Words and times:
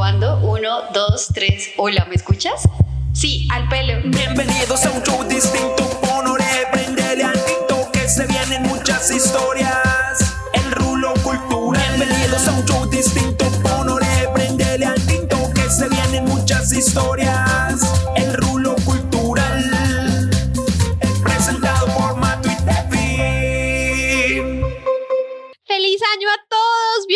Probando. 0.00 0.38
Uno, 0.38 0.84
dos, 0.94 1.28
tres. 1.34 1.72
Hola, 1.76 2.06
¿me 2.08 2.14
escuchas? 2.14 2.62
Sí, 3.12 3.46
al 3.52 3.68
pelo. 3.68 4.00
Bienvenidos 4.02 4.86
a 4.86 4.92
un 4.92 5.02
show 5.02 5.22
distinto. 5.24 5.86
Ponore, 6.00 6.46
prendele 6.72 7.22
al 7.22 7.44
tinto 7.44 7.86
que 7.92 8.08
se 8.08 8.26
vienen 8.26 8.62
muchas 8.62 9.10
historias. 9.10 10.36
El 10.54 10.72
rulo 10.72 11.12
cultural. 11.22 11.84
Bienvenidos 11.98 12.48
a 12.48 12.52
un 12.52 12.64
show 12.64 12.88
distinto. 12.88 13.44
Ponore, 13.62 14.06
prendele 14.32 14.86
al 14.86 15.00
tinto 15.02 15.36
que 15.54 15.68
se 15.68 15.86
vienen 15.90 16.24
muchas 16.24 16.72
historias. 16.72 17.82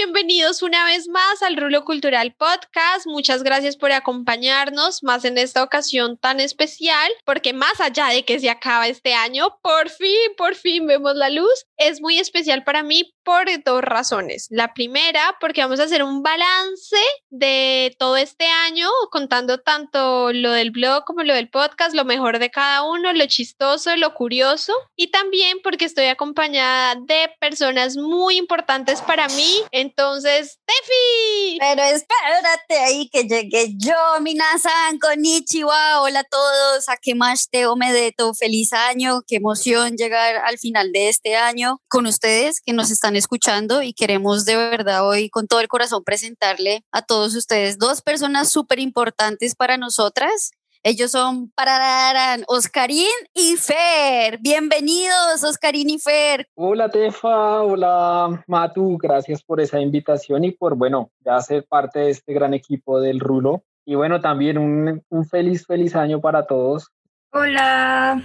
Bienvenidos 0.05 0.63
una 0.63 0.85
vez 0.85 1.09
más 1.09 1.43
al 1.43 1.57
Rulo 1.57 1.83
Cultural 1.87 2.35
Podcast. 2.35 3.07
Muchas 3.07 3.43
gracias 3.43 3.79
por 3.79 3.91
acompañarnos, 3.91 5.03
más 5.03 5.25
en 5.25 5.39
esta 5.39 5.63
ocasión 5.63 6.19
tan 6.19 6.41
especial, 6.41 7.11
porque 7.25 7.55
más 7.55 7.81
allá 7.81 8.09
de 8.09 8.23
que 8.23 8.39
se 8.39 8.51
acaba 8.51 8.87
este 8.87 9.15
año, 9.15 9.57
por 9.63 9.89
fin, 9.89 10.35
por 10.37 10.57
fin 10.57 10.87
vemos 10.87 11.17
la 11.17 11.31
luz. 11.31 11.65
Es 11.77 12.01
muy 12.01 12.19
especial 12.19 12.63
para 12.65 12.83
mí 12.83 13.15
por 13.25 13.47
dos 13.65 13.83
razones. 13.83 14.47
La 14.51 14.75
primera, 14.75 15.37
porque 15.41 15.63
vamos 15.63 15.81
a 15.81 15.85
hacer 15.85 16.03
un 16.03 16.23
balance 16.23 16.97
de 17.31 17.95
todo 17.99 18.17
este 18.17 18.47
año, 18.47 18.89
contando 19.11 19.59
tanto 19.59 20.33
lo 20.33 20.53
del 20.53 20.71
blog 20.71 21.05
como 21.05 21.23
lo 21.23 21.35
del 21.35 21.49
podcast, 21.49 21.95
lo 21.95 22.05
mejor 22.05 22.39
de 22.39 22.51
cada 22.51 22.85
uno, 22.85 23.13
lo 23.13 23.27
chistoso, 23.27 23.97
lo 23.97 24.15
curioso, 24.15 24.73
y 24.95 25.11
también 25.11 25.59
porque 25.63 25.87
estoy 25.87 26.07
acompañada 26.07 26.97
de 26.97 27.31
personas 27.41 27.97
muy 27.97 28.37
importantes 28.37 29.01
para 29.03 29.27
mí. 29.29 29.63
Entonces, 29.71 30.61
Tefi. 30.67 31.59
Pero 31.59 31.83
espérate 31.83 32.79
ahí 32.79 33.09
que 33.09 33.25
llegue 33.25 33.75
yo, 33.77 34.21
Minasan, 34.21 34.99
Konnichiwa, 35.01 36.03
hola 36.03 36.21
a 36.21 36.25
todos, 36.25 36.89
a 36.89 36.97
que 36.99 37.15
más 37.15 37.49
te 37.51 37.67
omedeto, 37.67 38.35
feliz 38.35 38.73
año, 38.73 39.23
qué 39.27 39.37
emoción 39.37 39.97
llegar 39.97 40.37
al 40.37 40.59
final 40.59 40.93
de 40.93 41.09
este 41.09 41.37
año 41.37 41.74
con 41.89 42.07
ustedes 42.07 42.61
que 42.61 42.73
nos 42.73 42.91
están 42.91 43.17
escuchando 43.17 43.83
y 43.83 43.93
queremos 43.93 44.45
de 44.45 44.57
verdad 44.57 45.07
hoy 45.07 45.31
con 45.31 45.47
todo 45.47 45.61
el 45.61 45.69
corazón 45.69 46.05
presentarle 46.05 46.85
a 46.93 47.03
todos 47.03 47.35
ustedes 47.35 47.79
dos 47.79 48.03
personas 48.03 48.51
súper 48.51 48.79
importantes 48.79 49.55
para 49.55 49.77
nosotras. 49.77 50.53
Ellos 50.87 51.13
son 51.13 51.51
Pararán, 51.53 52.45
Oscarín 52.47 53.07
y 53.33 53.57
Fer. 53.57 54.39
Bienvenidos, 54.43 55.43
Oscarín 55.43 55.89
y 55.89 55.99
Fer. 55.99 56.47
Hola 56.55 56.91
Tefa, 56.91 57.63
hola 57.63 58.45
Matu, 58.47 58.99
gracias 58.99 59.43
por 59.43 59.63
esa 59.63 59.81
invitación 59.81 60.45
y 60.45 60.51
por, 60.51 60.75
bueno, 60.75 61.11
ya 61.25 61.41
ser 61.41 61.65
parte 61.67 62.01
de 62.01 62.11
este 62.11 62.35
gran 62.35 62.53
equipo 62.53 63.01
del 63.01 63.19
Rulo. 63.19 63.65
Y 63.87 63.95
bueno, 63.95 64.21
también 64.21 64.59
un, 64.59 65.03
un 65.09 65.25
feliz, 65.25 65.67
feliz 65.67 65.97
año 65.97 66.21
para 66.21 66.47
todos. 66.47 66.91
Hola, 67.33 68.23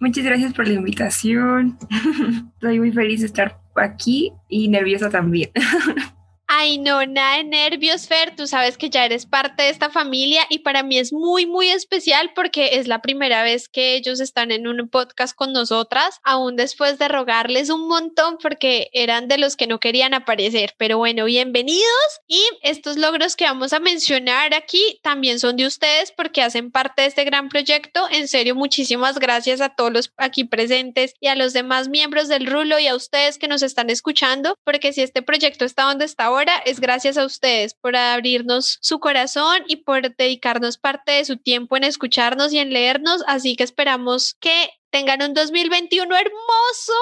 muchas 0.00 0.24
gracias 0.24 0.52
por 0.52 0.66
la 0.66 0.74
invitación. 0.74 1.78
Estoy 2.54 2.78
muy 2.78 2.92
feliz 2.92 3.20
de 3.20 3.26
estar 3.26 3.60
aquí 3.76 4.32
y 4.48 4.68
nerviosa 4.68 5.10
también. 5.10 5.50
Ay, 6.60 6.78
no, 6.78 7.06
nada 7.06 7.36
de 7.36 7.44
nervios, 7.44 8.08
Fer. 8.08 8.34
Tú 8.34 8.48
sabes 8.48 8.76
que 8.76 8.90
ya 8.90 9.04
eres 9.04 9.26
parte 9.26 9.62
de 9.62 9.68
esta 9.68 9.90
familia 9.90 10.42
y 10.50 10.58
para 10.58 10.82
mí 10.82 10.98
es 10.98 11.12
muy, 11.12 11.46
muy 11.46 11.68
especial 11.68 12.32
porque 12.34 12.70
es 12.72 12.88
la 12.88 13.00
primera 13.00 13.44
vez 13.44 13.68
que 13.68 13.94
ellos 13.94 14.18
están 14.18 14.50
en 14.50 14.66
un 14.66 14.88
podcast 14.88 15.36
con 15.36 15.52
nosotras, 15.52 16.18
aún 16.24 16.56
después 16.56 16.98
de 16.98 17.06
rogarles 17.06 17.70
un 17.70 17.86
montón 17.86 18.38
porque 18.42 18.90
eran 18.92 19.28
de 19.28 19.38
los 19.38 19.54
que 19.54 19.68
no 19.68 19.78
querían 19.78 20.14
aparecer. 20.14 20.74
Pero 20.78 20.98
bueno, 20.98 21.26
bienvenidos 21.26 21.84
y 22.26 22.42
estos 22.62 22.96
logros 22.96 23.36
que 23.36 23.44
vamos 23.44 23.72
a 23.72 23.78
mencionar 23.78 24.52
aquí 24.52 24.98
también 25.04 25.38
son 25.38 25.54
de 25.54 25.66
ustedes 25.66 26.10
porque 26.10 26.42
hacen 26.42 26.72
parte 26.72 27.02
de 27.02 27.08
este 27.08 27.22
gran 27.22 27.50
proyecto. 27.50 28.08
En 28.10 28.26
serio, 28.26 28.56
muchísimas 28.56 29.20
gracias 29.20 29.60
a 29.60 29.68
todos 29.68 29.92
los 29.92 30.12
aquí 30.16 30.42
presentes 30.42 31.14
y 31.20 31.28
a 31.28 31.36
los 31.36 31.52
demás 31.52 31.88
miembros 31.88 32.26
del 32.26 32.46
Rulo 32.46 32.80
y 32.80 32.88
a 32.88 32.96
ustedes 32.96 33.38
que 33.38 33.46
nos 33.46 33.62
están 33.62 33.90
escuchando 33.90 34.58
porque 34.64 34.92
si 34.92 35.02
este 35.02 35.22
proyecto 35.22 35.64
está 35.64 35.84
donde 35.84 36.04
está 36.04 36.24
ahora, 36.24 36.47
es 36.64 36.80
gracias 36.80 37.16
a 37.16 37.24
ustedes 37.24 37.74
por 37.74 37.96
abrirnos 37.96 38.78
su 38.80 38.98
corazón 38.98 39.64
y 39.66 39.76
por 39.76 40.14
dedicarnos 40.16 40.78
parte 40.78 41.12
de 41.12 41.24
su 41.24 41.36
tiempo 41.36 41.76
en 41.76 41.84
escucharnos 41.84 42.52
y 42.52 42.58
en 42.58 42.72
leernos. 42.72 43.22
Así 43.26 43.56
que 43.56 43.64
esperamos 43.64 44.34
que 44.40 44.70
tengan 44.90 45.22
un 45.22 45.34
2021 45.34 46.14
hermoso. 46.14 46.92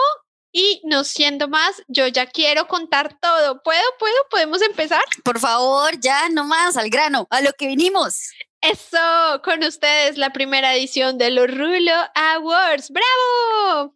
Y 0.52 0.80
no 0.84 1.04
siendo 1.04 1.48
más, 1.48 1.82
yo 1.86 2.06
ya 2.06 2.26
quiero 2.26 2.66
contar 2.66 3.18
todo. 3.20 3.62
¿Puedo? 3.62 3.82
¿Puedo? 3.98 4.14
¿Podemos 4.30 4.62
empezar? 4.62 5.04
Por 5.22 5.38
favor, 5.38 6.00
ya 6.00 6.30
no 6.30 6.44
más, 6.44 6.78
al 6.78 6.88
grano, 6.88 7.26
a 7.28 7.42
lo 7.42 7.52
que 7.52 7.66
vinimos. 7.66 8.30
Eso, 8.62 9.42
con 9.44 9.62
ustedes 9.62 10.16
la 10.16 10.32
primera 10.32 10.74
edición 10.74 11.18
de 11.18 11.30
los 11.30 11.48
Rulo 11.50 11.92
Awards. 12.14 12.90
¡Bravo! 12.90 13.92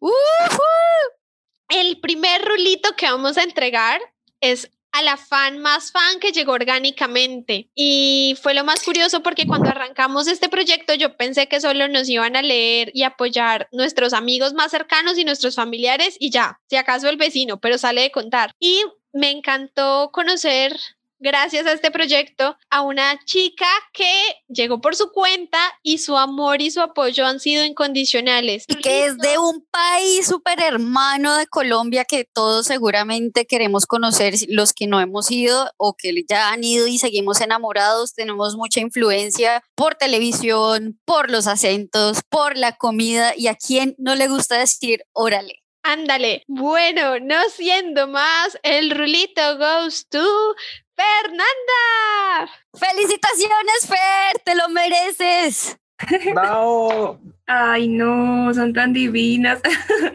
El 1.70 2.00
primer 2.00 2.44
rulito 2.44 2.94
que 2.94 3.10
vamos 3.10 3.38
a 3.38 3.42
entregar 3.42 4.00
es 4.40 4.70
a 4.92 5.02
la 5.02 5.16
fan 5.16 5.58
más 5.58 5.92
fan 5.92 6.20
que 6.20 6.32
llegó 6.32 6.52
orgánicamente. 6.52 7.70
Y 7.74 8.36
fue 8.42 8.54
lo 8.54 8.64
más 8.64 8.82
curioso 8.82 9.22
porque 9.22 9.46
cuando 9.46 9.70
arrancamos 9.70 10.26
este 10.26 10.48
proyecto 10.48 10.94
yo 10.94 11.16
pensé 11.16 11.46
que 11.48 11.60
solo 11.60 11.88
nos 11.88 12.08
iban 12.08 12.36
a 12.36 12.42
leer 12.42 12.90
y 12.94 13.02
apoyar 13.02 13.68
nuestros 13.72 14.12
amigos 14.12 14.54
más 14.54 14.70
cercanos 14.70 15.18
y 15.18 15.24
nuestros 15.24 15.54
familiares 15.54 16.16
y 16.18 16.30
ya, 16.30 16.60
si 16.68 16.76
acaso 16.76 17.08
el 17.08 17.16
vecino, 17.16 17.60
pero 17.60 17.78
sale 17.78 18.02
de 18.02 18.10
contar. 18.10 18.52
Y 18.58 18.82
me 19.12 19.30
encantó 19.30 20.10
conocer 20.12 20.78
gracias 21.20 21.66
a 21.66 21.72
este 21.72 21.90
proyecto 21.90 22.56
a 22.70 22.82
una 22.82 23.18
chica 23.24 23.66
que 23.92 24.10
llegó 24.48 24.80
por 24.80 24.96
su 24.96 25.12
cuenta 25.12 25.58
y 25.82 25.98
su 25.98 26.16
amor 26.16 26.60
y 26.62 26.70
su 26.70 26.80
apoyo 26.80 27.26
han 27.26 27.38
sido 27.38 27.64
incondicionales. 27.64 28.64
Y 28.66 28.76
que 28.76 29.04
es 29.04 29.18
de 29.18 29.38
un 29.38 29.64
país 29.70 30.26
súper 30.26 30.60
hermano 30.60 31.36
de 31.36 31.46
Colombia 31.46 32.04
que 32.04 32.24
todos 32.24 32.66
seguramente 32.66 33.46
queremos 33.46 33.86
conocer, 33.86 34.34
los 34.48 34.72
que 34.72 34.86
no 34.86 35.00
hemos 35.00 35.30
ido 35.30 35.70
o 35.76 35.94
que 35.94 36.12
ya 36.28 36.50
han 36.50 36.64
ido 36.64 36.86
y 36.86 36.98
seguimos 36.98 37.40
enamorados, 37.40 38.14
tenemos 38.14 38.56
mucha 38.56 38.80
influencia 38.80 39.62
por 39.74 39.94
televisión, 39.94 40.98
por 41.04 41.30
los 41.30 41.46
acentos, 41.46 42.20
por 42.28 42.56
la 42.56 42.76
comida 42.76 43.34
y 43.36 43.48
a 43.48 43.54
quien 43.54 43.94
no 43.98 44.14
le 44.14 44.28
gusta 44.28 44.58
decir 44.58 45.04
órale. 45.12 45.59
Ándale. 45.82 46.44
Bueno, 46.46 47.18
no 47.20 47.36
siendo 47.48 48.06
más, 48.06 48.58
el 48.62 48.90
rulito 48.90 49.56
goes 49.58 50.06
to 50.08 50.54
Fernanda. 50.94 52.52
Felicitaciones, 52.74 53.86
Fer, 53.86 54.38
te 54.44 54.54
lo 54.54 54.68
mereces. 54.68 55.78
¡Bravo! 56.34 57.18
Ay, 57.46 57.88
no, 57.88 58.52
son 58.54 58.72
tan 58.72 58.92
divinas. 58.92 59.60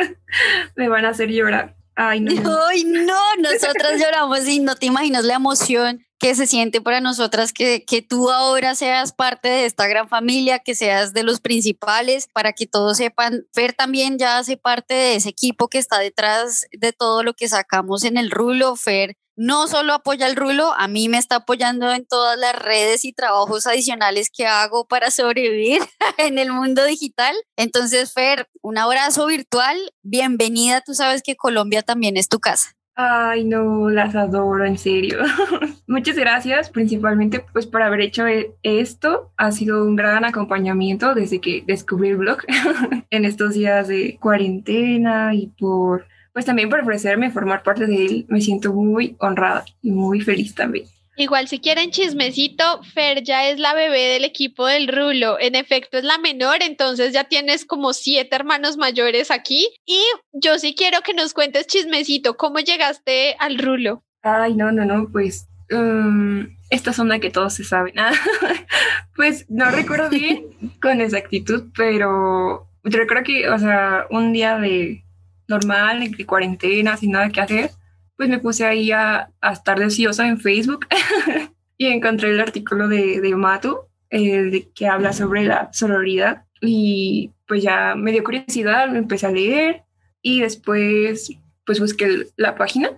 Me 0.75 0.87
van 0.87 1.05
a 1.05 1.09
hacer 1.09 1.29
llorar. 1.29 1.75
Ay, 1.95 2.19
no. 2.19 2.31
Ay, 2.67 2.83
no, 2.83 3.19
nosotras 3.39 3.99
lloramos 3.99 4.47
y 4.47 4.59
no 4.59 4.75
te 4.75 4.85
imaginas 4.85 5.23
la 5.23 5.35
emoción 5.35 6.05
que 6.19 6.33
se 6.35 6.47
siente 6.47 6.81
para 6.81 7.01
nosotras 7.01 7.51
que, 7.51 7.83
que 7.85 8.01
tú 8.01 8.31
ahora 8.31 8.73
seas 8.75 9.11
parte 9.13 9.49
de 9.49 9.65
esta 9.65 9.87
gran 9.87 10.07
familia, 10.07 10.59
que 10.59 10.75
seas 10.75 11.13
de 11.13 11.23
los 11.23 11.41
principales, 11.41 12.27
para 12.31 12.53
que 12.53 12.65
todos 12.65 12.97
sepan, 12.97 13.45
Fer 13.53 13.73
también 13.73 14.17
ya 14.17 14.37
hace 14.37 14.57
parte 14.57 14.93
de 14.93 15.15
ese 15.15 15.29
equipo 15.29 15.67
que 15.67 15.77
está 15.77 15.99
detrás 15.99 16.65
de 16.71 16.93
todo 16.93 17.23
lo 17.23 17.33
que 17.33 17.49
sacamos 17.49 18.03
en 18.03 18.17
el 18.17 18.31
rulo, 18.31 18.75
Fer 18.75 19.17
no 19.35 19.67
solo 19.67 19.93
apoya 19.93 20.27
el 20.27 20.35
rulo, 20.35 20.73
a 20.77 20.87
mí 20.87 21.09
me 21.09 21.17
está 21.17 21.37
apoyando 21.37 21.91
en 21.91 22.05
todas 22.05 22.37
las 22.37 22.55
redes 22.55 23.05
y 23.05 23.13
trabajos 23.13 23.67
adicionales 23.67 24.29
que 24.35 24.47
hago 24.47 24.87
para 24.87 25.11
sobrevivir 25.11 25.81
en 26.17 26.39
el 26.39 26.51
mundo 26.51 26.85
digital. 26.85 27.35
Entonces, 27.57 28.13
Fer, 28.13 28.47
un 28.61 28.77
abrazo 28.77 29.25
virtual, 29.27 29.77
bienvenida, 30.03 30.81
tú 30.81 30.93
sabes 30.93 31.21
que 31.21 31.35
Colombia 31.35 31.81
también 31.81 32.17
es 32.17 32.29
tu 32.29 32.39
casa. 32.39 32.75
Ay, 32.97 33.43
no, 33.43 33.89
las 33.89 34.15
adoro, 34.15 34.65
en 34.65 34.77
serio. 34.77 35.19
Muchas 35.87 36.15
gracias, 36.15 36.69
principalmente 36.69 37.45
pues 37.51 37.67
por 37.67 37.81
haber 37.81 37.99
hecho 37.99 38.25
e- 38.25 38.55
esto. 38.63 39.33
Ha 39.35 39.51
sido 39.51 39.83
un 39.83 39.97
gran 39.97 40.23
acompañamiento 40.23 41.13
desde 41.13 41.41
que 41.41 41.61
descubrí 41.67 42.09
el 42.09 42.17
blog 42.17 42.37
en 43.09 43.25
estos 43.25 43.53
días 43.53 43.89
de 43.89 44.17
cuarentena 44.21 45.35
y 45.35 45.47
por 45.47 46.07
pues 46.35 46.43
también 46.43 46.69
por 46.69 46.81
ofrecerme 46.81 47.31
formar 47.31 47.63
parte 47.63 47.87
de 47.87 48.05
él. 48.05 48.25
Me 48.27 48.41
siento 48.41 48.73
muy 48.73 49.15
honrada 49.19 49.63
y 49.81 49.91
muy 49.91 50.19
feliz 50.19 50.53
también. 50.53 50.85
Igual 51.15 51.47
si 51.47 51.59
quieren 51.59 51.91
chismecito, 51.91 52.83
Fer 52.93 53.23
ya 53.23 53.47
es 53.47 53.57
la 53.57 53.73
bebé 53.73 54.01
del 54.01 54.25
equipo 54.25 54.65
del 54.65 54.89
Rulo. 54.89 55.39
En 55.39 55.55
efecto 55.55 55.97
es 55.97 56.03
la 56.03 56.17
menor, 56.17 56.57
entonces 56.59 57.13
ya 57.13 57.23
tienes 57.23 57.63
como 57.63 57.93
siete 57.93 58.35
hermanos 58.35 58.75
mayores 58.75 59.31
aquí. 59.31 59.69
Y 59.85 60.01
yo 60.33 60.59
sí 60.59 60.75
quiero 60.75 60.99
que 61.05 61.13
nos 61.13 61.33
cuentes 61.33 61.67
chismecito, 61.67 62.35
¿cómo 62.35 62.59
llegaste 62.59 63.37
al 63.39 63.57
Rulo? 63.57 64.03
Ay, 64.21 64.55
no, 64.55 64.73
no, 64.73 64.83
no, 64.83 65.07
pues 65.13 65.47
um, 65.71 66.49
esta 66.69 66.91
zona 66.91 67.19
que 67.19 67.29
todos 67.29 67.53
se 67.53 67.63
saben. 67.63 67.93
pues 69.15 69.45
no 69.49 69.71
recuerdo 69.71 70.09
bien 70.09 70.47
con 70.81 70.99
exactitud, 70.99 71.71
pero 71.77 72.67
recuerdo 72.83 73.23
que, 73.23 73.47
o 73.47 73.57
sea, 73.57 74.05
un 74.09 74.33
día 74.33 74.57
de 74.57 75.04
normal, 75.47 76.11
de 76.11 76.25
cuarentena, 76.25 76.97
sin 76.97 77.11
nada 77.11 77.29
que 77.29 77.41
hacer, 77.41 77.71
pues 78.17 78.29
me 78.29 78.39
puse 78.39 78.65
ahí 78.65 78.91
a, 78.91 79.29
a 79.41 79.53
estar 79.53 79.79
deseosa 79.79 80.27
en 80.27 80.39
Facebook 80.39 80.87
y 81.77 81.87
encontré 81.87 82.29
el 82.29 82.39
artículo 82.39 82.87
de, 82.87 83.19
de 83.21 83.35
Matu 83.35 83.79
eh, 84.09 84.69
que 84.73 84.87
habla 84.87 85.13
sobre 85.13 85.43
la 85.43 85.69
sororidad 85.73 86.45
y 86.61 87.31
pues 87.47 87.63
ya 87.63 87.95
me 87.95 88.11
dio 88.11 88.23
curiosidad, 88.23 88.87
me 88.89 88.99
empecé 88.99 89.25
a 89.27 89.31
leer 89.31 89.83
y 90.21 90.41
después 90.41 91.31
pues 91.65 91.79
busqué 91.79 92.27
la 92.37 92.55
página, 92.55 92.91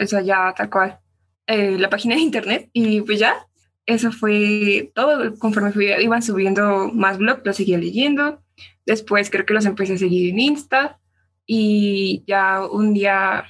o 0.00 0.06
sea, 0.06 0.22
ya 0.22 0.52
tal 0.56 0.70
cual, 0.70 0.98
eh, 1.46 1.76
la 1.78 1.90
página 1.90 2.14
de 2.14 2.22
internet 2.22 2.70
y 2.72 3.02
pues 3.02 3.18
ya, 3.18 3.46
eso 3.86 4.10
fue 4.10 4.90
todo, 4.94 5.38
conforme 5.38 5.72
fui, 5.72 5.92
iban 5.92 6.22
subiendo 6.22 6.90
más 6.92 7.18
blogs, 7.18 7.42
los 7.44 7.56
seguía 7.56 7.78
leyendo, 7.78 8.42
después 8.86 9.30
creo 9.30 9.46
que 9.46 9.54
los 9.54 9.66
empecé 9.66 9.94
a 9.94 9.98
seguir 9.98 10.30
en 10.30 10.40
Insta 10.40 10.98
y 11.48 12.22
ya 12.28 12.64
un 12.64 12.92
día 12.92 13.46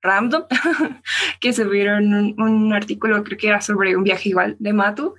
random 0.00 0.44
que 1.40 1.52
subieron 1.52 2.12
un, 2.12 2.40
un, 2.40 2.72
artículo, 2.72 3.22
creo 3.22 3.38
que 3.38 3.48
era 3.48 3.60
sobre 3.60 3.94
un 3.94 4.02
viaje 4.02 4.30
igual 4.30 4.56
de 4.58 4.72
Matu, 4.72 5.14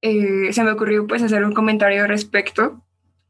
eh, 0.00 0.52
se 0.52 0.64
me 0.64 0.72
ocurrió 0.72 1.06
pues 1.06 1.22
hacer 1.22 1.44
un 1.44 1.52
comentario 1.52 2.02
al 2.02 2.08
respecto 2.08 2.82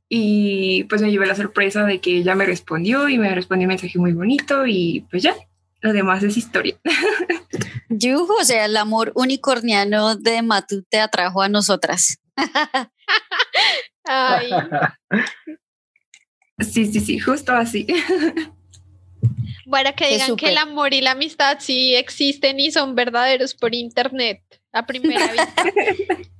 y 0.09 0.85
pues 0.85 1.03
me 1.03 1.11
llevé 1.11 1.27
la 1.27 1.35
sorpresa 1.35 1.85
de 1.85 2.01
que 2.01 2.19
ella 2.19 2.35
me 2.35 2.47
respondió 2.47 3.09
y 3.09 3.19
me 3.19 3.35
respondió 3.35 3.67
un 3.67 3.71
mensaje 3.71 3.99
muy 3.99 4.13
bonito 4.13 4.67
y 4.67 5.07
pues 5.11 5.23
ya, 5.23 5.35
lo 5.81 5.93
demás 5.93 6.23
es 6.23 6.37
historia. 6.37 6.77
Yujo, 7.89 8.35
o 8.41 8.45
sea, 8.45 8.67
el 8.67 8.77
amor 8.77 9.13
unicorniano 9.17 10.15
de 10.15 10.43
Matu 10.43 10.85
te 10.89 11.01
atrajo 11.01 11.43
a 11.43 11.49
nosotras. 11.49 12.19
Ay. 14.05 14.51
Sí, 16.59 16.87
sí, 16.87 17.01
sí, 17.01 17.19
justo 17.19 17.53
así. 17.53 17.87
Bueno, 19.69 19.91
que 19.95 20.07
Qué 20.07 20.15
digan 20.15 20.37
que 20.37 20.49
el 20.49 20.57
amor 20.57 20.95
y 20.95 21.03
la 21.03 21.11
amistad 21.11 21.59
sí 21.61 21.95
existen 21.95 22.59
y 22.59 22.71
son 22.71 22.95
verdaderos 22.95 23.55
por 23.55 23.75
internet 23.75 24.41
a 24.73 24.87
primera 24.87 25.31
vista. 25.31 25.65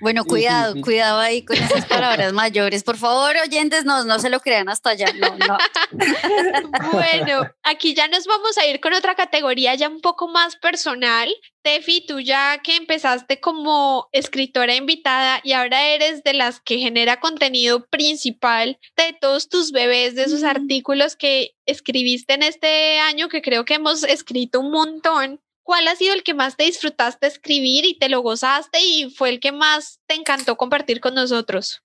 Bueno, 0.00 0.22
Sí, 0.22 0.28
sí, 0.28 0.30
cuidado, 0.30 0.74
sí. 0.74 0.80
cuidado 0.82 1.18
ahí 1.20 1.44
con 1.44 1.56
esas 1.56 1.86
palabras 1.86 2.32
mayores. 2.32 2.84
Por 2.84 2.96
favor, 2.96 3.36
oyentes, 3.36 3.84
no, 3.84 4.04
no 4.04 4.18
se 4.18 4.30
lo 4.30 4.40
crean 4.40 4.68
hasta 4.68 4.90
allá. 4.90 5.06
No, 5.14 5.36
no. 5.36 5.58
Bueno, 6.92 7.42
aquí 7.62 7.94
ya 7.94 8.08
nos 8.08 8.26
vamos 8.26 8.58
a 8.58 8.66
ir 8.66 8.80
con 8.80 8.92
otra 8.92 9.14
categoría 9.14 9.74
ya 9.74 9.88
un 9.88 10.00
poco 10.00 10.28
más 10.28 10.56
personal. 10.56 11.32
Tefi, 11.62 12.04
tú 12.06 12.20
ya 12.20 12.58
que 12.62 12.76
empezaste 12.76 13.40
como 13.40 14.08
escritora 14.12 14.74
invitada 14.74 15.40
y 15.44 15.52
ahora 15.52 15.86
eres 15.88 16.24
de 16.24 16.34
las 16.34 16.60
que 16.60 16.78
genera 16.78 17.20
contenido 17.20 17.86
principal 17.86 18.78
de 18.96 19.16
todos 19.20 19.48
tus 19.48 19.70
bebés, 19.70 20.14
de 20.16 20.24
esos 20.24 20.42
artículos 20.42 21.14
que 21.16 21.54
escribiste 21.66 22.34
en 22.34 22.42
este 22.42 22.98
año, 22.98 23.28
que 23.28 23.42
creo 23.42 23.64
que 23.64 23.74
hemos 23.74 24.02
escrito 24.02 24.60
un 24.60 24.72
montón. 24.72 25.40
¿Cuál 25.62 25.88
ha 25.88 25.96
sido 25.96 26.14
el 26.14 26.22
que 26.22 26.34
más 26.34 26.56
te 26.56 26.64
disfrutaste 26.64 27.26
escribir 27.26 27.84
y 27.84 27.98
te 27.98 28.08
lo 28.08 28.20
gozaste 28.20 28.80
y 28.84 29.10
fue 29.10 29.30
el 29.30 29.40
que 29.40 29.52
más 29.52 30.00
te 30.06 30.14
encantó 30.14 30.56
compartir 30.56 31.00
con 31.00 31.14
nosotros? 31.14 31.82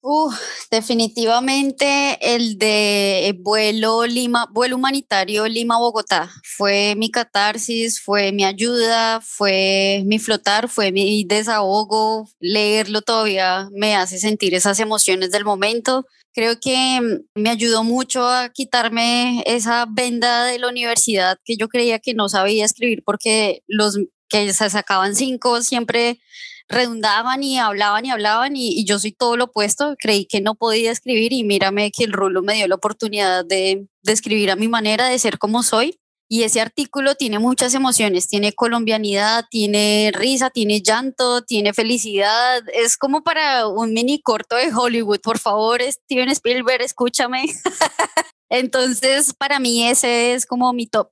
Uh, 0.00 0.30
definitivamente 0.70 2.18
el 2.20 2.58
de 2.58 3.36
vuelo 3.40 4.06
Lima, 4.06 4.46
vuelo 4.52 4.76
humanitario 4.76 5.46
Lima-Bogotá. 5.46 6.30
Fue 6.44 6.94
mi 6.96 7.10
catarsis, 7.10 8.00
fue 8.00 8.32
mi 8.32 8.44
ayuda, 8.44 9.20
fue 9.20 10.02
mi 10.06 10.18
flotar, 10.18 10.68
fue 10.68 10.92
mi 10.92 11.24
desahogo. 11.24 12.28
Leerlo 12.40 13.02
todavía 13.02 13.68
me 13.72 13.96
hace 13.96 14.18
sentir 14.18 14.54
esas 14.54 14.80
emociones 14.80 15.30
del 15.30 15.44
momento. 15.44 16.06
Creo 16.36 16.60
que 16.60 17.00
mm, 17.00 17.40
me 17.40 17.48
ayudó 17.48 17.82
mucho 17.82 18.28
a 18.28 18.50
quitarme 18.50 19.42
esa 19.46 19.86
venda 19.90 20.44
de 20.44 20.58
la 20.58 20.68
universidad 20.68 21.38
que 21.46 21.56
yo 21.56 21.68
creía 21.68 21.98
que 21.98 22.12
no 22.12 22.28
sabía 22.28 22.66
escribir 22.66 23.02
porque 23.06 23.62
los 23.66 23.98
que 24.28 24.52
se 24.52 24.68
sacaban 24.68 25.16
cinco 25.16 25.62
siempre 25.62 26.20
redundaban 26.68 27.42
y 27.42 27.58
hablaban 27.58 28.04
y 28.04 28.10
hablaban 28.10 28.54
y, 28.54 28.84
yo 28.84 28.98
soy 28.98 29.12
todo 29.12 29.36
lo 29.38 29.44
opuesto, 29.44 29.94
creí 29.98 30.26
que 30.26 30.42
no 30.42 30.56
podía 30.56 30.90
escribir 30.90 31.32
y 31.32 31.42
mírame 31.42 31.90
que 31.90 32.04
el 32.04 32.12
rulo 32.12 32.42
me 32.42 32.54
dio 32.54 32.68
la 32.68 32.74
oportunidad 32.74 33.44
de 33.46 33.86
escribir 34.04 34.50
a 34.50 34.56
mi 34.56 34.68
manera, 34.68 35.08
de 35.08 35.18
ser 35.18 35.38
como 35.38 35.62
soy. 35.62 35.98
Y 36.28 36.42
ese 36.42 36.60
artículo 36.60 37.14
tiene 37.14 37.38
muchas 37.38 37.74
emociones, 37.74 38.26
tiene 38.26 38.52
colombianidad, 38.52 39.44
tiene 39.48 40.10
risa, 40.12 40.50
tiene 40.50 40.80
llanto, 40.80 41.42
tiene 41.42 41.72
felicidad. 41.72 42.64
Es 42.72 42.96
como 42.96 43.22
para 43.22 43.68
un 43.68 43.92
mini 43.92 44.20
corto 44.20 44.56
de 44.56 44.74
Hollywood. 44.74 45.20
Por 45.20 45.38
favor, 45.38 45.80
Steven 45.82 46.28
Spielberg, 46.30 46.82
escúchame. 46.82 47.44
Entonces, 48.48 49.34
para 49.34 49.60
mí 49.60 49.86
ese 49.88 50.34
es 50.34 50.46
como 50.46 50.72
mi 50.72 50.86
top. 50.86 51.10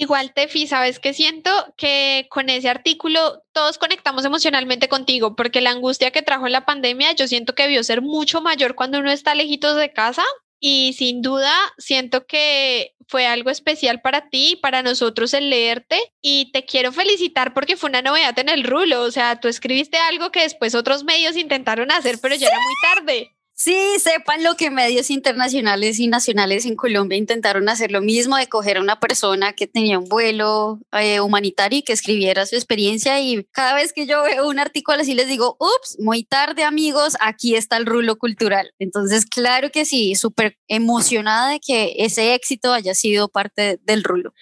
Igual, 0.00 0.32
Tefi, 0.32 0.68
sabes 0.68 1.00
que 1.00 1.12
siento 1.12 1.50
que 1.76 2.28
con 2.30 2.48
ese 2.50 2.68
artículo 2.68 3.42
todos 3.50 3.78
conectamos 3.78 4.24
emocionalmente 4.24 4.88
contigo, 4.88 5.34
porque 5.34 5.60
la 5.60 5.70
angustia 5.70 6.12
que 6.12 6.22
trajo 6.22 6.46
la 6.46 6.64
pandemia 6.64 7.10
yo 7.12 7.26
siento 7.26 7.56
que 7.56 7.64
debió 7.64 7.82
ser 7.82 8.00
mucho 8.00 8.40
mayor 8.40 8.76
cuando 8.76 9.00
uno 9.00 9.10
está 9.10 9.34
lejitos 9.34 9.76
de 9.76 9.92
casa 9.92 10.22
y 10.60 10.94
sin 10.96 11.22
duda 11.22 11.52
siento 11.78 12.26
que 12.26 12.94
fue 13.06 13.26
algo 13.26 13.50
especial 13.50 14.00
para 14.00 14.28
ti 14.28 14.50
y 14.52 14.56
para 14.56 14.82
nosotros 14.82 15.32
el 15.34 15.50
leerte 15.50 15.98
y 16.20 16.50
te 16.52 16.64
quiero 16.64 16.92
felicitar 16.92 17.54
porque 17.54 17.76
fue 17.76 17.90
una 17.90 18.02
novedad 18.02 18.38
en 18.38 18.48
el 18.50 18.64
rulo, 18.64 19.02
o 19.02 19.10
sea, 19.10 19.40
tú 19.40 19.48
escribiste 19.48 19.96
algo 19.96 20.30
que 20.30 20.42
después 20.42 20.74
otros 20.74 21.04
medios 21.04 21.36
intentaron 21.36 21.90
hacer, 21.90 22.18
pero 22.20 22.34
ya 22.34 22.48
era 22.48 22.58
muy 22.58 22.74
tarde. 22.94 23.37
Sí, 23.60 23.74
sepan 23.98 24.44
lo 24.44 24.54
que 24.54 24.70
medios 24.70 25.10
internacionales 25.10 25.98
y 25.98 26.06
nacionales 26.06 26.64
en 26.64 26.76
Colombia 26.76 27.18
intentaron 27.18 27.68
hacer 27.68 27.90
lo 27.90 28.00
mismo, 28.00 28.36
de 28.36 28.46
coger 28.46 28.76
a 28.76 28.80
una 28.80 29.00
persona 29.00 29.52
que 29.52 29.66
tenía 29.66 29.98
un 29.98 30.08
vuelo 30.08 30.78
eh, 30.92 31.18
humanitario 31.18 31.80
y 31.80 31.82
que 31.82 31.92
escribiera 31.92 32.46
su 32.46 32.54
experiencia 32.54 33.20
y 33.20 33.44
cada 33.50 33.74
vez 33.74 33.92
que 33.92 34.06
yo 34.06 34.22
veo 34.22 34.48
un 34.48 34.60
artículo 34.60 35.00
así 35.00 35.12
les 35.12 35.26
digo, 35.26 35.56
ups, 35.58 35.96
muy 35.98 36.22
tarde 36.22 36.62
amigos, 36.62 37.16
aquí 37.18 37.56
está 37.56 37.76
el 37.78 37.86
rulo 37.86 38.16
cultural. 38.16 38.70
Entonces, 38.78 39.26
claro 39.26 39.70
que 39.72 39.84
sí, 39.84 40.14
súper 40.14 40.56
emocionada 40.68 41.50
de 41.50 41.58
que 41.58 41.94
ese 41.98 42.34
éxito 42.34 42.72
haya 42.72 42.94
sido 42.94 43.28
parte 43.28 43.80
del 43.82 44.04
rulo. 44.04 44.34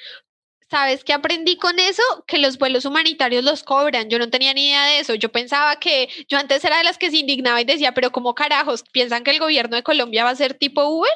¿Sabes 0.77 1.05
qué 1.05 1.15
aprendí 1.15 1.57
con 1.57 1.79
eso? 1.79 2.03
Que 2.27 2.37
los 2.37 2.59
vuelos 2.59 2.85
humanitarios 2.85 3.43
los 3.43 3.63
cobran. 3.63 4.11
Yo 4.11 4.19
no 4.19 4.29
tenía 4.29 4.53
ni 4.53 4.67
idea 4.67 4.85
de 4.85 4.99
eso. 4.99 5.15
Yo 5.15 5.33
pensaba 5.33 5.77
que 5.77 6.11
yo 6.29 6.37
antes 6.37 6.63
era 6.67 6.77
de 6.77 6.85
las 6.85 6.99
que 6.99 7.11
se 7.11 7.17
indignaba 7.17 7.63
y 7.63 7.65
decía, 7.65 7.95
pero 7.95 8.13
¿cómo 8.13 8.35
carajos? 8.35 8.85
¿Piensan 8.93 9.25
que 9.25 9.31
el 9.31 9.39
gobierno 9.39 9.77
de 9.77 9.83
Colombia 9.83 10.25
va 10.25 10.31
a 10.31 10.37
ser 10.37 10.53
tipo 10.53 10.85
Uber? 10.87 11.11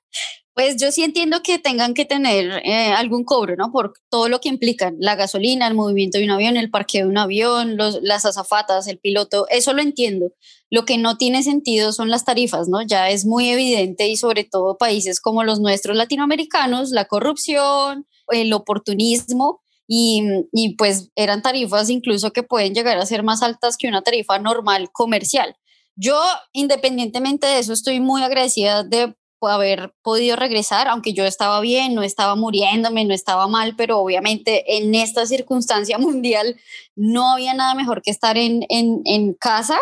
Pues 0.55 0.77
yo 0.77 0.91
sí 0.91 1.05
entiendo 1.05 1.41
que 1.41 1.61
tengan 1.61 1.95
que 1.95 2.05
tener 2.05 2.61
eh, 2.65 2.89
algún 2.89 3.23
cobro, 3.23 3.55
¿no? 3.55 3.71
Por 3.71 3.93
todo 4.11 4.29
lo 4.29 4.41
que 4.41 4.49
implican, 4.49 4.97
la 4.99 5.15
gasolina, 5.15 5.69
el 5.69 5.75
movimiento 5.75 6.19
de 6.19 6.25
un 6.25 6.33
avión, 6.33 6.57
el 6.57 6.69
parqueo 6.69 7.05
de 7.05 7.11
un 7.13 7.17
avión, 7.17 7.77
los, 7.77 8.01
las 8.03 8.25
azafatas, 8.25 8.89
el 8.89 8.99
piloto, 8.99 9.47
eso 9.51 9.73
lo 9.73 9.83
entiendo. 9.83 10.33
Lo 10.69 10.85
que 10.85 10.99
no 10.99 11.17
tiene 11.17 11.45
sentido 11.45 11.93
son 11.93 12.11
las 12.11 12.25
tarifas, 12.25 12.69
¿no? 12.69 12.83
Ya 12.83 13.09
es 13.09 13.25
muy 13.25 13.51
evidente 13.51 14.09
y 14.09 14.17
sobre 14.17 14.43
todo 14.43 14.77
países 14.79 15.21
como 15.21 15.45
los 15.45 15.61
nuestros 15.61 15.97
latinoamericanos, 15.97 16.91
la 16.91 17.05
corrupción, 17.05 18.09
el 18.31 18.53
oportunismo 18.53 19.61
y, 19.87 20.23
y 20.53 20.77
pues 20.77 21.11
eran 21.17 21.43
tarifas 21.43 21.89
incluso 21.91 22.33
que 22.33 22.43
pueden 22.43 22.75
llegar 22.75 22.99
a 22.99 23.07
ser 23.07 23.23
más 23.23 23.43
altas 23.43 23.77
que 23.77 23.89
una 23.89 24.03
tarifa 24.03 24.39
normal 24.39 24.91
comercial. 24.93 25.57
Yo, 25.97 26.21
independientemente 26.53 27.47
de 27.47 27.59
eso, 27.59 27.73
estoy 27.73 28.01
muy 28.01 28.23
agradecida 28.23 28.85
de 28.85 29.15
haber 29.41 29.95
podido 30.03 30.37
regresar, 30.37 30.89
aunque 30.89 31.13
yo 31.13 31.25
estaba 31.25 31.61
bien, 31.61 31.95
no 31.95 32.03
estaba 32.03 32.35
muriéndome, 32.35 33.05
no 33.05 33.15
estaba 33.15 33.47
mal, 33.47 33.77
pero 33.77 33.99
obviamente 33.99 34.77
en 34.77 34.95
esta 34.95 35.27
circunstancia 35.27 35.99
mundial 35.99 36.57
no 36.97 37.33
había 37.33 37.55
nada 37.55 37.75
mejor 37.75 38.03
que 38.03 38.11
estar 38.11 38.37
en, 38.37 38.65
en, 38.69 39.01
en 39.05 39.35
casa, 39.35 39.79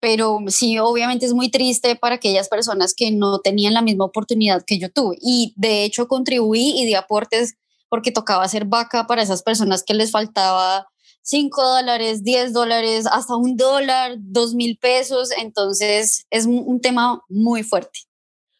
pero 0.00 0.38
sí, 0.48 0.78
obviamente 0.78 1.26
es 1.26 1.32
muy 1.32 1.50
triste 1.50 1.96
para 1.96 2.16
aquellas 2.16 2.48
personas 2.48 2.94
que 2.94 3.10
no 3.10 3.40
tenían 3.40 3.74
la 3.74 3.82
misma 3.82 4.04
oportunidad 4.04 4.62
que 4.66 4.78
yo 4.78 4.90
tuve. 4.92 5.16
Y 5.20 5.54
de 5.56 5.84
hecho 5.84 6.08
contribuí 6.08 6.78
y 6.78 6.84
di 6.84 6.94
aportes 6.94 7.54
porque 7.94 8.10
tocaba 8.10 8.42
hacer 8.42 8.64
vaca 8.64 9.06
para 9.06 9.22
esas 9.22 9.44
personas 9.44 9.84
que 9.84 9.94
les 9.94 10.10
faltaba 10.10 10.88
5 11.22 11.62
dólares, 11.62 12.24
10 12.24 12.52
dólares, 12.52 13.06
hasta 13.06 13.36
un 13.36 13.56
dólar, 13.56 14.16
2 14.18 14.56
mil 14.56 14.76
pesos. 14.78 15.30
Entonces 15.40 16.26
es 16.28 16.44
un, 16.44 16.64
un 16.66 16.80
tema 16.80 17.22
muy 17.28 17.62
fuerte. 17.62 18.00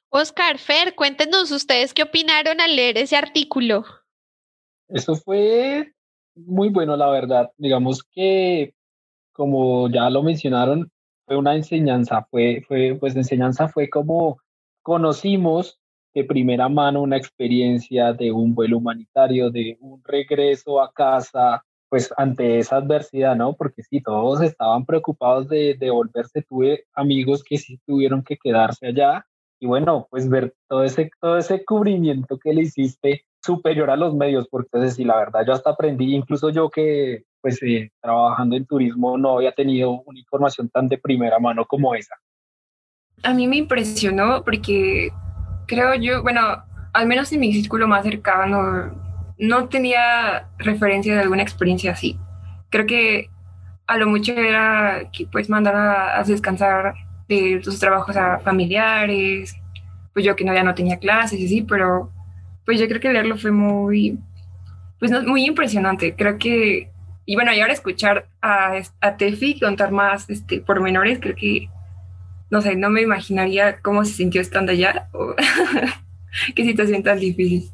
Oscar, 0.09 0.59
Fer, 0.59 0.95
cuéntenos 0.95 1.51
ustedes 1.51 1.93
qué 1.93 2.05
opinaron 2.05 2.61
al 2.61 2.77
leer 2.77 2.97
ese 2.97 3.17
artículo. 3.17 3.85
Eso 4.87 5.17
fue 5.17 5.93
muy 6.37 6.69
bueno, 6.69 6.97
la 6.97 7.11
verdad. 7.11 7.51
Digamos 7.57 8.05
que, 8.05 8.73
como 9.33 9.89
ya 9.91 10.11
lo 10.11 10.23
mencionaron, 10.23 10.93
fue 11.27 11.37
una 11.37 11.57
enseñanza, 11.57 12.25
fue, 12.31 12.63
fue, 12.69 12.97
pues 13.01 13.17
enseñanza 13.17 13.67
fue 13.67 13.91
como 13.91 14.39
conocimos 14.83 15.81
de 16.15 16.25
primera 16.25 16.69
mano 16.69 17.03
una 17.03 17.17
experiencia 17.17 18.13
de 18.13 18.31
un 18.31 18.55
vuelo 18.55 18.79
humanitario, 18.79 19.51
de 19.51 19.77
un 19.81 20.03
regreso 20.05 20.81
a 20.81 20.93
casa, 20.93 21.65
pues 21.89 22.13
ante 22.17 22.59
esa 22.59 22.77
adversidad, 22.77 23.37
¿no? 23.37 23.55
Porque 23.55 23.83
sí, 23.83 24.01
todos 24.01 24.41
estaban 24.43 24.85
preocupados 24.85 25.49
de, 25.49 25.75
de 25.75 25.91
volverse. 25.91 26.43
Tuve 26.43 26.85
amigos 26.95 27.43
que 27.43 27.59
sí 27.59 27.79
tuvieron 27.87 28.23
que 28.23 28.37
quedarse 28.37 28.87
allá 28.87 29.27
y 29.61 29.67
bueno, 29.67 30.09
pues 30.11 30.29
ver 30.29 30.55
todo 30.69 30.85
ese, 30.85 31.11
todo 31.21 31.39
ese 31.39 31.65
cubrimiento 31.65 32.39
que 32.39 32.53
le 32.53 32.63
hiciste 32.63 33.25
superior 33.43 33.91
a 33.91 33.97
los 33.97 34.15
medios, 34.15 34.49
porque 34.49 34.69
entonces 34.73 34.97
sí, 34.97 35.05
la 35.05 35.17
verdad, 35.17 35.45
yo 35.47 35.53
hasta 35.53 35.71
aprendí, 35.71 36.15
incluso 36.15 36.51
yo 36.51 36.71
que 36.71 37.25
pues 37.41 37.63
eh, 37.63 37.91
trabajando 38.01 38.57
en 38.57 38.67
turismo 38.67 39.19
no 39.19 39.37
había 39.37 39.53
tenido 39.53 40.03
una 40.07 40.19
información 40.19 40.69
tan 40.71 40.89
de 40.89 40.99
primera 40.99 41.39
mano 41.39 41.65
como 41.67 41.95
esa. 41.95 42.15
A 43.23 43.35
mí 43.35 43.47
me 43.47 43.57
impresionó 43.57 44.43
porque 44.43 45.11
creo 45.67 45.95
yo, 45.95 46.23
bueno, 46.23 46.65
al 46.93 47.07
menos 47.07 47.33
en 47.33 47.41
mi 47.41 47.53
círculo 47.53 47.87
más 47.89 48.05
cercano, 48.05 48.93
no 49.39 49.69
tenía 49.69 50.49
referencia 50.59 51.15
de 51.15 51.23
alguna 51.23 51.43
experiencia 51.43 51.93
así. 51.93 52.19
Creo 52.71 52.87
que 52.87 53.31
a 53.87 53.99
lo 53.99 54.07
mucho 54.07 54.33
era 54.33 55.11
que 55.13 55.27
pues 55.27 55.51
mandar 55.51 55.75
a, 55.77 56.23
descansar 56.25 56.95
de 57.29 57.61
sus 57.63 57.79
trabajos 57.79 58.17
a 58.17 58.39
familiares, 58.39 59.57
pues 60.13 60.25
yo 60.25 60.37
que 60.37 60.45
no, 60.45 60.55
ya 60.55 60.63
no 60.63 60.75
tenía 60.75 60.99
clases 60.99 61.41
y 61.41 61.47
así, 61.47 61.63
pero 61.63 62.11
pues 62.65 62.79
yo 62.81 62.89
creo 62.89 63.01
que 63.01 63.13
leerlo 63.13 63.37
fue 63.37 63.51
muy, 63.51 64.19
pues 64.99 65.11
muy 65.27 65.45
impresionante. 65.45 66.15
Creo 66.17 66.39
que, 66.39 66.91
y 67.27 67.35
bueno, 67.35 67.53
y 67.53 67.61
ahora 67.61 67.73
escuchar 67.73 68.27
a, 68.41 68.81
a 69.01 69.17
Tefi 69.17 69.61
contar 69.61 69.91
más 69.91 70.31
este, 70.31 70.61
pormenores, 70.61 71.19
creo 71.21 71.35
que, 71.35 71.69
no 72.51 72.63
sé, 72.63 72.77
no 72.77 72.91
me 72.91 73.03
imaginaría 73.03 73.81
cómo 73.81 74.05
se 74.05 74.13
sintió 74.13 74.41
estando 74.41 74.73
allá 74.73 75.09
qué 76.55 76.65
situación 76.65 77.03
tan 77.03 77.19
difícil. 77.19 77.71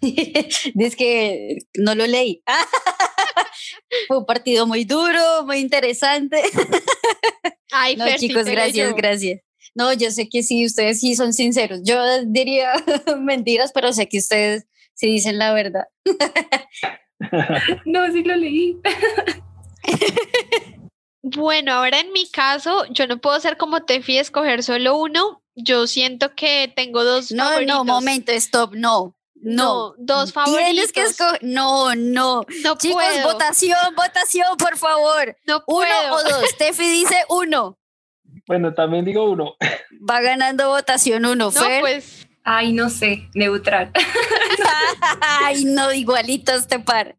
es 0.02 0.96
que 0.96 1.58
no 1.78 1.94
lo 1.94 2.06
leí. 2.06 2.42
Fue 4.08 4.18
un 4.18 4.26
partido 4.26 4.66
muy 4.66 4.84
duro, 4.84 5.44
muy 5.46 5.58
interesante. 5.58 6.42
Ay, 7.72 7.96
no, 7.96 8.06
chicos, 8.16 8.44
gracias, 8.44 8.94
gracias. 8.94 9.40
No, 9.74 9.92
yo 9.92 10.10
sé 10.10 10.28
que 10.28 10.42
sí, 10.42 10.66
ustedes 10.66 11.00
sí 11.00 11.14
son 11.14 11.32
sinceros. 11.32 11.80
Yo 11.84 11.96
diría 12.26 12.72
mentiras, 13.20 13.70
pero 13.72 13.92
sé 13.92 14.08
que 14.08 14.18
ustedes 14.18 14.66
sí 14.94 15.06
dicen 15.06 15.38
la 15.38 15.52
verdad. 15.52 15.84
no, 17.84 18.12
sí 18.12 18.24
lo 18.24 18.36
leí. 18.36 18.76
Bueno, 21.22 21.72
ahora 21.74 22.00
en 22.00 22.12
mi 22.12 22.28
caso, 22.30 22.86
yo 22.90 23.06
no 23.06 23.18
puedo 23.18 23.38
ser 23.40 23.56
como 23.56 23.82
Tefi, 23.84 24.18
escoger 24.18 24.62
solo 24.62 24.96
uno. 24.96 25.42
Yo 25.54 25.86
siento 25.86 26.34
que 26.34 26.72
tengo 26.74 27.04
dos 27.04 27.30
no, 27.32 27.44
favoritos. 27.44 27.76
No, 27.76 27.84
momento, 27.84 28.32
stop, 28.32 28.74
no. 28.74 29.14
No, 29.42 29.94
dos 29.98 30.32
favoritos. 30.32 30.64
Tienes 30.70 30.92
que 30.92 31.02
escoger. 31.02 31.40
No, 31.42 31.94
no. 31.94 32.42
No 32.62 32.76
Chicos, 32.78 33.02
puedo. 33.02 33.32
votación, 33.32 33.78
votación, 33.96 34.56
por 34.58 34.76
favor. 34.76 35.36
No 35.46 35.62
uno 35.66 35.86
puedo. 35.86 36.14
o 36.14 36.22
dos. 36.24 36.44
Tefi 36.58 36.88
dice 36.90 37.16
uno. 37.30 37.78
Bueno, 38.46 38.74
también 38.74 39.04
digo 39.04 39.24
uno. 39.30 39.56
Va 40.10 40.20
ganando 40.20 40.68
votación 40.68 41.24
uno, 41.24 41.46
No, 41.46 41.50
Fer. 41.52 41.80
pues 41.80 42.19
Ay, 42.42 42.72
no 42.72 42.88
sé, 42.88 43.28
neutral. 43.34 43.90
Ay, 45.44 45.64
no, 45.64 45.92
igualito 45.92 46.52
este 46.52 46.78
par. 46.80 47.16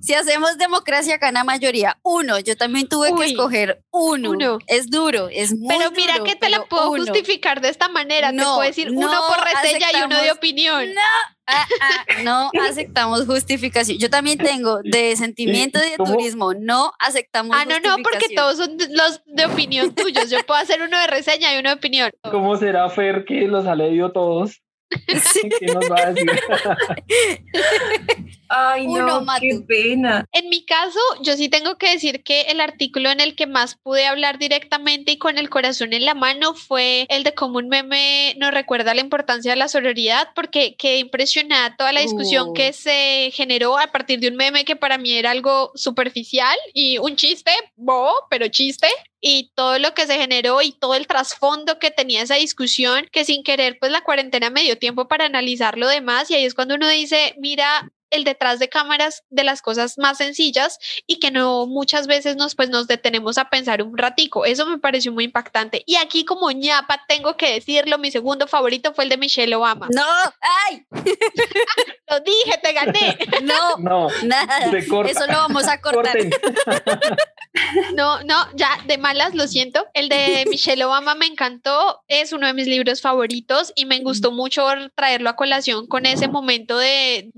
Si 0.00 0.14
hacemos 0.14 0.56
democracia, 0.58 1.18
gana 1.18 1.44
mayoría. 1.44 1.98
Uno, 2.02 2.38
yo 2.38 2.56
también 2.56 2.88
tuve 2.88 3.14
que 3.14 3.24
escoger 3.24 3.82
uno. 3.90 4.30
uno. 4.30 4.58
Es 4.66 4.88
duro, 4.90 5.28
es 5.30 5.52
muy 5.56 5.68
Pero 5.76 5.90
mira 5.92 6.14
duro, 6.14 6.24
que 6.24 6.36
te 6.36 6.48
la 6.48 6.64
puedo 6.64 6.90
uno. 6.90 7.04
justificar 7.04 7.60
de 7.60 7.68
esta 7.68 7.88
manera. 7.88 8.30
te 8.30 8.36
No, 8.36 8.54
puedo 8.56 8.68
decir 8.68 8.90
uno 8.90 9.12
no 9.12 9.20
por 9.28 9.44
reseña 9.44 9.86
y 9.92 10.02
uno 10.02 10.20
de 10.20 10.32
opinión. 10.32 10.88
No, 10.94 11.00
ah, 11.46 11.66
ah, 11.80 12.04
no 12.22 12.50
aceptamos 12.62 13.26
justificación. 13.26 13.98
Yo 13.98 14.10
también 14.10 14.38
tengo 14.38 14.80
de 14.82 15.16
sentimiento 15.16 15.78
y 15.84 15.90
de 15.90 15.96
¿Cómo? 15.96 16.12
turismo. 16.12 16.54
No 16.54 16.92
aceptamos 16.98 17.56
Ah, 17.56 17.64
no, 17.64 17.78
no, 17.80 17.96
porque 18.02 18.34
todos 18.34 18.56
son 18.56 18.76
los 18.90 19.22
de 19.26 19.46
opinión 19.46 19.94
tuyos. 19.94 20.30
Yo 20.30 20.38
puedo 20.46 20.60
hacer 20.60 20.82
uno 20.82 20.98
de 20.98 21.06
reseña 21.06 21.54
y 21.54 21.58
uno 21.58 21.70
de 21.70 21.74
opinión. 21.74 22.10
¿Cómo 22.30 22.56
será 22.56 22.88
Fer 22.90 23.24
que 23.24 23.46
los 23.48 23.66
ha 23.66 23.74
leído 23.74 24.12
todos? 24.12 24.62
¿Qué 25.58 25.66
nos 25.66 25.90
va 25.90 25.96
a 25.98 26.12
decir? 26.12 26.30
Ay, 28.54 28.86
Uno, 28.86 29.06
no, 29.06 29.20
Matu. 29.22 29.40
qué 29.40 29.60
pena. 29.66 30.26
En 30.32 30.50
mi 30.50 30.64
caso, 30.66 30.98
yo 31.22 31.36
sí 31.36 31.48
tengo 31.48 31.78
que 31.78 31.90
decir 31.90 32.22
que 32.22 32.42
el 32.42 32.60
artículo 32.60 33.10
en 33.10 33.20
el 33.20 33.34
que 33.34 33.46
más 33.46 33.76
pude 33.76 34.04
hablar 34.06 34.38
directamente 34.38 35.12
y 35.12 35.16
con 35.16 35.38
el 35.38 35.48
corazón 35.48 35.94
en 35.94 36.04
la 36.04 36.12
mano 36.14 36.52
fue 36.54 37.06
el 37.08 37.24
de 37.24 37.32
cómo 37.32 37.58
un 37.58 37.68
meme 37.68 38.34
nos 38.36 38.50
recuerda 38.52 38.92
la 38.92 39.00
importancia 39.00 39.52
de 39.52 39.56
la 39.56 39.68
sororidad, 39.68 40.28
porque 40.34 40.76
quedé 40.76 40.98
impresionada 40.98 41.76
toda 41.76 41.92
la 41.92 42.00
discusión 42.02 42.48
Uh. 42.50 42.52
que 42.52 42.72
se 42.74 43.30
generó 43.32 43.78
a 43.78 43.86
partir 43.86 44.20
de 44.20 44.28
un 44.28 44.36
meme 44.36 44.64
que 44.66 44.76
para 44.76 44.98
mí 44.98 45.12
era 45.12 45.30
algo 45.30 45.72
superficial 45.74 46.56
y 46.74 46.98
un 46.98 47.16
chiste, 47.16 47.52
bobo, 47.76 48.12
pero 48.28 48.48
chiste. 48.48 48.88
Y 49.24 49.52
todo 49.54 49.78
lo 49.78 49.94
que 49.94 50.06
se 50.06 50.18
generó 50.18 50.60
y 50.60 50.72
todo 50.72 50.94
el 50.94 51.06
trasfondo 51.06 51.78
que 51.78 51.90
tenía 51.90 52.22
esa 52.22 52.34
discusión, 52.34 53.06
que 53.12 53.24
sin 53.24 53.44
querer, 53.44 53.78
pues 53.78 53.92
la 53.92 54.02
cuarentena 54.02 54.50
me 54.50 54.62
dio 54.62 54.76
tiempo 54.78 55.08
para 55.08 55.24
analizar 55.26 55.78
lo 55.78 55.88
demás. 55.88 56.30
Y 56.30 56.34
ahí 56.34 56.44
es 56.44 56.54
cuando 56.54 56.74
uno 56.74 56.88
dice, 56.88 57.34
mira, 57.38 57.90
el 58.12 58.24
detrás 58.24 58.58
de 58.58 58.68
cámaras 58.68 59.24
de 59.30 59.42
las 59.42 59.62
cosas 59.62 59.98
más 59.98 60.18
sencillas 60.18 60.78
y 61.06 61.18
que 61.18 61.30
no 61.30 61.66
muchas 61.66 62.06
veces 62.06 62.36
nos 62.36 62.54
pues 62.54 62.70
nos 62.70 62.86
detenemos 62.86 63.38
a 63.38 63.50
pensar 63.50 63.82
un 63.82 63.98
ratico. 63.98 64.44
Eso 64.44 64.66
me 64.66 64.78
pareció 64.78 65.12
muy 65.12 65.24
impactante. 65.24 65.82
Y 65.86 65.96
aquí 65.96 66.24
como 66.24 66.50
ñapa 66.50 67.02
tengo 67.08 67.36
que 67.36 67.54
decirlo, 67.54 67.98
mi 67.98 68.10
segundo 68.10 68.46
favorito 68.46 68.94
fue 68.94 69.04
el 69.04 69.10
de 69.10 69.16
Michelle 69.16 69.54
Obama. 69.54 69.88
No, 69.90 70.04
ay, 70.40 70.86
Lo 72.12 72.20
dije, 72.20 72.58
te 72.62 72.72
gané. 72.72 73.18
no, 73.42 73.78
No, 73.78 74.08
nada. 74.24 74.70
Eso 75.06 75.26
lo 75.26 75.34
vamos 75.34 75.66
a 75.66 75.80
cortar. 75.80 76.16
No, 77.94 78.22
no, 78.22 78.46
ya 78.54 78.70
de 78.86 78.96
malas, 78.96 79.34
lo 79.34 79.46
siento. 79.46 79.86
El 79.92 80.08
de 80.08 80.46
Michelle 80.48 80.82
Obama 80.84 81.14
me 81.14 81.26
encantó, 81.26 82.02
es 82.08 82.32
uno 82.32 82.46
de 82.46 82.54
mis 82.54 82.66
libros 82.66 83.02
favoritos 83.02 83.72
y 83.74 83.84
me 83.84 84.00
gustó 84.00 84.32
mucho 84.32 84.66
traerlo 84.94 85.28
a 85.28 85.36
colación 85.36 85.86
con 85.86 86.06
ese 86.06 86.28
momento 86.28 86.78
de 86.78 87.30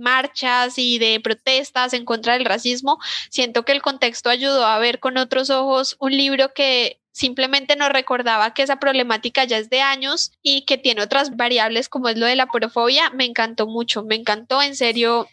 marchas 0.64 0.78
y 0.78 0.98
de 0.98 1.20
protestas 1.20 1.92
en 1.92 2.04
contra 2.04 2.34
del 2.34 2.44
racismo. 2.44 2.98
Siento 3.30 3.64
que 3.64 3.72
el 3.72 3.82
contexto 3.82 4.30
ayudó 4.30 4.64
a 4.66 4.78
ver 4.78 5.00
con 5.00 5.16
otros 5.16 5.50
ojos 5.50 5.96
un 5.98 6.16
libro 6.16 6.52
que 6.54 7.00
simplemente 7.12 7.76
nos 7.76 7.90
recordaba 7.90 8.54
que 8.54 8.62
esa 8.62 8.76
problemática 8.80 9.44
ya 9.44 9.58
es 9.58 9.70
de 9.70 9.80
años 9.80 10.32
y 10.42 10.64
que 10.64 10.78
tiene 10.78 11.02
otras 11.02 11.36
variables 11.36 11.88
como 11.88 12.08
es 12.08 12.18
lo 12.18 12.26
de 12.26 12.36
la 12.36 12.46
porofobia. 12.46 13.10
Me 13.10 13.24
encantó 13.24 13.66
mucho, 13.66 14.02
me 14.02 14.16
encantó, 14.16 14.62
en 14.62 14.74
serio. 14.74 15.28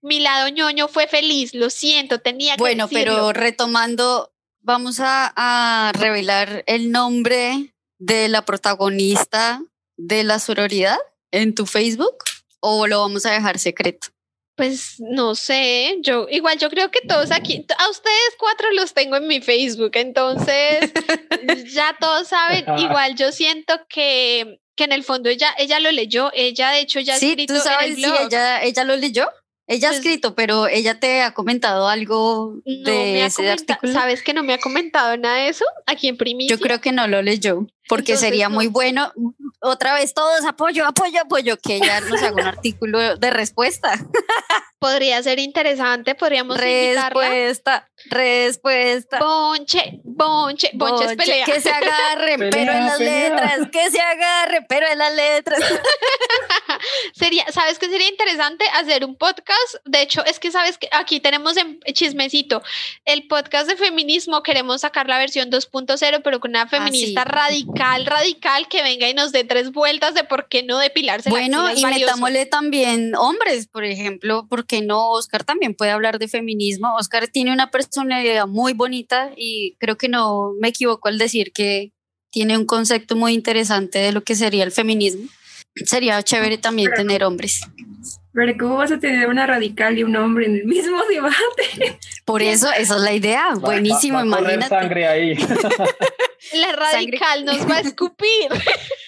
Mi 0.00 0.20
lado 0.20 0.48
ñoño 0.48 0.88
fue 0.88 1.08
feliz, 1.08 1.54
lo 1.54 1.70
siento, 1.70 2.20
tenía 2.20 2.54
que 2.54 2.60
Bueno, 2.60 2.86
decirlo. 2.86 3.14
pero 3.14 3.32
retomando, 3.32 4.30
vamos 4.60 5.00
a, 5.00 5.32
a 5.34 5.92
revelar 5.92 6.62
el 6.66 6.92
nombre 6.92 7.74
de 7.98 8.28
la 8.28 8.42
protagonista 8.44 9.60
de 9.96 10.22
la 10.22 10.38
sororidad 10.38 10.96
en 11.32 11.52
tu 11.54 11.66
Facebook 11.66 12.14
o 12.60 12.86
lo 12.86 13.00
vamos 13.00 13.26
a 13.26 13.32
dejar 13.32 13.58
secreto. 13.58 14.08
Pues 14.58 14.96
no 14.98 15.34
sé, 15.36 15.96
yo 16.02 16.26
igual 16.30 16.58
yo 16.58 16.68
creo 16.68 16.90
que 16.90 17.00
todos 17.08 17.30
aquí, 17.30 17.64
a 17.78 17.88
ustedes 17.88 18.34
cuatro 18.38 18.70
los 18.72 18.92
tengo 18.92 19.16
en 19.16 19.26
mi 19.26 19.40
Facebook, 19.40 19.92
entonces 19.94 20.92
ya 21.72 21.96
todos 21.98 22.28
saben, 22.28 22.64
igual 22.78 23.14
yo 23.14 23.32
siento 23.32 23.74
que, 23.88 24.60
que 24.74 24.84
en 24.84 24.92
el 24.92 25.04
fondo 25.04 25.30
ella, 25.30 25.54
ella 25.58 25.78
lo 25.80 25.90
leyó, 25.92 26.30
ella 26.34 26.70
de 26.72 26.80
hecho 26.80 26.98
ya 27.00 27.14
ha 27.14 27.18
sí, 27.18 27.30
escrito 27.30 27.54
tú 27.54 27.60
en 27.60 27.64
sabes 27.64 27.86
el 27.90 27.94
si 27.96 28.02
blog. 28.02 28.20
ella, 28.26 28.62
ella 28.62 28.84
lo 28.84 28.96
leyó. 28.96 29.30
Ella 29.70 29.88
ha 29.88 29.90
Pues- 29.90 29.98
escrito, 29.98 30.34
pero 30.34 30.66
ella 30.66 30.98
te 30.98 31.20
ha 31.20 31.34
comentado 31.34 31.88
algo 31.88 32.54
no 32.64 32.90
de 32.90 33.12
me 33.12 33.22
ha 33.22 33.26
ese 33.26 33.50
artículo. 33.50 33.92
¿Sabes 33.92 34.22
que 34.22 34.32
no 34.32 34.42
me 34.42 34.54
ha 34.54 34.58
comentado 34.58 35.14
nada 35.18 35.36
de 35.42 35.48
eso? 35.50 35.64
Aquí 35.86 36.08
en 36.08 36.16
primicia. 36.16 36.56
Yo 36.56 36.60
creo 36.60 36.80
que 36.80 36.90
no 36.90 37.06
lo 37.06 37.20
leyó, 37.20 37.66
porque 37.88 38.12
Entonces, 38.12 38.28
sería 38.28 38.48
muy 38.48 38.66
bueno. 38.66 39.12
Otra 39.60 39.94
vez 39.94 40.14
todos 40.14 40.44
apoyo, 40.44 40.86
apoyo, 40.86 41.20
apoyo, 41.22 41.56
que 41.56 41.76
ella 41.76 42.00
nos 42.00 42.22
haga 42.22 42.34
un 42.34 42.40
artículo 42.46 43.16
de 43.16 43.30
respuesta. 43.30 43.98
Podría 44.78 45.22
ser 45.22 45.38
interesante, 45.38 46.14
podríamos 46.14 46.56
invitarla. 46.58 47.28
Respuesta, 47.28 47.88
respuesta. 48.06 49.18
Bonche, 49.18 50.00
bonche, 50.04 50.70
bonche 50.74 51.04
es 51.06 51.16
pelea. 51.16 51.44
Que 51.44 51.60
se 51.60 51.70
agarren, 51.70 52.38
Pelea, 52.38 52.50
pero 52.50 52.72
en 52.72 52.84
las 52.86 52.98
pelea. 52.98 53.28
letras, 53.30 53.68
que 53.72 53.90
se 53.90 54.00
agarren, 54.00 54.66
pero 54.68 54.86
en 54.88 54.98
las 54.98 55.14
letras. 55.14 55.60
Sería, 57.14 57.44
¿sabes 57.50 57.78
qué 57.78 57.88
sería 57.88 58.08
interesante 58.08 58.64
hacer 58.74 59.04
un 59.04 59.16
podcast? 59.16 59.74
De 59.84 60.02
hecho, 60.02 60.24
es 60.24 60.38
que 60.38 60.50
sabes 60.50 60.78
que 60.78 60.88
aquí 60.92 61.20
tenemos 61.20 61.56
en 61.56 61.80
chismecito 61.92 62.62
el 63.04 63.26
podcast 63.26 63.68
de 63.68 63.76
feminismo, 63.76 64.42
queremos 64.42 64.82
sacar 64.82 65.08
la 65.08 65.18
versión 65.18 65.50
2.0, 65.50 66.20
pero 66.22 66.40
con 66.40 66.50
una 66.50 66.68
feminista 66.68 67.22
Ah, 67.22 67.24
sí. 67.24 67.32
radical, 67.32 68.06
radical 68.06 68.68
que 68.68 68.82
venga 68.82 69.08
y 69.08 69.14
nos 69.14 69.32
dé 69.32 69.44
tres 69.44 69.72
vueltas 69.72 70.14
de 70.14 70.24
por 70.24 70.48
qué 70.48 70.62
no 70.62 70.78
depilarse. 70.78 71.30
la 71.30 71.34
Bueno, 71.34 71.70
y 71.72 71.82
valioso. 71.82 72.06
metámosle 72.06 72.46
también 72.46 73.14
hombres, 73.16 73.66
por 73.66 73.84
ejemplo, 73.84 74.46
porque 74.48 74.82
no? 74.82 75.08
Oscar 75.10 75.44
también 75.44 75.74
puede 75.74 75.90
hablar 75.90 76.18
de 76.18 76.28
feminismo. 76.28 76.94
Oscar 76.96 77.28
tiene 77.28 77.52
una 77.52 77.70
personalidad 77.88 78.46
muy 78.46 78.72
bonita 78.74 79.30
y 79.36 79.76
creo 79.78 79.96
que 79.96 80.08
no 80.08 80.52
me 80.60 80.68
equivoco 80.68 81.08
al 81.08 81.18
decir 81.18 81.52
que 81.52 81.92
tiene 82.30 82.56
un 82.56 82.66
concepto 82.66 83.16
muy 83.16 83.32
interesante 83.32 83.98
de 83.98 84.12
lo 84.12 84.22
que 84.22 84.34
sería 84.34 84.64
el 84.64 84.72
feminismo. 84.72 85.28
Sería 85.86 86.22
chévere 86.22 86.58
también 86.58 86.90
tener 86.94 87.24
hombres. 87.24 87.60
Pero 88.32 88.52
¿cómo 88.58 88.76
vas 88.76 88.92
a 88.92 88.98
tener 88.98 89.28
una 89.28 89.46
radical 89.46 89.98
y 89.98 90.02
un 90.04 90.14
hombre 90.16 90.46
en 90.46 90.56
el 90.56 90.64
mismo 90.64 90.98
debate? 91.08 91.98
Por 92.24 92.42
eso, 92.42 92.70
esa 92.72 92.96
es 92.96 93.00
la 93.02 93.12
idea. 93.12 93.48
Va- 93.54 93.58
Buenísimo, 93.58 94.18
va, 94.18 94.24
imagínate. 94.24 94.68
sangre 94.68 95.06
ahí. 95.08 95.34
La 96.54 96.72
radical 96.72 97.44
nos 97.44 97.68
va 97.68 97.76
a 97.76 97.80
escupir. 97.80 98.48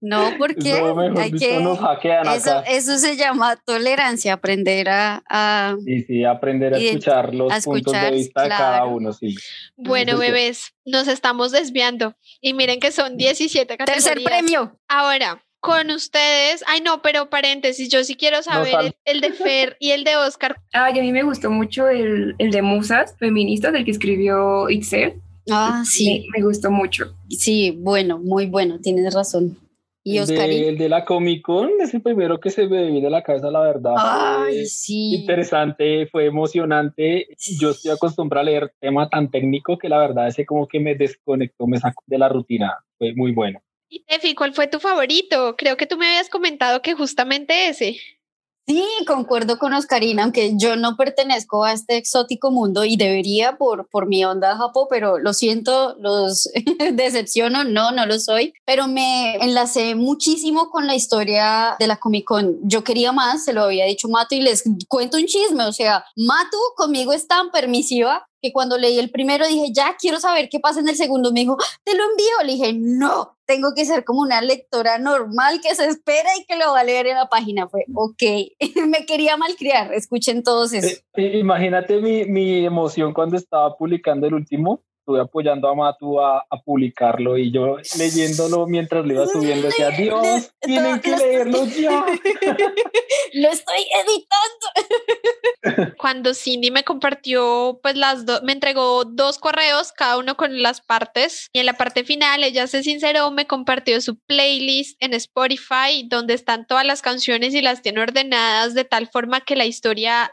No, 0.00 0.32
porque 0.36 0.80
No, 0.80 0.94
mejor 0.96 1.18
hay 1.20 1.30
que... 1.32 1.60
nos 1.60 1.78
hackean 1.78 2.26
Eso, 2.26 2.58
acá. 2.58 2.70
eso 2.70 2.98
se 2.98 3.16
llama 3.16 3.56
tolerancia, 3.64 4.32
aprender 4.32 4.88
a... 4.88 5.22
a- 5.28 5.76
Sí, 5.84 6.02
sí, 6.02 6.24
aprender 6.24 6.74
a 6.74 6.78
escuchar 6.78 7.34
los 7.34 7.52
a 7.52 7.60
puntos 7.60 7.92
escuchar, 7.94 8.10
de 8.10 8.16
vista 8.18 8.42
de 8.42 8.48
cada 8.48 8.78
claro. 8.78 8.88
uno, 8.88 9.12
sí. 9.12 9.36
Bueno, 9.76 10.18
bebés, 10.18 10.74
nos 10.84 11.06
estamos 11.06 11.52
desviando. 11.52 12.16
Y 12.40 12.54
miren 12.54 12.80
que 12.80 12.90
son 12.90 13.16
17 13.16 13.76
categorías. 13.76 14.04
Tercer 14.04 14.24
premio. 14.24 14.76
Ahora, 14.88 15.44
con 15.60 15.90
ustedes. 15.92 16.64
Ay, 16.66 16.80
no, 16.80 17.00
pero 17.02 17.30
paréntesis, 17.30 17.88
yo 17.88 18.02
sí 18.02 18.16
quiero 18.16 18.42
saber 18.42 18.72
fal- 18.74 18.86
el, 18.86 18.94
el 19.04 19.20
de 19.20 19.32
Fer 19.32 19.76
y 19.78 19.92
el 19.92 20.02
de 20.02 20.16
Oscar. 20.16 20.56
Ay, 20.72 20.98
a 20.98 21.02
mí 21.02 21.12
me 21.12 21.22
gustó 21.22 21.48
mucho 21.50 21.88
el, 21.88 22.34
el 22.38 22.50
de 22.50 22.62
musas 22.62 23.14
feministas, 23.20 23.72
del 23.72 23.84
que 23.84 23.92
escribió 23.92 24.68
Itzel. 24.68 25.20
Ah, 25.50 25.82
sí, 25.84 26.26
Me, 26.32 26.38
me 26.40 26.44
gustó 26.46 26.70
mucho. 26.70 27.14
sí, 27.28 27.70
bueno, 27.80 28.18
muy 28.18 28.46
bueno, 28.46 28.78
tienes 28.80 29.12
razón. 29.14 29.56
Y 30.04 30.18
el, 30.18 30.26
de, 30.26 30.34
Oscarín. 30.34 30.64
el 30.64 30.78
de 30.78 30.88
la 30.88 31.04
Comic 31.04 31.42
Con 31.42 31.70
es 31.80 31.94
el 31.94 32.02
primero 32.02 32.40
que 32.40 32.50
se 32.50 32.66
me 32.66 32.90
viene 32.90 33.06
a 33.06 33.10
la 33.10 33.22
cabeza, 33.22 33.50
la 33.52 33.60
verdad. 33.60 33.94
Ay, 33.96 34.54
Fue 34.54 34.64
sí. 34.66 35.14
interesante, 35.14 36.06
fue 36.08 36.26
emocionante. 36.26 37.28
Yo 37.60 37.70
estoy 37.70 37.92
acostumbrado 37.92 38.42
a 38.42 38.50
leer 38.50 38.72
tema 38.80 39.08
tan 39.08 39.30
técnico 39.30 39.78
que 39.78 39.88
la 39.88 39.98
verdad 39.98 40.26
ese 40.26 40.44
como 40.44 40.66
que 40.66 40.80
me 40.80 40.96
desconectó, 40.96 41.68
me 41.68 41.78
sacó 41.78 42.02
de 42.06 42.18
la 42.18 42.28
rutina. 42.28 42.78
Fue 42.98 43.12
muy 43.14 43.30
bueno. 43.32 43.60
Y 43.88 44.02
Tefi, 44.04 44.34
¿cuál 44.34 44.54
fue 44.54 44.66
tu 44.66 44.80
favorito? 44.80 45.54
Creo 45.56 45.76
que 45.76 45.86
tú 45.86 45.96
me 45.96 46.06
habías 46.08 46.28
comentado 46.28 46.82
que 46.82 46.94
justamente 46.94 47.68
ese. 47.68 47.96
Sí, 48.64 48.86
concuerdo 49.08 49.58
con 49.58 49.72
Oscarina, 49.74 50.22
aunque 50.22 50.52
yo 50.56 50.76
no 50.76 50.96
pertenezco 50.96 51.64
a 51.64 51.72
este 51.72 51.96
exótico 51.96 52.52
mundo 52.52 52.84
y 52.84 52.96
debería 52.96 53.58
por, 53.58 53.88
por 53.88 54.06
mi 54.06 54.24
onda 54.24 54.56
Japón, 54.56 54.86
pero 54.88 55.18
lo 55.18 55.32
siento, 55.34 55.96
los 55.98 56.48
decepciono, 56.92 57.64
no, 57.64 57.90
no 57.90 58.06
lo 58.06 58.20
soy, 58.20 58.54
pero 58.64 58.86
me 58.86 59.34
enlacé 59.36 59.96
muchísimo 59.96 60.70
con 60.70 60.86
la 60.86 60.94
historia 60.94 61.74
de 61.80 61.88
la 61.88 61.96
Comic 61.96 62.24
Con. 62.24 62.58
Yo 62.62 62.84
quería 62.84 63.10
más, 63.10 63.44
se 63.44 63.52
lo 63.52 63.64
había 63.64 63.84
dicho 63.86 64.08
Mato 64.08 64.36
y 64.36 64.40
les 64.40 64.62
cuento 64.86 65.16
un 65.16 65.26
chisme, 65.26 65.64
o 65.64 65.72
sea, 65.72 66.04
Mato 66.14 66.58
conmigo 66.76 67.12
es 67.12 67.26
tan 67.26 67.50
permisiva 67.50 68.28
que 68.42 68.52
cuando 68.52 68.76
leí 68.76 68.98
el 68.98 69.10
primero 69.10 69.46
dije, 69.46 69.72
ya 69.72 69.96
quiero 69.98 70.18
saber 70.18 70.48
qué 70.50 70.58
pasa 70.58 70.80
en 70.80 70.88
el 70.88 70.96
segundo. 70.96 71.32
Me 71.32 71.40
dijo, 71.40 71.56
te 71.84 71.96
lo 71.96 72.02
envío. 72.02 72.44
Le 72.44 72.52
dije, 72.52 72.72
no, 72.74 73.38
tengo 73.46 73.68
que 73.74 73.84
ser 73.84 74.04
como 74.04 74.20
una 74.20 74.42
lectora 74.42 74.98
normal 74.98 75.60
que 75.62 75.74
se 75.76 75.86
espera 75.86 76.28
y 76.38 76.44
que 76.44 76.56
lo 76.56 76.72
va 76.72 76.80
a 76.80 76.84
leer 76.84 77.06
en 77.06 77.16
la 77.16 77.28
página. 77.28 77.68
Fue, 77.68 77.84
ok, 77.94 78.22
me 78.88 79.06
quería 79.06 79.36
malcriar. 79.36 79.94
Escuchen 79.94 80.42
todos 80.42 80.72
eso. 80.72 81.00
Eh, 81.14 81.38
imagínate 81.38 82.00
mi, 82.00 82.24
mi 82.24 82.66
emoción 82.66 83.14
cuando 83.14 83.36
estaba 83.36 83.76
publicando 83.76 84.26
el 84.26 84.34
último. 84.34 84.82
Estuve 85.02 85.20
apoyando 85.20 85.68
a 85.68 85.74
Matu 85.74 86.20
a, 86.20 86.46
a 86.48 86.62
publicarlo 86.64 87.36
y 87.36 87.50
yo 87.50 87.78
leyéndolo 87.98 88.68
mientras 88.68 89.04
lo 89.04 89.14
iba 89.14 89.26
subiendo. 89.26 89.66
Decía, 89.66 89.90
Dios, 89.90 90.52
tienen 90.60 91.00
que 91.00 91.16
leerlo 91.16 91.64
ya. 91.64 92.06
lo 93.32 93.48
estoy 93.48 93.84
editando. 93.98 95.96
Cuando 95.98 96.34
Cindy 96.34 96.70
me 96.70 96.84
compartió, 96.84 97.80
pues 97.82 97.96
las 97.96 98.26
dos, 98.26 98.44
me 98.44 98.52
entregó 98.52 99.04
dos 99.04 99.38
correos, 99.38 99.90
cada 99.90 100.18
uno 100.18 100.36
con 100.36 100.62
las 100.62 100.80
partes. 100.80 101.48
Y 101.52 101.58
en 101.58 101.66
la 101.66 101.72
parte 101.72 102.04
final, 102.04 102.44
ella 102.44 102.68
se 102.68 102.84
sinceró, 102.84 103.32
me 103.32 103.48
compartió 103.48 104.00
su 104.00 104.20
playlist 104.20 104.96
en 105.02 105.14
Spotify, 105.14 106.06
donde 106.08 106.34
están 106.34 106.64
todas 106.64 106.86
las 106.86 107.02
canciones 107.02 107.54
y 107.54 107.60
las 107.60 107.82
tiene 107.82 108.02
ordenadas 108.02 108.74
de 108.74 108.84
tal 108.84 109.08
forma 109.08 109.40
que 109.40 109.56
la 109.56 109.66
historia 109.66 110.30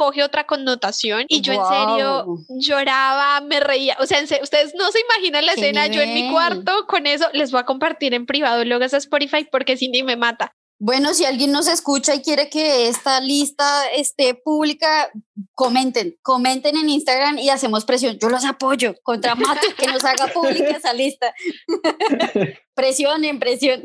coge 0.00 0.24
otra 0.24 0.44
connotación 0.44 1.26
y 1.28 1.42
yo 1.42 1.52
en 1.52 1.60
serio 1.66 2.38
lloraba, 2.48 3.42
me 3.42 3.60
reía, 3.60 3.98
o 4.00 4.06
sea, 4.06 4.26
serio, 4.26 4.42
ustedes 4.42 4.72
no 4.74 4.90
se 4.90 5.00
imaginan 5.00 5.44
la 5.44 5.52
¿Qué 5.52 5.60
escena, 5.60 5.88
yo 5.88 6.00
en 6.00 6.14
mi 6.14 6.32
cuarto 6.32 6.86
con 6.88 7.06
eso 7.06 7.26
les 7.34 7.52
voy 7.52 7.60
a 7.60 7.64
compartir 7.66 8.14
en 8.14 8.24
privado 8.24 8.64
luego 8.64 8.82
a 8.82 8.86
Spotify 8.86 9.46
porque 9.52 9.76
Cindy 9.76 10.02
me 10.02 10.16
mata. 10.16 10.56
Bueno, 10.82 11.12
si 11.12 11.26
alguien 11.26 11.52
nos 11.52 11.68
escucha 11.68 12.14
y 12.14 12.22
quiere 12.22 12.48
que 12.48 12.88
esta 12.88 13.20
lista 13.20 13.86
esté 13.90 14.34
pública, 14.34 15.10
comenten, 15.54 16.16
comenten 16.22 16.74
en 16.74 16.88
Instagram 16.88 17.36
y 17.36 17.50
hacemos 17.50 17.84
presión. 17.84 18.18
Yo 18.18 18.30
los 18.30 18.46
apoyo 18.46 18.94
contra 19.02 19.34
Mato 19.34 19.66
que 19.76 19.86
nos 19.88 20.02
haga 20.04 20.28
pública 20.28 20.70
esa 20.70 20.94
lista. 20.94 21.34
Presionen, 22.74 23.38
presión. 23.38 23.82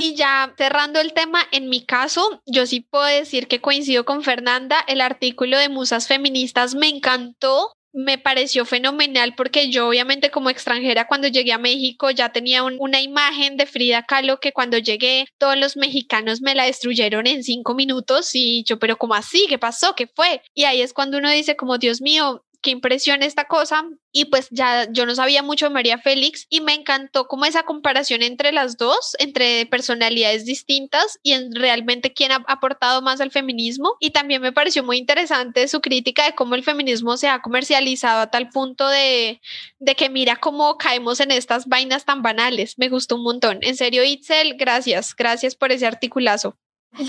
Y 0.00 0.14
ya 0.14 0.54
cerrando 0.56 1.00
el 1.00 1.14
tema, 1.14 1.40
en 1.50 1.68
mi 1.68 1.84
caso, 1.84 2.40
yo 2.46 2.64
sí 2.64 2.78
puedo 2.80 3.06
decir 3.06 3.48
que 3.48 3.60
coincido 3.60 4.04
con 4.04 4.22
Fernanda, 4.22 4.78
el 4.86 5.00
artículo 5.00 5.58
de 5.58 5.68
Musas 5.68 6.06
Feministas 6.06 6.76
me 6.76 6.88
encantó. 6.88 7.75
Me 7.98 8.18
pareció 8.18 8.66
fenomenal 8.66 9.34
porque 9.34 9.70
yo 9.70 9.88
obviamente 9.88 10.30
como 10.30 10.50
extranjera 10.50 11.06
cuando 11.06 11.28
llegué 11.28 11.52
a 11.54 11.58
México 11.58 12.10
ya 12.10 12.30
tenía 12.30 12.62
un- 12.62 12.76
una 12.78 13.00
imagen 13.00 13.56
de 13.56 13.64
Frida 13.64 14.02
Kahlo 14.02 14.38
que 14.38 14.52
cuando 14.52 14.76
llegué 14.76 15.24
todos 15.38 15.56
los 15.56 15.78
mexicanos 15.78 16.42
me 16.42 16.54
la 16.54 16.64
destruyeron 16.64 17.26
en 17.26 17.42
cinco 17.42 17.74
minutos 17.74 18.34
y 18.34 18.64
yo 18.64 18.78
pero 18.78 18.98
¿cómo 18.98 19.14
así? 19.14 19.46
¿Qué 19.48 19.56
pasó? 19.58 19.94
¿Qué 19.94 20.06
fue? 20.06 20.42
Y 20.54 20.64
ahí 20.64 20.82
es 20.82 20.92
cuando 20.92 21.16
uno 21.16 21.30
dice 21.30 21.56
como 21.56 21.78
Dios 21.78 22.02
mío, 22.02 22.44
qué 22.66 22.72
impresión 22.72 23.22
esta 23.22 23.44
cosa. 23.44 23.84
Y 24.10 24.24
pues 24.24 24.48
ya 24.50 24.90
yo 24.90 25.06
no 25.06 25.14
sabía 25.14 25.44
mucho 25.44 25.66
de 25.66 25.70
María 25.70 25.98
Félix 25.98 26.46
y 26.50 26.62
me 26.62 26.74
encantó 26.74 27.28
como 27.28 27.44
esa 27.44 27.62
comparación 27.62 28.22
entre 28.22 28.50
las 28.50 28.76
dos, 28.76 29.14
entre 29.20 29.66
personalidades 29.66 30.44
distintas 30.44 31.20
y 31.22 31.32
en 31.32 31.54
realmente 31.54 32.12
quién 32.12 32.32
ha 32.32 32.44
aportado 32.48 33.02
más 33.02 33.20
al 33.20 33.30
feminismo. 33.30 33.94
Y 34.00 34.10
también 34.10 34.42
me 34.42 34.52
pareció 34.52 34.82
muy 34.82 34.96
interesante 34.96 35.68
su 35.68 35.80
crítica 35.80 36.24
de 36.24 36.34
cómo 36.34 36.56
el 36.56 36.64
feminismo 36.64 37.16
se 37.16 37.28
ha 37.28 37.40
comercializado 37.40 38.20
a 38.22 38.30
tal 38.32 38.48
punto 38.48 38.88
de, 38.88 39.40
de 39.78 39.94
que 39.94 40.10
mira 40.10 40.34
cómo 40.34 40.76
caemos 40.76 41.20
en 41.20 41.30
estas 41.30 41.66
vainas 41.66 42.04
tan 42.04 42.22
banales. 42.22 42.78
Me 42.78 42.88
gustó 42.88 43.14
un 43.14 43.22
montón. 43.22 43.58
En 43.62 43.76
serio, 43.76 44.02
Itzel, 44.02 44.54
gracias. 44.56 45.14
Gracias 45.14 45.54
por 45.54 45.70
ese 45.70 45.86
articulazo. 45.86 46.58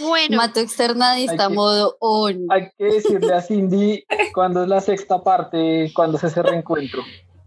Bueno. 0.01 0.37
Mato 0.37 0.59
externadista, 0.59 1.43
Hay 1.43 1.49
que- 1.49 1.55
modo 1.55 1.97
on. 1.99 2.45
Hay 2.49 2.69
que 2.77 2.83
decirle 2.85 3.33
a 3.33 3.41
Cindy 3.41 4.03
cuándo 4.33 4.63
es 4.63 4.69
la 4.69 4.81
sexta 4.81 5.23
parte, 5.23 5.91
cuándo 5.95 6.17
es 6.17 6.23
ese 6.23 6.41
reencuentro. 6.43 7.03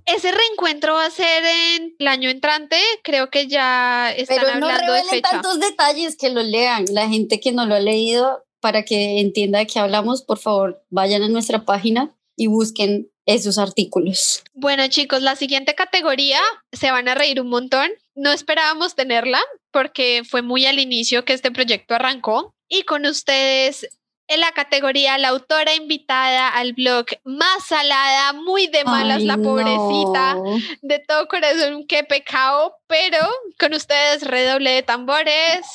Ese 0.07 0.33
reencuentro 0.33 0.95
va 0.95 1.07
a 1.07 1.11
ser 1.11 1.45
en 1.45 1.95
el 1.99 2.09
año 2.09 2.31
entrante. 2.31 2.77
Creo 3.05 3.31
que 3.31 3.47
ya 3.47 4.11
están 4.13 4.39
Pero 4.41 4.59
no 4.59 4.67
hablando 4.67 4.93
de 4.93 4.99
revelen 5.01 5.11
fecha. 5.11 5.31
tantos 5.31 5.61
detalles 5.61 6.17
que 6.17 6.31
lo 6.31 6.43
lean. 6.43 6.87
La 6.91 7.09
gente 7.09 7.39
que 7.39 7.53
no 7.53 7.65
lo 7.67 7.77
ha 7.77 7.81
leído, 7.81 8.43
para 8.61 8.83
que 8.85 9.21
entienda 9.21 9.61
de 9.61 9.67
qué 9.67 9.79
hablamos, 9.79 10.23
por 10.23 10.39
favor, 10.39 10.83
vayan 10.91 11.23
a 11.23 11.29
nuestra 11.29 11.65
página 11.65 12.15
y 12.37 12.49
busquen 12.49 13.09
esos 13.27 13.59
artículos. 13.59 14.43
Bueno, 14.55 14.89
chicos, 14.89 15.23
la 15.23 15.37
siguiente 15.37 15.75
categoría 15.77 16.41
se 16.73 16.91
van 16.91 17.07
a 17.07 17.15
reír 17.15 17.41
un 17.41 17.49
montón. 17.49 17.89
No 18.15 18.33
esperábamos 18.33 18.95
tenerla 18.95 19.41
porque 19.71 20.23
fue 20.29 20.43
muy 20.43 20.67
al 20.67 20.79
inicio 20.79 21.25
que 21.25 21.33
este 21.33 21.51
proyecto 21.51 21.95
arrancó. 21.95 22.55
Y 22.69 22.83
con 22.83 23.05
ustedes 23.07 23.89
en 24.31 24.41
la 24.41 24.53
categoría 24.53 25.19
la 25.19 25.29
autora 25.29 25.75
invitada 25.75 26.49
al 26.51 26.73
blog 26.73 27.07
más 27.25 27.67
salada, 27.67 28.33
muy 28.33 28.69
de 28.69 28.85
malas 28.85 29.19
Ay, 29.19 29.25
la 29.25 29.37
pobrecita, 29.37 30.35
no. 30.35 30.57
de 30.83 30.99
todo 31.01 31.27
corazón, 31.27 31.85
qué 31.89 32.05
pecado, 32.05 32.77
pero 32.87 33.19
con 33.59 33.75
ustedes 33.75 34.23
redoble 34.23 34.71
de 34.71 34.83
tambores. 34.85 35.67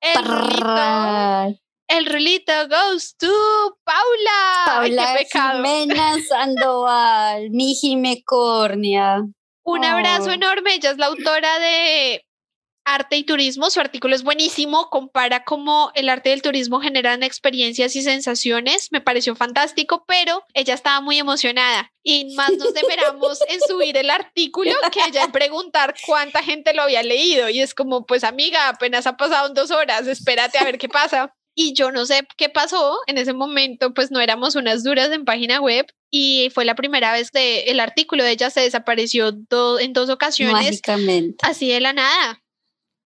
El 0.00 0.24
rulito, 0.24 1.58
el 1.88 2.06
rulito 2.06 2.52
goes 2.68 3.16
to 3.16 3.32
Paula. 3.82 4.64
Ay, 4.66 4.90
Paula 4.90 5.14
qué 5.14 5.24
pecado. 5.24 5.64
Jimena 5.64 6.16
Sandoval, 6.28 7.48
mi. 7.48 7.74
Un 9.64 9.84
abrazo 9.84 10.26
Oh. 10.30 10.32
enorme. 10.32 10.74
Ella 10.74 10.90
es 10.90 10.98
la 10.98 11.06
autora 11.06 11.58
de 11.58 12.24
Arte 12.84 13.16
y 13.16 13.24
Turismo. 13.24 13.70
Su 13.70 13.78
artículo 13.80 14.14
es 14.16 14.24
buenísimo. 14.24 14.90
Compara 14.90 15.44
cómo 15.44 15.92
el 15.94 16.08
arte 16.08 16.30
y 16.30 16.32
el 16.32 16.42
turismo 16.42 16.80
generan 16.80 17.22
experiencias 17.22 17.94
y 17.94 18.02
sensaciones. 18.02 18.88
Me 18.90 19.00
pareció 19.00 19.36
fantástico, 19.36 20.04
pero 20.06 20.44
ella 20.52 20.74
estaba 20.74 21.00
muy 21.00 21.18
emocionada. 21.18 21.92
Y 22.02 22.34
más 22.34 22.50
nos 22.58 22.74
demeramos 22.74 23.38
en 23.48 23.60
subir 23.60 23.96
el 23.96 24.10
artículo 24.10 24.72
que 24.92 25.00
ella 25.08 25.24
en 25.24 25.32
preguntar 25.32 25.94
cuánta 26.06 26.42
gente 26.42 26.74
lo 26.74 26.82
había 26.82 27.04
leído. 27.04 27.48
Y 27.48 27.60
es 27.60 27.72
como, 27.74 28.04
pues 28.04 28.24
amiga, 28.24 28.68
apenas 28.68 29.06
ha 29.06 29.16
pasado 29.16 29.50
dos 29.54 29.70
horas. 29.70 30.08
Espérate 30.08 30.58
a 30.58 30.64
ver 30.64 30.78
qué 30.78 30.88
pasa. 30.88 31.32
Y 31.54 31.74
yo 31.74 31.92
no 31.92 32.04
sé 32.06 32.26
qué 32.36 32.48
pasó 32.48 32.98
en 33.06 33.18
ese 33.18 33.32
momento, 33.34 33.92
pues 33.94 34.10
no 34.10 34.20
éramos 34.20 34.56
unas 34.56 34.82
duras 34.82 35.10
en 35.12 35.24
página 35.24 35.60
web 35.60 35.86
y 36.14 36.50
fue 36.54 36.64
la 36.66 36.74
primera 36.76 37.12
vez 37.12 37.30
que 37.30 37.62
el 37.62 37.80
artículo 37.80 38.22
de 38.22 38.30
ella 38.32 38.50
se 38.50 38.60
desapareció 38.60 39.32
do- 39.32 39.80
en 39.80 39.92
dos 39.94 40.10
ocasiones 40.10 40.54
Mágicamente. 40.54 41.38
así 41.42 41.68
de 41.68 41.80
la 41.80 41.92
nada. 41.94 42.38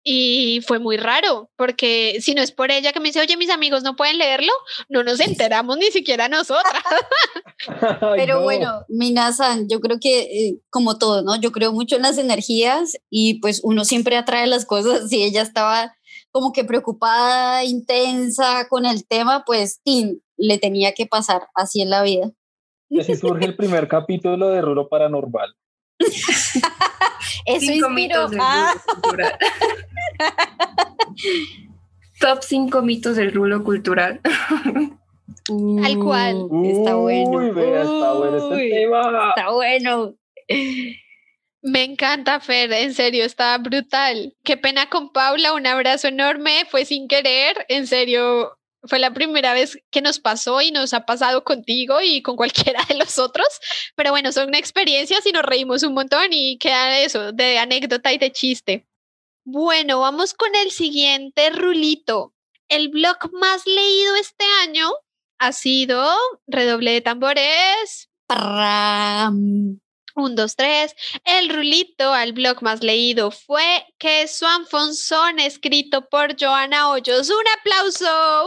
Y 0.05 0.61
fue 0.67 0.81
muy 0.81 0.97
raro, 0.97 1.49
porque 1.57 2.19
si 2.21 2.35
no 2.35 2.43
es 2.43 2.51
por 2.51 2.73
ella 2.73 2.93
que 2.93 2.99
me 2.99 3.11
dice, 3.11 3.21
oye, 3.21 3.37
mis 3.37 3.51
amigos 3.51 3.85
no 3.85 3.95
pueden 3.95 4.19
leerlo, 4.19 4.53
no 4.89 5.05
nos 5.05 5.21
enteramos 5.21 5.77
ni 5.79 5.93
siquiera 5.93 6.29
nosotras. 6.29 6.83
Pero 8.17 8.37
no. 8.39 8.43
bueno, 8.43 8.85
Minasan, 8.89 9.69
yo 9.69 9.81
creo 9.81 9.99
que 10.01 10.21
eh, 10.23 10.59
como 10.71 10.99
todo, 10.99 11.23
¿no? 11.23 11.37
Yo 11.41 11.53
creo 11.53 11.73
mucho 11.73 11.97
en 11.97 12.03
las 12.03 12.19
energías 12.19 12.97
y 13.11 13.35
pues 13.41 13.61
uno 13.63 13.85
siempre 13.85 14.17
atrae 14.17 14.47
las 14.49 14.67
cosas. 14.67 15.09
Si 15.09 15.23
ella 15.23 15.43
estaba 15.43 15.95
como 16.33 16.53
que 16.53 16.65
preocupada, 16.65 17.63
intensa 17.65 18.67
con 18.69 18.87
el 18.87 19.07
tema, 19.07 19.45
pues 19.47 19.81
tin, 19.85 20.21
le 20.37 20.59
tenía 20.59 20.93
que 20.95 21.07
pasar 21.07 21.43
así 21.55 21.81
en 21.83 21.91
la 21.91 22.03
vida. 22.03 22.33
Y 22.95 23.01
así 23.01 23.15
surge 23.17 23.47
el 23.47 23.57
primer 23.57 23.89
capítulo 23.89 24.51
de 24.51 24.61
Rulo 24.61 24.87
Paranormal. 24.89 25.55
Eso 25.99 27.61
Cinco 27.61 27.89
inspiró. 27.89 27.91
mitos 27.91 28.31
del 28.33 28.41
Ah, 28.43 28.75
rulo 28.75 28.93
cultural. 29.03 29.39
Top 32.21 32.39
5 32.43 32.83
mitos 32.83 33.17
del 33.17 33.33
rulo 33.33 33.65
cultural. 33.65 34.21
Tal 35.47 35.99
cual. 35.99 36.37
uh, 36.51 36.65
Está 36.71 36.95
bueno. 36.95 37.55
Vea, 37.55 37.83
está 37.83 38.13
bueno 38.13 38.37
este 38.55 38.69
tema. 38.71 39.29
Está 39.37 39.51
bueno. 39.51 40.15
Me 41.63 41.85
encanta, 41.85 42.41
Fer, 42.41 42.73
en 42.73 42.93
serio, 42.95 43.25
está 43.25 43.57
brutal. 43.59 44.35
Qué 44.45 44.57
pena 44.57 44.89
con 44.91 45.13
Paula, 45.13 45.55
un 45.55 45.67
abrazo 45.67 46.09
enorme, 46.09 46.65
fue 46.71 46.85
sin 46.85 47.07
querer, 47.09 47.65
en 47.69 47.87
serio, 47.87 48.59
fue 48.85 48.99
la 48.99 49.13
primera 49.13 49.55
vez 49.55 49.79
que 49.91 50.03
nos 50.03 50.19
pasó 50.19 50.61
y 50.61 50.71
nos 50.71 50.93
ha 50.93 51.07
pasado 51.07 51.45
contigo 51.45 52.01
y 52.01 52.23
con 52.23 52.37
cualquiera 52.73 52.85
de 52.89 52.95
los 52.95 53.19
otros, 53.19 53.47
pero 53.95 54.11
bueno, 54.11 54.33
son 54.33 54.55
experiencias 54.55 55.25
y 55.27 55.33
nos 55.33 55.43
reímos 55.43 55.83
un 55.83 55.95
montón 55.95 56.29
y 56.31 56.59
queda 56.59 56.99
eso, 56.99 57.33
de 57.33 57.59
anécdota 57.59 58.13
y 58.13 58.19
de 58.19 58.33
chiste. 58.33 58.87
Bueno, 59.45 60.01
vamos 60.01 60.35
con 60.35 60.55
el 60.55 60.71
siguiente 60.71 61.51
rulito. 61.51 62.33
El 62.69 62.89
blog 62.89 63.17
más 63.33 63.67
leído 63.67 64.15
este 64.17 64.45
año 64.63 64.89
ha 65.39 65.53
sido, 65.53 66.15
redoble 66.47 66.93
de 66.93 67.01
tambores. 67.01 68.09
Un, 70.15 70.35
dos, 70.37 70.57
tres. 70.57 70.95
El 71.25 71.49
rulito 71.49 72.13
al 72.13 72.33
blog 72.33 72.63
más 72.63 72.83
leído 72.83 73.31
fue 73.31 73.85
Que 73.99 74.27
Swan 74.29 74.67
Fonzón, 74.67 75.39
escrito 75.41 76.09
por 76.09 76.37
Joana 76.39 76.91
Hoyos. 76.91 77.31
¡Un 77.31 77.45
aplauso! 77.59 78.45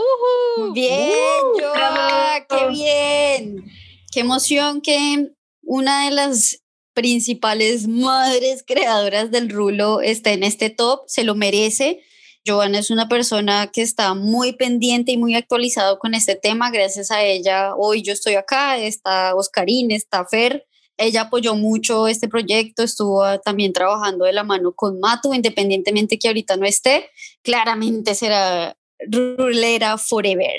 ¡Ujú! 0.57 0.73
Bien, 0.73 1.11
Uh, 1.11 1.59
Joa, 1.59 1.73
bravo. 1.73 2.45
qué 2.49 2.67
bien. 2.69 3.65
Qué 4.11 4.19
emoción 4.21 4.81
que 4.81 5.29
una 5.63 6.05
de 6.05 6.11
las 6.11 6.61
principales 6.93 7.87
madres 7.87 8.63
creadoras 8.65 9.29
del 9.31 9.49
rulo 9.49 9.99
esté 10.01 10.31
en 10.33 10.43
este 10.43 10.69
top, 10.69 11.01
se 11.07 11.23
lo 11.23 11.35
merece. 11.35 12.01
Joana 12.47 12.79
es 12.79 12.91
una 12.91 13.09
persona 13.09 13.71
que 13.73 13.81
está 13.81 14.13
muy 14.13 14.53
pendiente 14.53 15.11
y 15.11 15.17
muy 15.17 15.35
actualizado 15.35 15.97
con 15.99 16.13
este 16.13 16.35
tema. 16.35 16.69
Gracias 16.71 17.09
a 17.11 17.23
ella, 17.23 17.75
hoy 17.75 18.03
yo 18.03 18.13
estoy 18.13 18.35
acá, 18.35 18.77
está 18.77 19.35
Oscarín, 19.35 19.91
está 19.91 20.25
Fer. 20.25 20.65
Ella 20.97 21.21
apoyó 21.21 21.55
mucho 21.55 22.07
este 22.07 22.27
proyecto, 22.27 22.83
estuvo 22.83 23.23
ah, 23.23 23.39
también 23.39 23.73
trabajando 23.73 24.25
de 24.25 24.33
la 24.33 24.43
mano 24.43 24.73
con 24.73 24.99
Matu, 24.99 25.33
independientemente 25.33 26.17
que 26.17 26.27
ahorita 26.27 26.55
no 26.57 26.65
esté. 26.65 27.09
Claramente 27.43 28.15
será 28.15 28.77
rulera 28.99 29.97
forever. 29.97 30.57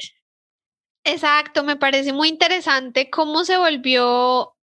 Exacto, 1.05 1.63
me 1.63 1.77
parece 1.77 2.13
muy 2.13 2.29
interesante 2.29 3.11
cómo 3.11 3.45
se 3.45 3.57
volvió 3.57 4.57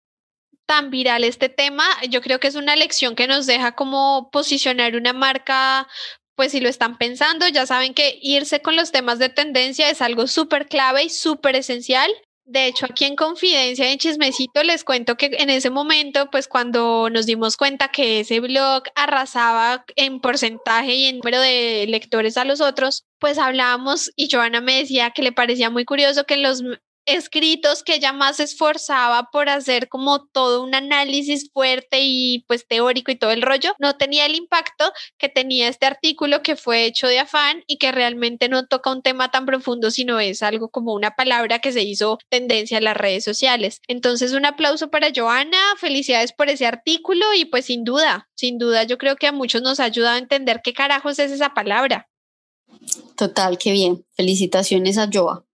tan 0.67 0.91
viral 0.91 1.25
este 1.25 1.49
tema. 1.49 1.85
Yo 2.09 2.21
creo 2.21 2.41
que 2.41 2.49
es 2.49 2.55
una 2.55 2.77
lección 2.77 3.15
que 3.15 3.27
nos 3.27 3.47
deja 3.47 3.73
como 3.73 4.31
posicionar 4.33 4.97
una 4.97 5.13
marca, 5.13 5.87
pues 6.35 6.53
si 6.53 6.61
lo 6.61 6.69
están 6.69 6.99
pensando, 6.99 7.47
ya 7.49 7.67
saben 7.67 7.95
que 7.95 8.19
irse 8.23 8.61
con 8.61 8.75
los 8.75 8.91
temas 8.91 9.19
de 9.19 9.29
tendencia 9.29 9.89
es 9.89 10.03
algo 10.03 10.27
súper 10.27 10.67
clave 10.69 11.05
y 11.05 11.11
súper 11.11 11.57
esencial. 11.57 12.11
De 12.45 12.67
hecho, 12.67 12.87
aquí 12.87 13.05
en 13.05 13.15
Confidencia, 13.15 13.91
en 13.91 13.99
Chismecito, 13.99 14.65
les 14.65 14.83
cuento 14.83 15.17
que 15.17 15.31
en 15.39 15.49
ese 15.49 15.71
momento, 15.71 16.29
pues 16.31 16.49
cuando 16.49 17.09
nos 17.09 17.25
dimos 17.25 17.57
cuenta 17.57 17.89
que 17.89 18.21
ese 18.21 18.41
blog 18.41 18.83
arrasaba 18.97 19.85
en 19.95 20.21
porcentaje 20.21 20.95
y 20.95 21.07
en 21.07 21.19
número 21.19 21.41
de 21.41 21.87
lectores 21.89 22.37
a 22.37 22.45
los 22.45 22.61
otros, 22.61 23.05
pues 23.21 23.39
hablábamos 23.39 24.11
y 24.17 24.29
Joana 24.31 24.61
me 24.61 24.79
decía 24.79 25.13
que 25.13 25.23
le 25.23 25.33
parecía 25.33 25.71
muy 25.71 25.85
curioso 25.85 26.25
que 26.25 26.37
los 26.37 26.63
escritos 27.07 27.83
que 27.83 27.95
ella 27.95 28.13
más 28.13 28.37
se 28.37 28.45
esforzaba 28.45 29.29
por 29.33 29.49
hacer 29.49 29.89
como 29.89 30.27
todo 30.27 30.63
un 30.63 30.75
análisis 30.75 31.51
fuerte 31.53 31.99
y 32.01 32.45
pues 32.47 32.67
teórico 32.67 33.11
y 33.11 33.17
todo 33.17 33.31
el 33.31 33.43
rollo, 33.43 33.75
no 33.79 33.97
tenía 33.97 34.27
el 34.27 34.35
impacto 34.35 34.93
que 35.19 35.29
tenía 35.29 35.69
este 35.69 35.87
artículo 35.87 36.43
que 36.43 36.57
fue 36.57 36.85
hecho 36.85 37.09
de 37.09 37.19
afán 37.19 37.65
y 37.67 37.79
que 37.79 37.93
realmente 37.93 38.49
no 38.49 38.67
toca 38.67 38.93
un 38.93 39.03
tema 39.03 39.31
tan 39.31 39.47
profundo, 39.47 39.91
sino 39.91 40.21
es 40.21 40.43
algo 40.43 40.71
como 40.71 40.95
una 40.95 41.13
palabra 41.13 41.59
que 41.59 41.73
se 41.73 41.83
hizo 41.83 42.19
tendencia 42.29 42.79
en 42.79 42.85
las 42.85 42.97
redes 42.97 43.25
sociales. 43.25 43.81
Entonces, 43.89 44.33
un 44.33 44.47
aplauso 44.47 44.91
para 44.91 45.11
Joana, 45.15 45.59
felicidades 45.79 46.33
por 46.33 46.49
ese 46.49 46.67
artículo 46.67 47.35
y 47.35 47.45
pues 47.45 47.67
sin 47.67 47.85
duda, 47.85 48.29
sin 48.35 48.59
duda 48.59 48.85
yo 48.85 48.99
creo 48.99 49.17
que 49.17 49.27
a 49.27 49.33
muchos 49.33 49.63
nos 49.63 49.81
ha 49.81 49.85
ayudado 49.85 50.17
a 50.17 50.19
entender 50.19 50.61
qué 50.63 50.73
carajos 50.73 51.19
es 51.19 51.33
esa 51.33 51.55
palabra. 51.55 52.09
Total, 53.17 53.59
qué 53.59 53.73
bien. 53.73 54.05
Felicitaciones 54.17 54.99
a 54.99 55.09
Joa. 55.13 55.45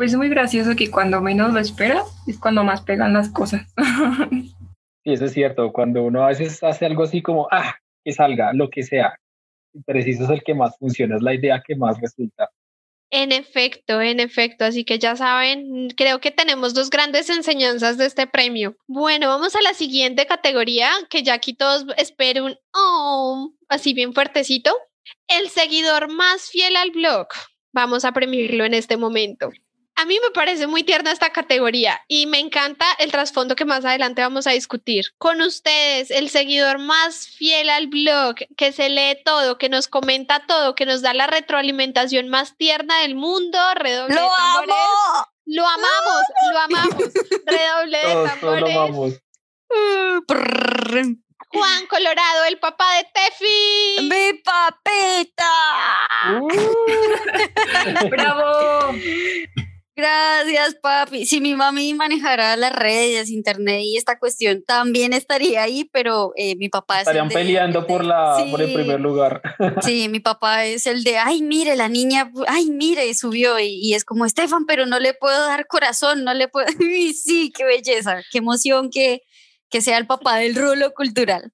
Pues 0.00 0.16
muy 0.16 0.30
gracioso 0.30 0.74
que 0.76 0.90
cuando 0.90 1.20
menos 1.20 1.52
lo 1.52 1.60
espera 1.60 2.02
es 2.26 2.38
cuando 2.38 2.64
más 2.64 2.80
pegan 2.80 3.12
las 3.12 3.28
cosas. 3.28 3.66
Sí, 5.04 5.12
eso 5.12 5.26
es 5.26 5.32
cierto. 5.32 5.72
Cuando 5.72 6.02
uno 6.02 6.24
a 6.24 6.28
veces 6.28 6.62
hace 6.62 6.86
algo 6.86 7.02
así 7.02 7.20
como, 7.20 7.48
ah, 7.50 7.74
que 8.02 8.12
salga, 8.12 8.54
lo 8.54 8.70
que 8.70 8.82
sea. 8.82 9.14
Preciso 9.84 10.24
es 10.24 10.30
el 10.30 10.42
que 10.42 10.54
más 10.54 10.76
funciona, 10.78 11.16
es 11.16 11.22
la 11.22 11.34
idea 11.34 11.62
que 11.66 11.76
más 11.76 12.00
resulta. 12.00 12.48
En 13.10 13.32
efecto, 13.32 14.00
en 14.00 14.20
efecto. 14.20 14.64
Así 14.64 14.84
que 14.84 14.98
ya 14.98 15.16
saben, 15.16 15.90
creo 15.96 16.20
que 16.20 16.30
tenemos 16.30 16.72
dos 16.72 16.88
grandes 16.88 17.28
enseñanzas 17.28 17.98
de 17.98 18.06
este 18.06 18.26
premio. 18.26 18.76
Bueno, 18.86 19.28
vamos 19.28 19.54
a 19.54 19.62
la 19.62 19.74
siguiente 19.74 20.26
categoría, 20.26 20.90
que 21.10 21.22
ya 21.22 21.34
aquí 21.34 21.52
todos 21.54 21.84
espero 21.98 22.46
un 22.46 22.56
oh, 22.74 23.52
así 23.68 23.92
bien 23.92 24.14
fuertecito. 24.14 24.70
El 25.28 25.48
seguidor 25.50 26.10
más 26.10 26.48
fiel 26.50 26.76
al 26.76 26.90
blog. 26.90 27.28
Vamos 27.72 28.06
a 28.06 28.12
premiarlo 28.12 28.64
en 28.64 28.74
este 28.74 28.96
momento. 28.96 29.50
A 30.00 30.06
mí 30.06 30.18
me 30.22 30.30
parece 30.30 30.66
muy 30.66 30.82
tierna 30.82 31.12
esta 31.12 31.28
categoría 31.30 32.00
y 32.08 32.24
me 32.26 32.38
encanta 32.38 32.86
el 33.00 33.12
trasfondo 33.12 33.54
que 33.54 33.66
más 33.66 33.84
adelante 33.84 34.22
vamos 34.22 34.46
a 34.46 34.52
discutir. 34.52 35.04
Con 35.18 35.42
ustedes, 35.42 36.10
el 36.10 36.30
seguidor 36.30 36.78
más 36.78 37.28
fiel 37.28 37.68
al 37.68 37.88
blog, 37.88 38.36
que 38.56 38.72
se 38.72 38.88
lee 38.88 39.18
todo, 39.26 39.58
que 39.58 39.68
nos 39.68 39.88
comenta 39.88 40.46
todo, 40.46 40.74
que 40.74 40.86
nos 40.86 41.02
da 41.02 41.12
la 41.12 41.26
retroalimentación 41.26 42.28
más 42.30 42.56
tierna 42.56 43.00
del 43.02 43.14
mundo. 43.14 43.58
Redoble 43.74 44.14
¡Lo 44.14 44.22
de 44.22 44.28
tambores. 44.28 44.74
amo! 44.74 45.26
Lo 45.44 45.66
amamos, 45.66 46.22
lo 46.52 46.58
amamos. 46.64 47.04
Redoble 47.44 47.98
de 47.98 48.04
Todos, 48.04 48.40
todos 48.40 48.60
lo 48.60 48.66
tambores. 48.66 48.76
amamos. 48.76 49.14
Prrr. 50.26 51.04
Juan 51.52 51.86
Colorado, 51.88 52.44
el 52.48 52.58
papá 52.58 52.86
de 52.96 53.06
Tefi. 53.12 54.08
¡Mi 54.08 54.32
papita! 54.38 55.52
¡Bravo! 58.08 58.94
Gracias, 60.00 60.76
papi. 60.76 61.26
Si 61.26 61.40
mi 61.42 61.54
mami 61.54 61.92
manejara 61.92 62.56
las 62.56 62.72
redes, 62.72 63.28
internet 63.30 63.80
y 63.82 63.96
esta 63.98 64.18
cuestión, 64.18 64.64
también 64.66 65.12
estaría 65.12 65.62
ahí, 65.62 65.84
pero 65.92 66.32
eh, 66.36 66.56
mi 66.56 66.68
papá 66.70 66.96
es 66.96 67.00
Estarían 67.02 67.28
de- 67.28 67.34
peleando 67.34 67.80
el 67.80 67.86
por, 67.86 68.00
de- 68.02 68.08
la, 68.08 68.46
por 68.50 68.62
el 68.62 68.68
Sí. 68.68 68.74
primer 68.74 69.00
lugar. 69.00 69.42
Sí, 69.82 70.08
mi 70.08 70.20
papá 70.20 70.64
es 70.64 70.86
el 70.86 71.04
de, 71.04 71.18
ay, 71.18 71.42
mire, 71.42 71.76
la 71.76 71.88
niña, 71.88 72.32
ay, 72.48 72.70
mire, 72.70 73.12
subió 73.14 73.58
y, 73.60 73.66
y 73.82 73.94
es 73.94 74.04
como, 74.04 74.24
Estefan, 74.24 74.64
pero 74.64 74.86
no 74.86 74.98
le 74.98 75.12
puedo 75.12 75.38
dar 75.46 75.66
corazón, 75.66 76.24
no 76.24 76.32
le 76.34 76.48
puedo, 76.48 76.66
y 76.80 77.12
sí, 77.12 77.52
qué 77.54 77.64
belleza, 77.64 78.22
qué 78.32 78.38
emoción 78.38 78.88
que, 78.90 79.20
que 79.68 79.82
sea 79.82 79.98
el 79.98 80.06
papá 80.06 80.36
del 80.38 80.54
rulo 80.54 80.92
cultural. 80.94 81.52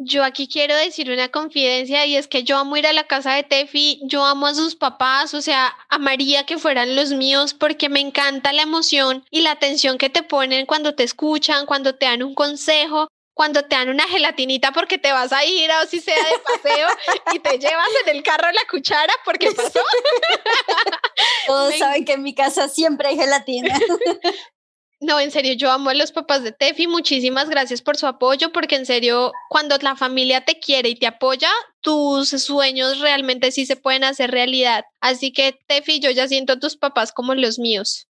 Yo 0.00 0.22
aquí 0.22 0.46
quiero 0.46 0.76
decir 0.76 1.10
una 1.10 1.28
confidencia 1.28 2.06
y 2.06 2.14
es 2.16 2.28
que 2.28 2.44
yo 2.44 2.56
amo 2.56 2.76
ir 2.76 2.86
a 2.86 2.92
la 2.92 3.08
casa 3.08 3.34
de 3.34 3.42
Tefi, 3.42 4.00
yo 4.04 4.24
amo 4.24 4.46
a 4.46 4.54
sus 4.54 4.76
papás, 4.76 5.34
o 5.34 5.40
sea, 5.42 5.74
amaría 5.88 6.46
que 6.46 6.56
fueran 6.56 6.94
los 6.94 7.10
míos 7.10 7.52
porque 7.52 7.88
me 7.88 7.98
encanta 7.98 8.52
la 8.52 8.62
emoción 8.62 9.24
y 9.32 9.40
la 9.40 9.50
atención 9.50 9.98
que 9.98 10.08
te 10.08 10.22
ponen 10.22 10.66
cuando 10.66 10.94
te 10.94 11.02
escuchan, 11.02 11.66
cuando 11.66 11.96
te 11.96 12.06
dan 12.06 12.22
un 12.22 12.36
consejo, 12.36 13.08
cuando 13.34 13.62
te 13.64 13.74
dan 13.74 13.88
una 13.88 14.04
gelatinita 14.06 14.70
porque 14.70 14.98
te 14.98 15.10
vas 15.10 15.32
a 15.32 15.44
ir 15.44 15.68
o 15.82 15.86
si 15.88 15.98
sea 16.00 16.14
de 16.16 16.38
paseo 16.44 16.88
y 17.32 17.40
te 17.40 17.58
llevas 17.58 17.88
en 18.06 18.14
el 18.16 18.22
carro 18.22 18.52
la 18.52 18.62
cuchara 18.70 19.12
porque 19.24 19.50
pasó. 19.50 19.80
Todos 21.48 21.70
Me- 21.70 21.78
saben 21.78 22.04
que 22.04 22.12
en 22.12 22.22
mi 22.22 22.34
casa 22.36 22.68
siempre 22.68 23.08
hay 23.08 23.16
gelatina. 23.16 23.76
No, 25.00 25.20
en 25.20 25.30
serio, 25.30 25.52
yo 25.52 25.70
amo 25.70 25.90
a 25.90 25.94
los 25.94 26.10
papás 26.10 26.42
de 26.42 26.50
Tefi. 26.50 26.88
Muchísimas 26.88 27.48
gracias 27.48 27.82
por 27.82 27.96
su 27.96 28.06
apoyo, 28.06 28.52
porque 28.52 28.74
en 28.74 28.84
serio, 28.84 29.32
cuando 29.48 29.76
la 29.80 29.94
familia 29.94 30.44
te 30.44 30.58
quiere 30.58 30.88
y 30.88 30.96
te 30.96 31.06
apoya, 31.06 31.50
tus 31.80 32.30
sueños 32.30 32.98
realmente 32.98 33.52
sí 33.52 33.64
se 33.64 33.76
pueden 33.76 34.02
hacer 34.02 34.32
realidad. 34.32 34.84
Así 35.00 35.32
que, 35.32 35.56
Tefi, 35.68 36.00
yo 36.00 36.10
ya 36.10 36.26
siento 36.26 36.54
a 36.54 36.58
tus 36.58 36.76
papás 36.76 37.12
como 37.12 37.34
los 37.34 37.60
míos. 37.60 38.08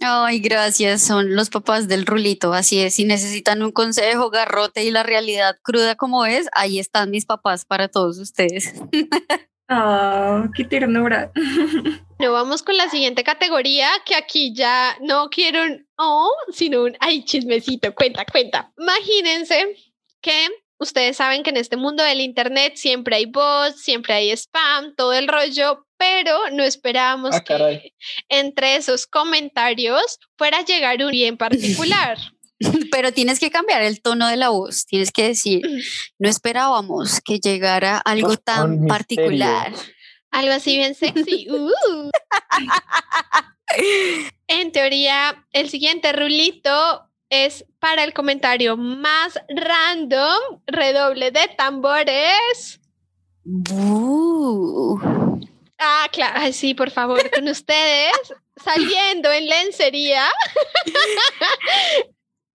Ay, 0.00 0.38
gracias, 0.38 1.02
son 1.02 1.34
los 1.34 1.50
papás 1.50 1.88
del 1.88 2.06
rulito, 2.06 2.52
así 2.52 2.78
es, 2.78 2.94
si 2.94 3.04
necesitan 3.04 3.64
un 3.64 3.72
consejo, 3.72 4.30
garrote 4.30 4.84
y 4.84 4.92
la 4.92 5.02
realidad 5.02 5.56
cruda 5.62 5.96
como 5.96 6.24
es, 6.24 6.46
ahí 6.52 6.78
están 6.78 7.10
mis 7.10 7.26
papás 7.26 7.64
para 7.64 7.88
todos 7.88 8.18
ustedes. 8.18 8.74
¡Ah, 9.68 10.48
qué 10.54 10.64
ternura! 10.64 11.30
Bueno, 12.18 12.32
vamos 12.32 12.64
con 12.64 12.76
la 12.76 12.88
siguiente 12.90 13.22
categoría, 13.22 13.88
que 14.04 14.16
aquí 14.16 14.52
ya 14.52 14.96
no 15.00 15.28
quiero 15.30 15.62
un 15.62 15.86
oh, 15.98 16.32
sino 16.52 16.82
un 16.82 16.96
ay, 16.98 17.24
chismecito, 17.24 17.94
cuenta, 17.94 18.24
cuenta. 18.24 18.72
Imagínense 18.76 19.76
que 20.20 20.48
ustedes 20.80 21.16
saben 21.16 21.44
que 21.44 21.50
en 21.50 21.58
este 21.58 21.76
mundo 21.76 22.02
del 22.02 22.20
Internet 22.20 22.72
siempre 22.74 23.14
hay 23.14 23.26
bots, 23.26 23.80
siempre 23.82 24.14
hay 24.14 24.30
spam, 24.32 24.96
todo 24.96 25.12
el 25.12 25.28
rollo, 25.28 25.86
pero 25.96 26.36
no 26.50 26.64
esperábamos 26.64 27.36
Ah, 27.36 27.40
que 27.40 27.44
caray. 27.54 27.94
entre 28.28 28.74
esos 28.74 29.06
comentarios 29.06 30.18
fuera 30.36 30.58
a 30.58 30.64
llegar 30.64 31.00
un 31.04 31.12
bien 31.12 31.36
particular. 31.36 32.18
Pero 32.92 33.12
tienes 33.12 33.38
que 33.40 33.50
cambiar 33.50 33.82
el 33.82 34.00
tono 34.00 34.28
de 34.28 34.36
la 34.36 34.48
voz. 34.50 34.86
Tienes 34.86 35.12
que 35.12 35.28
decir, 35.28 35.62
no 36.18 36.28
esperábamos 36.28 37.20
que 37.20 37.38
llegara 37.38 37.98
algo 37.98 38.36
tan 38.36 38.70
misterio. 38.70 38.88
particular. 38.88 39.72
Algo 40.30 40.52
así 40.52 40.76
bien 40.76 40.94
sexy. 40.94 41.46
Uh. 41.80 42.10
En 44.46 44.72
teoría, 44.72 45.44
el 45.52 45.68
siguiente 45.68 46.12
rulito 46.14 47.04
es 47.28 47.66
para 47.78 48.02
el 48.02 48.14
comentario 48.14 48.78
más 48.78 49.38
random. 49.48 50.62
Redoble 50.66 51.30
de 51.30 51.48
tambores. 51.56 52.80
Uh, 53.44 54.98
Ah, 55.78 56.08
claro. 56.12 56.34
Ay, 56.40 56.52
sí, 56.52 56.74
por 56.74 56.90
favor, 56.90 57.30
con 57.30 57.46
ustedes. 57.48 58.12
Saliendo 58.62 59.30
en 59.30 59.46
lencería. 59.48 60.24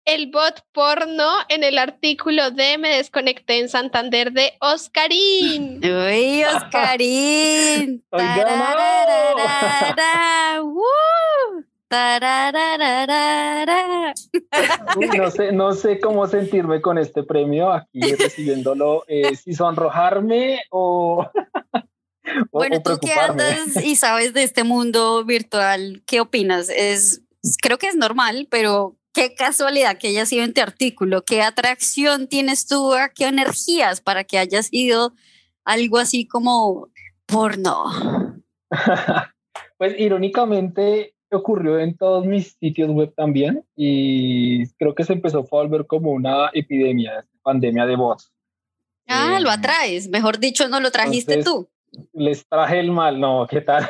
El 0.05 0.31
bot 0.31 0.65
porno 0.73 1.29
en 1.47 1.63
el 1.63 1.77
artículo 1.77 2.51
de 2.51 2.77
Me 2.77 2.97
desconecté 2.97 3.59
en 3.59 3.69
Santander 3.69 4.31
de 4.33 4.53
Oscarín. 4.59 5.79
Uy, 5.83 6.43
Oscarín. 6.43 8.03
No. 15.17 15.31
Sé, 15.31 15.51
no 15.51 15.73
sé 15.73 15.99
cómo 15.99 16.27
sentirme 16.27 16.81
con 16.81 16.97
este 16.97 17.23
premio 17.23 17.71
aquí 17.71 18.01
recibiéndolo, 18.15 19.03
eh, 19.07 19.35
si 19.35 19.53
sonrojarme 19.53 20.61
o, 20.69 21.25
o- 21.25 21.31
Bueno, 22.51 22.77
o 22.77 22.81
tú 22.81 22.97
que 22.99 23.07
preocuparme. 23.13 23.43
andas 23.43 23.83
y 23.83 23.95
sabes 23.95 24.33
de 24.33 24.43
este 24.43 24.63
mundo 24.63 25.23
virtual, 25.23 26.03
¿qué 26.05 26.19
opinas? 26.21 26.69
Es, 26.69 27.21
creo 27.61 27.77
que 27.77 27.87
es 27.87 27.95
normal, 27.95 28.47
pero 28.49 28.95
qué 29.13 29.35
casualidad 29.35 29.97
que 29.97 30.09
haya 30.09 30.25
sido 30.25 30.43
en 30.43 30.53
tu 30.53 30.61
artículo. 30.61 31.23
¿Qué 31.23 31.41
atracción 31.41 32.27
tienes 32.27 32.67
tú? 32.67 32.91
¿Qué 33.15 33.25
energías 33.25 34.01
para 34.01 34.23
que 34.23 34.37
haya 34.37 34.61
sido 34.63 35.13
algo 35.63 35.97
así 35.99 36.27
como 36.27 36.89
porno? 37.25 37.85
Pues 39.77 39.95
irónicamente 39.99 41.13
ocurrió 41.31 41.77
en 41.79 41.97
todos 41.97 42.25
mis 42.25 42.55
sitios 42.59 42.89
web 42.91 43.13
también 43.17 43.65
y 43.75 44.65
creo 44.75 44.95
que 44.95 45.03
se 45.03 45.13
empezó 45.13 45.39
a 45.39 45.41
volver 45.49 45.85
como 45.87 46.11
una 46.11 46.49
epidemia, 46.53 47.25
pandemia 47.41 47.85
de 47.85 47.95
bots. 47.97 48.31
Ah, 49.07 49.39
lo 49.41 49.49
Eh, 49.49 49.53
atraes. 49.53 50.07
Mejor 50.09 50.39
dicho, 50.39 50.69
no 50.69 50.79
lo 50.79 50.89
trajiste 50.91 51.33
entonces- 51.33 51.53
tú. 51.65 51.69
Les 52.13 52.47
traje 52.47 52.79
el 52.79 52.91
mal, 52.91 53.19
no, 53.19 53.45
¿qué 53.49 53.61
tal? 53.61 53.87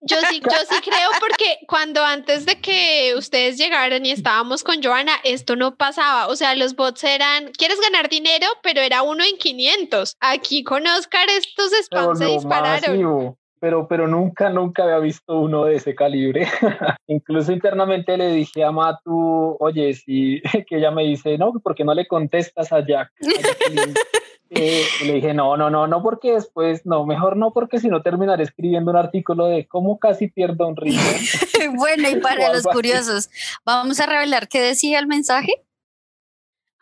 Yo 0.00 0.16
sí, 0.28 0.40
yo 0.40 0.58
sí 0.68 0.80
creo 0.82 1.10
porque 1.18 1.58
cuando 1.66 2.04
antes 2.04 2.46
de 2.46 2.60
que 2.60 3.14
ustedes 3.16 3.58
llegaran 3.58 4.04
y 4.06 4.12
estábamos 4.12 4.62
con 4.62 4.82
Joana, 4.82 5.14
esto 5.24 5.56
no 5.56 5.76
pasaba. 5.76 6.28
O 6.28 6.36
sea, 6.36 6.54
los 6.54 6.76
bots 6.76 7.02
eran, 7.04 7.50
¿quieres 7.52 7.80
ganar 7.80 8.08
dinero? 8.08 8.46
Pero 8.62 8.80
era 8.80 9.02
uno 9.02 9.24
en 9.24 9.36
500. 9.36 10.16
Aquí 10.20 10.62
con 10.62 10.86
Oscar 10.86 11.26
estos 11.28 11.72
spams 11.86 12.18
se 12.18 12.26
dispararon. 12.26 12.90
masivo, 12.90 13.38
pero, 13.64 13.88
pero 13.88 14.06
nunca, 14.06 14.50
nunca 14.50 14.82
había 14.82 14.98
visto 14.98 15.40
uno 15.40 15.64
de 15.64 15.76
ese 15.76 15.94
calibre. 15.94 16.46
Incluso 17.06 17.50
internamente 17.50 18.16
le 18.16 18.28
dije 18.28 18.62
a 18.62 18.70
Matu, 18.70 19.56
oye, 19.58 19.94
sí, 19.94 20.42
que 20.68 20.76
ella 20.76 20.90
me 20.90 21.04
dice, 21.04 21.38
no, 21.38 21.52
¿por 21.54 21.74
qué 21.74 21.82
no 21.82 21.94
le 21.94 22.06
contestas 22.06 22.70
a 22.72 22.86
Jack? 22.86 23.10
A 23.22 23.42
Jacqueline?" 23.42 23.94
Eh, 24.54 24.84
y 25.00 25.04
le 25.06 25.14
dije, 25.14 25.34
no, 25.34 25.56
no, 25.56 25.68
no, 25.70 25.86
no, 25.86 26.02
porque 26.02 26.32
después, 26.32 26.86
no, 26.86 27.04
mejor 27.06 27.36
no, 27.36 27.52
porque 27.52 27.78
si 27.80 27.88
no 27.88 28.02
terminaré 28.02 28.44
escribiendo 28.44 28.90
un 28.92 28.96
artículo 28.96 29.46
de 29.46 29.66
cómo 29.66 29.98
casi 29.98 30.28
pierdo 30.28 30.68
un 30.68 30.76
ritmo. 30.76 31.00
bueno, 31.76 32.08
y 32.08 32.16
para 32.20 32.52
los 32.52 32.62
curiosos, 32.64 33.30
vamos 33.64 33.98
a 34.00 34.06
revelar 34.06 34.48
qué 34.48 34.60
decía 34.60 34.98
el 34.98 35.06
mensaje. 35.06 35.64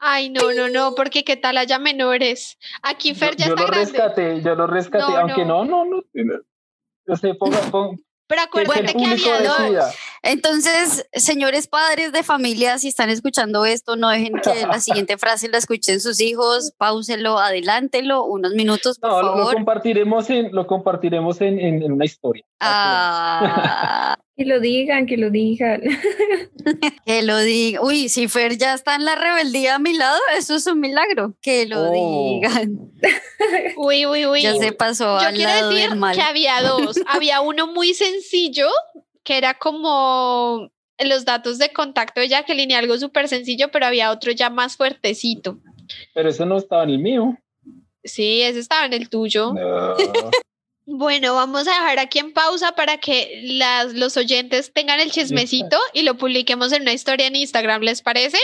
Ay, 0.05 0.31
no, 0.31 0.53
no, 0.53 0.69
no, 0.69 0.95
porque 0.97 1.23
qué 1.25 1.37
tal 1.37 1.57
haya 1.59 1.79
menores. 1.79 2.59
Aquí 2.83 3.15
Fer 3.15 3.37
ya 3.37 3.47
yo 3.47 3.55
está 3.55 3.63
lo 3.63 3.69
grande. 3.69 3.93
rescaté, 3.93 4.43
yo 4.43 4.55
lo 4.57 4.67
rescaté, 4.67 5.13
No, 5.13 5.17
aunque 5.19 5.45
no. 5.45 5.65
no, 5.65 5.85
no, 5.85 6.03
no. 6.13 6.35
Yo 7.07 7.17
sé, 7.17 7.35
ponga, 7.35 7.59
pon- 7.71 8.03
Pero 8.27 8.43
que 8.53 8.61
acuérdate 8.63 8.95
que 8.95 9.05
había 9.07 9.43
dos. 9.43 9.95
Entonces, 10.23 11.07
señores 11.13 11.67
padres 11.67 12.13
de 12.13 12.23
familia, 12.23 12.79
si 12.79 12.89
están 12.89 13.11
escuchando 13.11 13.65
esto, 13.65 13.97
no 13.97 14.09
dejen 14.11 14.35
que 14.43 14.67
la 14.67 14.81
siguiente 14.81 15.19
frase 15.19 15.49
la 15.49 15.59
escuchen 15.59 16.01
sus 16.01 16.21
hijos, 16.21 16.73
páuselo, 16.79 17.39
adelántelo 17.39 18.25
unos 18.25 18.53
minutos, 18.53 18.99
por 18.99 19.11
No, 19.11 19.23
lo, 19.37 19.51
compartiremos 19.53 20.31
en, 20.31 20.53
lo 20.53 20.67
compartiremos 20.67 21.41
en, 21.41 21.59
en- 21.59 21.83
en 21.83 21.93
una 21.93 22.05
historia. 22.05 22.45
Ah, 22.61 24.17
Que 24.35 24.47
lo 24.47 24.61
digan, 24.61 25.05
que 25.07 25.19
lo 25.19 25.29
digan. 25.29 25.83
que 27.07 27.23
lo 27.23 27.39
diga. 27.39 27.83
Uy, 27.83 28.09
si 28.09 28.29
Fer 28.29 28.57
ya 28.57 28.73
está 28.73 28.95
en 28.95 29.05
la 29.05 29.15
rebeldía 29.15 29.75
a 29.75 29.79
mi 29.79 29.93
lado, 29.93 30.19
eso 30.39 30.55
es 30.57 30.67
un 30.67 30.81
milagro. 30.81 31.35
Que 31.43 31.67
lo 31.67 31.91
Oh. 31.91 31.93
digan. 32.41 32.79
Uy, 33.77 34.07
uy, 34.07 34.25
uy. 34.27 34.43
Ya 34.43 34.55
se 34.57 34.73
pasó 34.73 35.21
Yo 35.21 35.27
al 35.27 35.35
quiero 35.35 35.51
lado 35.51 35.69
decir 35.71 35.91
del 35.91 35.99
mal. 35.99 36.17
que 36.17 36.23
había 36.23 36.63
dos. 36.63 36.97
había 37.09 37.43
uno 37.43 37.67
muy 37.67 37.93
sencillo, 37.93 38.69
que 39.25 39.39
era 39.39 39.55
como 39.55 40.71
los 40.99 41.25
datos 41.25 41.59
de 41.59 41.73
contacto 41.73 42.21
de 42.21 42.29
Jacqueline 42.29 42.73
algo 42.73 42.97
súper 42.99 43.29
sencillo, 43.29 43.71
pero 43.71 43.87
había 43.87 44.11
otro 44.11 44.33
ya 44.33 44.51
más 44.51 44.77
fuertecito. 44.77 45.59
Pero 46.15 46.29
eso 46.29 46.47
no 46.47 46.59
estaba 46.59 46.85
en 46.85 46.91
el 46.91 46.99
mío. 46.99 47.37
Sí, 48.05 48.43
ese 48.43 48.59
estaba 48.59 48.87
en 48.87 48.93
el 48.93 49.09
tuyo. 49.09 49.53
No. 49.53 49.95
Bueno, 50.85 51.35
vamos 51.35 51.69
a 51.69 51.71
dejar 51.71 52.01
aquí 52.01 52.19
en 52.19 52.33
pausa 52.33 52.73
para 52.73 52.99
que 52.99 53.41
las, 53.45 53.95
los 53.95 54.17
oyentes 54.17 54.73
tengan 54.73 54.99
el 54.99 55.13
chismecito 55.13 55.79
y 55.93 56.03
lo 56.03 56.17
publiquemos 56.17 56.73
en 56.73 56.83
una 56.83 56.93
historia 56.93 57.29
en 57.29 57.37
Instagram, 57.37 57.83
¿les 57.83 58.03
parece? 58.03 58.39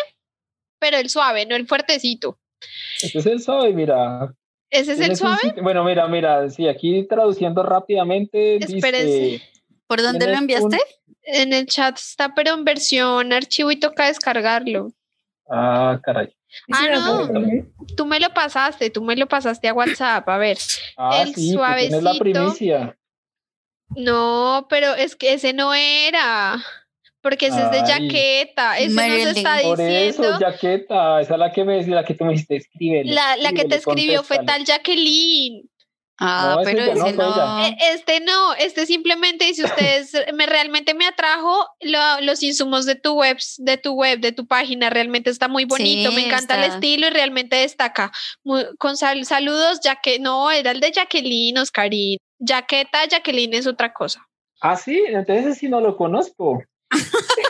Pero 0.79 0.99
el 0.99 1.11
suave, 1.11 1.47
no 1.47 1.57
el 1.57 1.67
fuertecito. 1.67 2.39
Ese 3.03 3.19
es 3.19 3.27
el 3.27 3.43
suave, 3.43 3.73
mira. 3.73 4.33
¿Ese 4.71 4.93
es 4.93 5.01
el 5.01 5.11
un 5.11 5.17
suave? 5.17 5.55
Bueno, 5.61 5.83
mira, 5.83 6.07
mira, 6.07 6.49
sí, 6.49 6.69
aquí 6.69 7.03
traduciendo 7.09 7.65
rápidamente. 7.65 8.57
Espérense. 8.57 9.07
Dice, 9.07 9.43
¿Por 9.89 10.01
dónde 10.03 10.27
lo 10.27 10.35
enviaste? 10.35 10.67
un- 10.67 10.79
En 11.31 11.53
el 11.53 11.67
chat 11.67 11.97
está, 11.99 12.35
pero 12.35 12.55
en 12.55 12.65
versión 12.65 13.33
archivo 13.33 13.71
y 13.73 13.77
toca 13.81 14.07
descargarlo. 14.07 14.93
Ah, 15.51 16.01
caray. 16.03 16.29
Ah, 16.73 16.85
Sí, 16.85 16.89
no. 16.91 17.75
Tú 17.97 18.07
me 18.07 18.19
lo 18.21 18.33
pasaste, 18.33 18.89
tú 18.91 19.03
me 19.03 19.17
lo 19.17 19.27
pasaste 19.27 19.69
a 19.69 19.75
WhatsApp, 19.75 20.27
a 20.29 20.39
ver. 20.39 20.57
Ah, 20.97 21.23
El 21.23 21.35
sí, 21.35 21.55
tienes 21.55 22.03
la 22.03 22.15
suavecito. 22.15 22.19
primicia. 22.19 22.97
No, 23.97 24.67
pero 24.71 24.95
es 24.95 25.17
que 25.17 25.33
ese 25.35 25.53
no 25.53 25.75
era. 25.75 26.63
Porque 27.21 27.49
ese 27.49 27.63
es 27.63 27.71
de 27.71 27.81
jaqueta. 27.81 28.79
Ese 28.79 28.87
nos 28.89 28.95
Marilyn. 28.95 29.37
está 29.37 29.59
Por 29.63 29.81
eso, 29.81 30.23
diciendo. 30.23 30.39
Jaqueta, 30.39 31.21
esa 31.21 31.35
es 31.35 31.39
la 31.41 31.53
que 31.53 31.65
me 31.65 31.87
la 31.87 32.05
que 32.05 32.15
tú 32.15 32.25
me 32.25 32.33
dijiste, 32.33 32.57
escríbele. 32.57 33.13
La, 33.13 33.37
la 33.37 33.53
que 33.53 33.65
te 33.65 33.75
escribió 33.77 34.23
fue 34.23 34.39
tal 34.45 34.65
Jacqueline. 34.65 35.69
Ah, 36.21 36.57
No, 36.57 36.63
pero 36.65 36.95
ya 36.95 37.13
no. 37.13 37.65
E- 37.65 37.77
Este 37.93 38.19
no, 38.21 38.55
este 38.55 38.87
simplemente 38.87 39.45
dice 39.45 39.65
ustedes 39.65 40.13
me 40.35 40.47
realmente 40.47 40.93
me 40.95 41.07
atrajo 41.07 41.69
lo- 41.81 42.21
los 42.23 42.43
insumos 42.43 42.87
de 42.87 42.97
tu 42.97 43.15
web, 43.15 43.39
de 43.59 43.77
tu 43.77 43.93
web, 43.93 44.19
de 44.19 44.33
tu 44.33 44.47
página, 44.47 44.91
realmente 44.91 45.31
está 45.31 45.47
muy 45.47 45.65
bonito, 45.65 46.11
Sí, 46.11 46.17
me 46.17 46.27
encanta 46.27 46.57
el 46.65 46.73
estilo 46.73 47.07
y 47.07 47.11
realmente 47.11 47.57
destaca. 47.57 48.11
Muy- 48.43 48.67
con 48.79 48.97
sal- 48.97 49.25
saludos, 49.27 49.79
ya 49.83 49.97
que 50.03 50.19
no, 50.19 50.51
era 50.51 50.73
el 50.73 50.81
de 50.81 50.91
Jacqueline, 50.93 51.59
Oscarín. 51.59 52.19
Jaqueta, 52.45 53.05
Jacqueline 53.07 53.55
es 53.55 53.67
otra 53.67 53.93
cosa. 53.93 54.25
Ah, 54.61 54.77
sí, 54.77 55.01
entonces 55.07 55.59
sí 55.59 55.69
no 55.69 55.81
lo 55.81 55.97
conozco. 55.97 56.63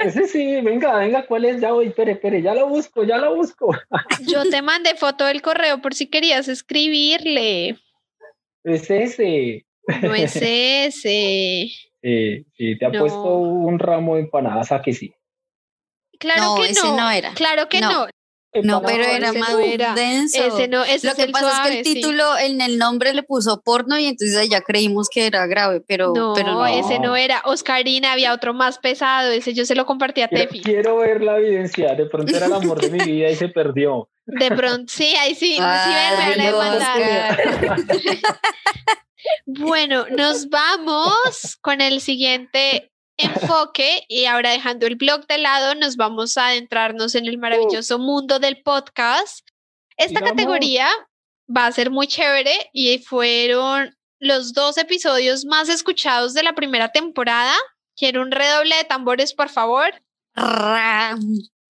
ese 0.00 0.26
sí, 0.28 0.60
venga, 0.60 0.96
venga, 0.98 1.26
¿cuál 1.26 1.44
es? 1.44 1.60
Ya 1.60 1.72
voy, 1.72 1.88
espere, 1.88 2.12
espere, 2.12 2.42
ya 2.42 2.54
lo 2.54 2.68
busco, 2.68 3.04
ya 3.04 3.18
lo 3.18 3.34
busco. 3.36 3.70
Yo 4.26 4.48
te 4.48 4.62
mandé 4.62 4.94
foto 4.96 5.24
del 5.26 5.42
correo 5.42 5.80
por 5.82 5.94
si 5.94 6.08
querías 6.08 6.48
escribirle. 6.48 7.78
Es 8.64 8.90
ese. 8.90 9.66
No 10.02 10.14
es 10.14 10.36
ese. 10.36 11.68
Sí, 12.02 12.46
sí, 12.56 12.78
te 12.78 12.86
ha 12.86 12.88
No. 12.88 13.00
puesto 13.00 13.28
un 13.36 13.78
ramo 13.78 14.14
de 14.14 14.22
empanadas, 14.22 14.72
¿a 14.72 14.80
que 14.80 14.94
sí? 14.94 15.12
Claro 16.18 16.42
No, 16.42 16.54
que 16.56 16.70
ese 16.70 16.82
no. 16.86 16.96
no 16.96 17.10
era. 17.10 17.34
Claro 17.34 17.68
que 17.68 17.80
No. 17.82 17.90
no. 17.90 18.06
No, 18.64 18.82
pero 18.82 19.04
Empanadas, 19.04 19.16
era 19.16 19.28
ese 19.30 19.38
más 19.38 19.50
no 19.52 19.58
era. 19.60 19.94
denso. 19.94 20.44
Ese 20.44 20.66
no, 20.68 20.82
ese 20.82 21.06
Lo 21.06 21.10
es 21.12 21.16
que 21.16 21.22
el 21.22 21.30
pasa 21.30 21.62
es 21.64 21.70
que 21.70 21.78
el 21.78 21.84
sí. 21.84 21.94
título 21.94 22.36
en 22.38 22.60
el 22.60 22.78
nombre 22.78 23.14
le 23.14 23.22
puso 23.22 23.60
porno 23.62 23.96
y 23.98 24.06
entonces 24.06 24.48
ya 24.48 24.60
creímos 24.60 25.08
que 25.08 25.26
era 25.26 25.46
grave, 25.46 25.80
pero 25.86 26.12
No, 26.14 26.32
pero 26.34 26.52
no. 26.54 26.66
ese 26.66 26.98
no 26.98 27.14
era. 27.14 27.42
Oscarina 27.44 28.12
había 28.12 28.32
otro 28.34 28.52
más 28.52 28.78
pesado. 28.78 29.30
Ese 29.30 29.54
yo 29.54 29.64
se 29.64 29.74
lo 29.76 29.86
compartí 29.86 30.22
a 30.22 30.28
Quiero, 30.28 30.48
Tefi. 30.48 30.60
quiero 30.62 30.96
ver 30.96 31.22
la 31.22 31.38
evidencia. 31.38 31.94
De 31.94 32.06
pronto 32.06 32.36
era 32.36 32.46
el 32.46 32.52
amor 32.52 32.80
de 32.80 32.90
mi 32.90 32.98
vida 33.04 33.30
y 33.30 33.36
se 33.36 33.48
perdió. 33.48 34.08
De 34.26 34.48
pronto, 34.50 34.92
sí, 34.92 35.14
ahí 35.20 35.34
sí, 35.34 35.54
sí, 35.54 35.58
Ay, 35.60 36.36
ven, 36.36 36.38
me 36.46 36.52
van 36.52 36.82
a 36.82 36.96
no. 36.96 37.76
Bueno, 39.46 40.06
nos 40.10 40.48
vamos 40.48 41.58
con 41.60 41.80
el 41.80 42.00
siguiente 42.00 42.90
enfoque 43.20 44.04
y 44.08 44.26
ahora 44.26 44.50
dejando 44.50 44.86
el 44.86 44.96
blog 44.96 45.26
de 45.26 45.38
lado, 45.38 45.74
nos 45.74 45.96
vamos 45.96 46.36
a 46.36 46.48
adentrarnos 46.48 47.14
en 47.14 47.26
el 47.26 47.38
maravilloso 47.38 47.98
mundo 47.98 48.38
del 48.38 48.62
podcast. 48.62 49.46
Esta 49.96 50.20
categoría 50.20 50.88
va 51.54 51.66
a 51.66 51.72
ser 51.72 51.90
muy 51.90 52.06
chévere 52.06 52.70
y 52.72 52.98
fueron 52.98 53.96
los 54.18 54.52
dos 54.52 54.78
episodios 54.78 55.44
más 55.44 55.68
escuchados 55.68 56.34
de 56.34 56.42
la 56.42 56.54
primera 56.54 56.90
temporada. 56.90 57.54
Quiero 57.96 58.22
un 58.22 58.30
redoble 58.30 58.76
de 58.76 58.84
tambores, 58.84 59.34
por 59.34 59.48
favor. 59.48 59.92
Ram. 60.34 61.20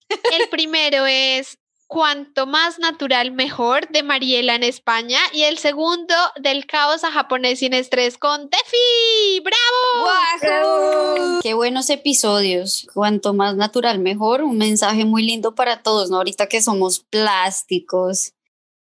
El 0.09 0.49
primero 0.49 1.05
es 1.05 1.57
Cuanto 1.91 2.47
más 2.47 2.79
natural 2.79 3.33
mejor 3.33 3.89
de 3.89 4.01
Mariela 4.01 4.55
en 4.55 4.63
España 4.63 5.19
y 5.33 5.41
el 5.41 5.57
segundo 5.57 6.15
del 6.41 6.65
caos 6.65 7.03
a 7.03 7.11
japonés 7.11 7.59
sin 7.59 7.73
estrés 7.73 8.17
con 8.17 8.49
Tefi. 8.49 9.41
¡Bravo! 9.43 11.41
Qué 11.43 11.53
buenos 11.53 11.89
episodios. 11.89 12.87
Cuanto 12.93 13.33
más 13.33 13.57
natural 13.57 13.99
mejor. 13.99 14.41
Un 14.41 14.57
mensaje 14.57 15.03
muy 15.03 15.23
lindo 15.23 15.53
para 15.53 15.83
todos, 15.83 16.09
¿no? 16.09 16.15
Ahorita 16.15 16.47
que 16.47 16.61
somos 16.61 17.01
plásticos, 17.01 18.35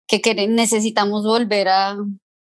que 0.07 0.46
necesitamos 0.46 1.25
volver 1.25 1.66
a, 1.66 1.96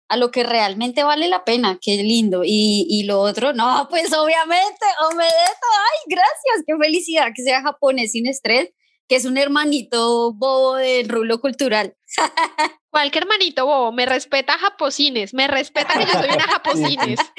a 0.09 0.17
lo 0.17 0.33
que 0.33 0.43
realmente 0.43 1.05
vale 1.05 1.29
la 1.29 1.45
pena, 1.45 1.79
qué 1.81 2.03
lindo. 2.03 2.43
Y, 2.43 2.89
y 2.91 3.05
lo 3.05 3.21
otro, 3.21 3.53
no, 3.53 3.87
pues 3.89 4.13
obviamente, 4.13 4.85
Omedeto, 5.13 5.31
ay, 5.31 5.99
gracias, 6.09 6.65
qué 6.67 6.77
felicidad 6.77 7.29
que 7.37 7.45
sea 7.45 7.63
japonés 7.63 8.11
sin 8.11 8.27
estrés, 8.27 8.71
que 9.09 9.17
es 9.17 9.25
un 9.25 9.39
hermanito 9.39 10.33
bobo 10.33 10.77
del 10.77 11.09
rulo 11.09 11.41
cultural. 11.41 11.97
Cualquier 12.91 13.25
hermanito 13.25 13.67
bobo, 13.67 13.93
me 13.93 14.07
respeta 14.07 14.59
japosines, 14.59 15.35
me 15.35 15.47
respeta 15.49 15.93
que 15.93 16.07
yo 16.07 16.13
soy 16.13 16.29
una 16.29 16.45
japosines. 16.45 17.21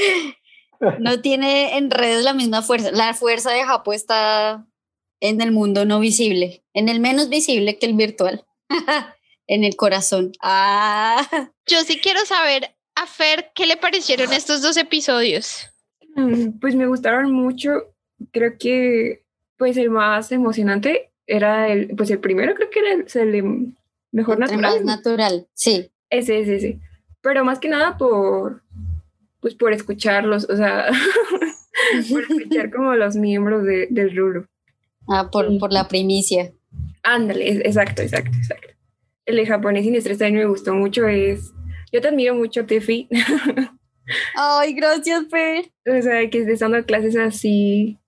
No 0.99 1.21
tiene 1.21 1.75
en 1.75 1.89
redes 1.89 2.23
la 2.23 2.35
misma 2.35 2.61
fuerza, 2.61 2.91
la 2.91 3.15
fuerza 3.15 3.49
de 3.49 3.63
Japo 3.63 3.93
está 3.93 4.67
en 5.19 5.41
el 5.41 5.51
mundo 5.51 5.85
no 5.85 5.99
visible, 5.99 6.63
en 6.75 6.87
el 6.87 6.99
menos 6.99 7.29
visible 7.29 7.79
que 7.79 7.87
el 7.87 7.93
virtual. 7.93 8.45
en 9.47 9.63
el 9.63 9.75
corazón. 9.75 10.33
Ah. 10.41 11.49
Yo 11.65 11.81
sí 11.83 11.99
quiero 11.99 12.25
saber 12.25 12.75
a 12.95 13.07
Fer 13.07 13.51
qué 13.55 13.65
le 13.65 13.77
parecieron 13.77 14.31
estos 14.33 14.61
dos 14.61 14.77
episodios. 14.77 15.69
Mm, 16.15 16.59
pues 16.59 16.75
me 16.75 16.87
gustaron 16.87 17.31
mucho. 17.31 17.95
Creo 18.31 18.57
que 18.59 19.23
pues 19.57 19.77
el 19.77 19.89
más 19.89 20.31
emocionante 20.31 21.06
era 21.27 21.69
el, 21.69 21.89
pues 21.95 22.09
el 22.09 22.19
primero 22.19 22.55
creo 22.55 22.69
que 22.69 22.79
era 22.79 22.93
el, 22.93 23.73
mejor 24.11 24.39
natural. 24.39 24.61
Más 24.61 24.83
natural, 24.83 25.47
sí. 25.53 25.91
Ese, 26.09 26.39
ese, 26.39 26.55
ese. 26.55 26.79
Pero 27.21 27.45
más 27.45 27.59
que 27.59 27.69
nada 27.69 27.97
por, 27.97 28.63
pues 29.39 29.53
por 29.53 29.73
escucharlos, 29.73 30.49
o 30.49 30.57
sea, 30.57 30.85
por 32.09 32.21
escuchar 32.21 32.71
como 32.71 32.95
los 32.95 33.15
miembros 33.15 33.63
de, 33.63 33.87
del 33.91 34.15
Rulo. 34.15 34.47
Ah, 35.07 35.29
por, 35.31 35.57
por 35.59 35.71
la 35.71 35.87
primicia. 35.87 36.51
Ándale, 37.03 37.49
exacto, 37.49 38.01
exacto, 38.01 38.35
exacto 38.35 38.77
el 39.27 39.35
de 39.35 39.45
japonés 39.45 39.83
sin 39.83 39.93
estrés 39.93 40.17
también 40.17 40.45
me 40.45 40.49
gustó 40.49 40.73
mucho. 40.73 41.07
Es, 41.07 41.53
yo 41.91 42.01
te 42.01 42.07
admiro 42.07 42.33
mucho, 42.33 42.65
Tefi. 42.65 43.07
Ay, 44.35 44.73
gracias, 44.73 45.25
Fer. 45.29 45.69
O 45.85 46.01
sea, 46.01 46.27
que 46.29 46.39
estés 46.39 46.59
dando 46.59 46.83
clases 46.85 47.15
así. 47.17 47.99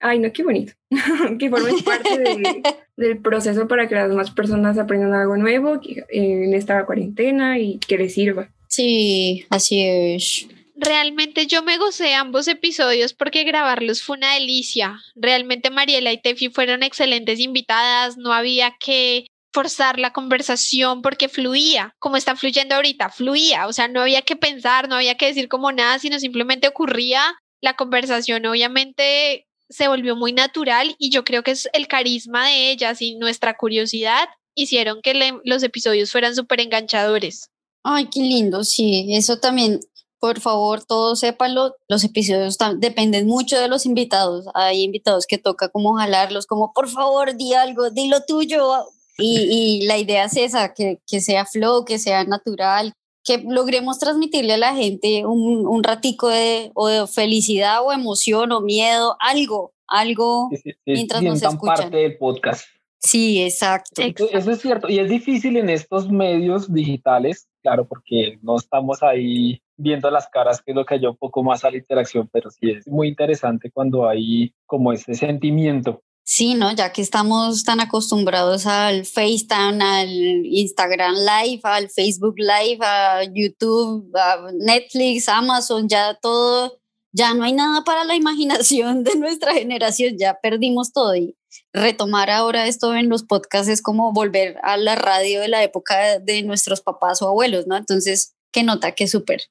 Ay, 0.00 0.18
no, 0.18 0.32
qué 0.32 0.42
bonito. 0.42 0.72
que 1.38 1.50
formes 1.50 1.82
parte 1.82 2.18
del 2.96 3.18
proceso 3.18 3.66
para 3.68 3.88
que 3.88 3.94
las 3.94 4.08
demás 4.08 4.30
personas 4.30 4.78
aprendan 4.78 5.14
algo 5.14 5.36
nuevo 5.36 5.80
en 6.08 6.54
esta 6.54 6.84
cuarentena 6.86 7.58
y 7.58 7.78
que 7.78 7.98
les 7.98 8.14
sirva. 8.14 8.50
Sí, 8.68 9.46
así 9.50 9.82
es. 9.82 10.46
Realmente 10.74 11.46
yo 11.46 11.62
me 11.62 11.78
gocé 11.78 12.14
ambos 12.14 12.48
episodios 12.48 13.14
porque 13.14 13.44
grabarlos 13.44 14.02
fue 14.02 14.18
una 14.18 14.34
delicia. 14.34 15.00
Realmente 15.14 15.70
Mariela 15.70 16.12
y 16.12 16.20
Tefi 16.20 16.50
fueron 16.50 16.82
excelentes 16.82 17.40
invitadas, 17.40 18.18
no 18.18 18.34
había 18.34 18.76
que 18.78 19.26
forzar 19.54 19.98
la 19.98 20.12
conversación 20.12 21.00
porque 21.00 21.30
fluía, 21.30 21.94
como 21.98 22.18
está 22.18 22.36
fluyendo 22.36 22.74
ahorita, 22.74 23.08
fluía, 23.08 23.66
o 23.66 23.72
sea, 23.72 23.88
no 23.88 24.02
había 24.02 24.20
que 24.20 24.36
pensar, 24.36 24.86
no 24.86 24.96
había 24.96 25.16
que 25.16 25.28
decir 25.28 25.48
como 25.48 25.72
nada, 25.72 25.98
sino 25.98 26.18
simplemente 26.20 26.68
ocurría 26.68 27.22
la 27.62 27.74
conversación, 27.74 28.44
obviamente 28.44 29.45
se 29.68 29.88
volvió 29.88 30.16
muy 30.16 30.32
natural 30.32 30.94
y 30.98 31.10
yo 31.10 31.24
creo 31.24 31.42
que 31.42 31.52
es 31.52 31.68
el 31.72 31.88
carisma 31.88 32.46
de 32.46 32.70
ellas 32.70 33.02
y 33.02 33.16
nuestra 33.16 33.56
curiosidad 33.56 34.28
hicieron 34.54 35.02
que 35.02 35.38
los 35.44 35.62
episodios 35.62 36.10
fueran 36.10 36.34
súper 36.34 36.60
enganchadores. 36.60 37.50
Ay, 37.82 38.08
qué 38.12 38.20
lindo, 38.20 38.64
sí, 38.64 39.14
eso 39.14 39.38
también 39.38 39.80
por 40.18 40.40
favor, 40.40 40.82
todos 40.84 41.20
sépanlo, 41.20 41.76
los 41.88 42.02
episodios 42.02 42.56
dependen 42.78 43.26
mucho 43.26 43.60
de 43.60 43.68
los 43.68 43.86
invitados. 43.86 44.46
Hay 44.54 44.82
invitados 44.82 45.26
que 45.26 45.38
toca 45.38 45.68
como 45.68 45.94
jalarlos, 45.94 46.46
como 46.46 46.72
por 46.72 46.88
favor, 46.88 47.36
di 47.36 47.54
algo, 47.54 47.90
di 47.90 48.08
lo 48.08 48.22
tuyo, 48.22 48.86
y, 49.18 49.80
y 49.82 49.86
la 49.86 49.98
idea 49.98 50.24
es 50.24 50.36
esa, 50.36 50.74
que, 50.74 51.00
que, 51.06 51.20
sea 51.20 51.46
flow, 51.46 51.84
que 51.84 51.98
sea 51.98 52.24
natural, 52.24 52.92
que 53.26 53.42
logremos 53.46 53.98
transmitirle 53.98 54.54
a 54.54 54.58
la 54.58 54.74
gente 54.74 55.26
un, 55.26 55.66
un 55.66 55.82
ratico 55.82 56.28
de, 56.28 56.70
o 56.74 56.86
de 56.86 57.06
felicidad 57.08 57.84
o 57.84 57.92
emoción 57.92 58.52
o 58.52 58.60
miedo, 58.60 59.16
algo, 59.18 59.74
algo 59.88 60.48
mientras 60.86 61.22
nos 61.22 61.42
escuchan. 61.42 61.76
parte 61.76 61.96
del 61.96 62.16
podcast. 62.16 62.66
Sí, 62.98 63.42
exacto. 63.42 64.02
Eso 64.02 64.50
es 64.50 64.60
cierto. 64.60 64.88
Y 64.88 64.98
es 64.98 65.08
difícil 65.08 65.56
en 65.56 65.68
estos 65.68 66.10
medios 66.10 66.72
digitales, 66.72 67.48
claro, 67.62 67.86
porque 67.86 68.38
no 68.42 68.56
estamos 68.56 69.02
ahí 69.02 69.60
viendo 69.76 70.10
las 70.10 70.28
caras, 70.28 70.62
que 70.62 70.72
es 70.72 70.76
lo 70.76 70.86
que 70.86 70.94
ayuda 70.94 71.10
un 71.10 71.16
poco 71.16 71.42
más 71.42 71.64
a 71.64 71.70
la 71.70 71.76
interacción, 71.76 72.28
pero 72.32 72.50
sí 72.50 72.70
es 72.70 72.86
muy 72.88 73.08
interesante 73.08 73.70
cuando 73.70 74.08
hay 74.08 74.54
como 74.64 74.92
ese 74.92 75.14
sentimiento 75.14 76.02
Sí, 76.28 76.54
¿no? 76.54 76.72
Ya 76.72 76.92
que 76.92 77.02
estamos 77.02 77.62
tan 77.62 77.78
acostumbrados 77.78 78.66
al 78.66 79.06
FaceTime, 79.06 79.78
al 79.80 80.10
Instagram 80.44 81.14
Live, 81.14 81.60
al 81.62 81.88
Facebook 81.88 82.34
Live, 82.36 82.84
a 82.84 83.22
YouTube, 83.22 84.10
a 84.16 84.50
Netflix, 84.52 85.28
Amazon, 85.28 85.88
ya 85.88 86.18
todo, 86.20 86.80
ya 87.12 87.32
no 87.32 87.44
hay 87.44 87.52
nada 87.52 87.84
para 87.84 88.02
la 88.02 88.16
imaginación 88.16 89.04
de 89.04 89.14
nuestra 89.14 89.54
generación, 89.54 90.16
ya 90.18 90.36
perdimos 90.42 90.92
todo 90.92 91.14
y 91.14 91.36
retomar 91.72 92.28
ahora 92.28 92.66
esto 92.66 92.92
en 92.96 93.08
los 93.08 93.22
podcasts 93.22 93.68
es 93.68 93.80
como 93.80 94.12
volver 94.12 94.58
a 94.64 94.76
la 94.76 94.96
radio 94.96 95.40
de 95.40 95.48
la 95.48 95.62
época 95.62 96.18
de 96.18 96.42
nuestros 96.42 96.80
papás 96.80 97.22
o 97.22 97.28
abuelos, 97.28 97.68
¿no? 97.68 97.76
Entonces, 97.76 98.34
qué 98.50 98.64
nota, 98.64 98.90
qué 98.96 99.06
súper. 99.06 99.42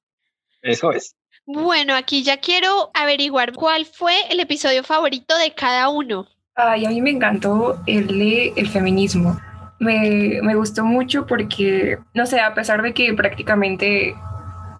Eso 0.61 0.91
es. 0.91 1.15
Bueno, 1.45 1.95
aquí 1.95 2.21
ya 2.21 2.41
quiero 2.41 2.91
averiguar 2.93 3.53
cuál 3.53 3.85
fue 3.85 4.13
el 4.29 4.41
episodio 4.41 4.83
favorito 4.83 5.37
de 5.37 5.53
cada 5.53 5.87
uno. 5.87 6.27
Ay, 6.55 6.85
a 6.85 6.89
mí 6.89 7.01
me 7.01 7.09
encantó 7.11 7.81
el 7.85 8.21
el 8.55 8.67
feminismo. 8.69 9.37
Me, 9.79 10.39
me, 10.41 10.55
gustó 10.55 10.85
mucho 10.85 11.25
porque, 11.27 11.99
no 12.13 12.25
sé, 12.25 12.39
a 12.39 12.53
pesar 12.53 12.81
de 12.81 12.93
que 12.93 13.13
prácticamente 13.13 14.15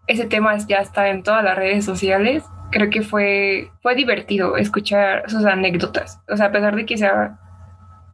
ese 0.07 0.25
tema 0.25 0.57
ya 0.57 0.77
está 0.77 1.09
en 1.09 1.21
todas 1.23 1.43
las 1.43 1.57
redes 1.57 1.83
sociales, 1.83 2.43
creo 2.71 2.89
que 2.89 3.01
fue, 3.01 3.71
fue 3.81 3.95
divertido 3.95 4.55
escuchar 4.57 5.29
sus 5.29 5.45
anécdotas. 5.45 6.21
O 6.29 6.37
sea, 6.37 6.47
a 6.47 6.51
pesar 6.53 6.75
de 6.77 6.85
que 6.85 6.97
sea 6.97 7.39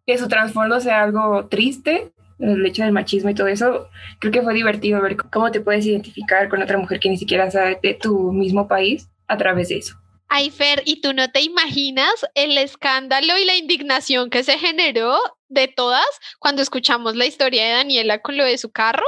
que 0.08 0.18
su 0.18 0.28
trasfondo 0.28 0.80
sea 0.80 1.04
algo 1.04 1.46
triste, 1.48 2.12
el 2.40 2.66
hecho 2.66 2.84
del 2.84 2.92
machismo 2.92 3.30
y 3.30 3.36
todo 3.36 3.48
eso, 3.48 3.90
creo 4.20 4.32
que 4.32 4.42
fue 4.42 4.56
divertido 4.56 5.02
ver 5.02 5.18
cómo 5.18 5.52
te 5.52 5.62
puedes 5.62 5.86
identificar 5.86 6.50
con 6.50 6.64
otra 6.64 6.80
mujer 6.80 7.00
que 7.00 7.10
ni 7.10 7.18
siquiera 7.18 7.52
sabe 7.52 7.80
de 7.84 7.94
tu 7.94 8.32
mismo 8.32 8.68
país 8.68 9.10
a 9.28 9.38
través 9.38 9.70
de 9.70 9.78
eso. 9.78 10.01
Ay, 10.34 10.50
Fer, 10.50 10.82
¿y 10.86 11.02
tú 11.02 11.12
no 11.12 11.30
te 11.30 11.42
imaginas 11.42 12.26
el 12.36 12.58
escándalo 12.58 13.38
y 13.38 13.44
la 13.44 13.58
indignación 13.58 14.30
que 14.30 14.46
se 14.46 14.58
generó 14.58 15.20
de 15.50 15.68
todas 15.68 16.06
cuando 16.40 16.62
escuchamos 16.62 17.18
la 17.18 17.26
historia 17.26 17.66
de 17.66 17.72
Daniela 17.72 18.22
con 18.22 18.38
lo 18.38 18.46
de 18.46 18.58
su 18.58 18.72
carro? 18.72 19.04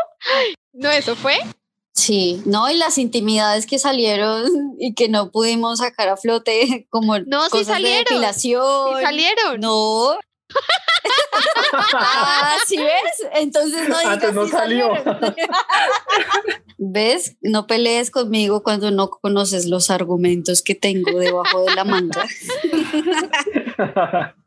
¿No 0.73 0.91
eso 0.91 1.15
fue? 1.15 1.39
Sí, 1.93 2.41
no, 2.45 2.69
y 2.69 2.75
las 2.75 2.97
intimidades 2.97 3.65
que 3.67 3.79
salieron 3.79 4.75
y 4.77 4.95
que 4.95 5.07
no 5.07 5.31
pudimos 5.31 5.79
sacar 5.79 6.09
a 6.09 6.17
flote, 6.17 6.87
como 6.89 7.17
no, 7.19 7.49
sí 7.49 7.63
salieron, 7.63 8.03
de 8.03 8.09
depilación. 8.09 8.97
Sí 8.97 9.01
salieron. 9.01 9.61
No. 9.61 10.19
ah, 11.93 12.57
¿sí 12.67 12.75
ves? 12.75 13.29
Entonces 13.35 13.87
no 13.87 13.97
digas 13.97 14.33
no 14.33 14.45
salió. 14.49 14.91
¿Ves? 16.91 17.37
No 17.41 17.65
pelees 17.65 18.11
conmigo 18.11 18.61
cuando 18.61 18.91
no 18.91 19.09
conoces 19.09 19.67
los 19.67 19.89
argumentos 19.89 20.61
que 20.61 20.75
tengo 20.75 21.17
debajo 21.17 21.63
de 21.63 21.75
la 21.75 21.85
manga. 21.85 22.25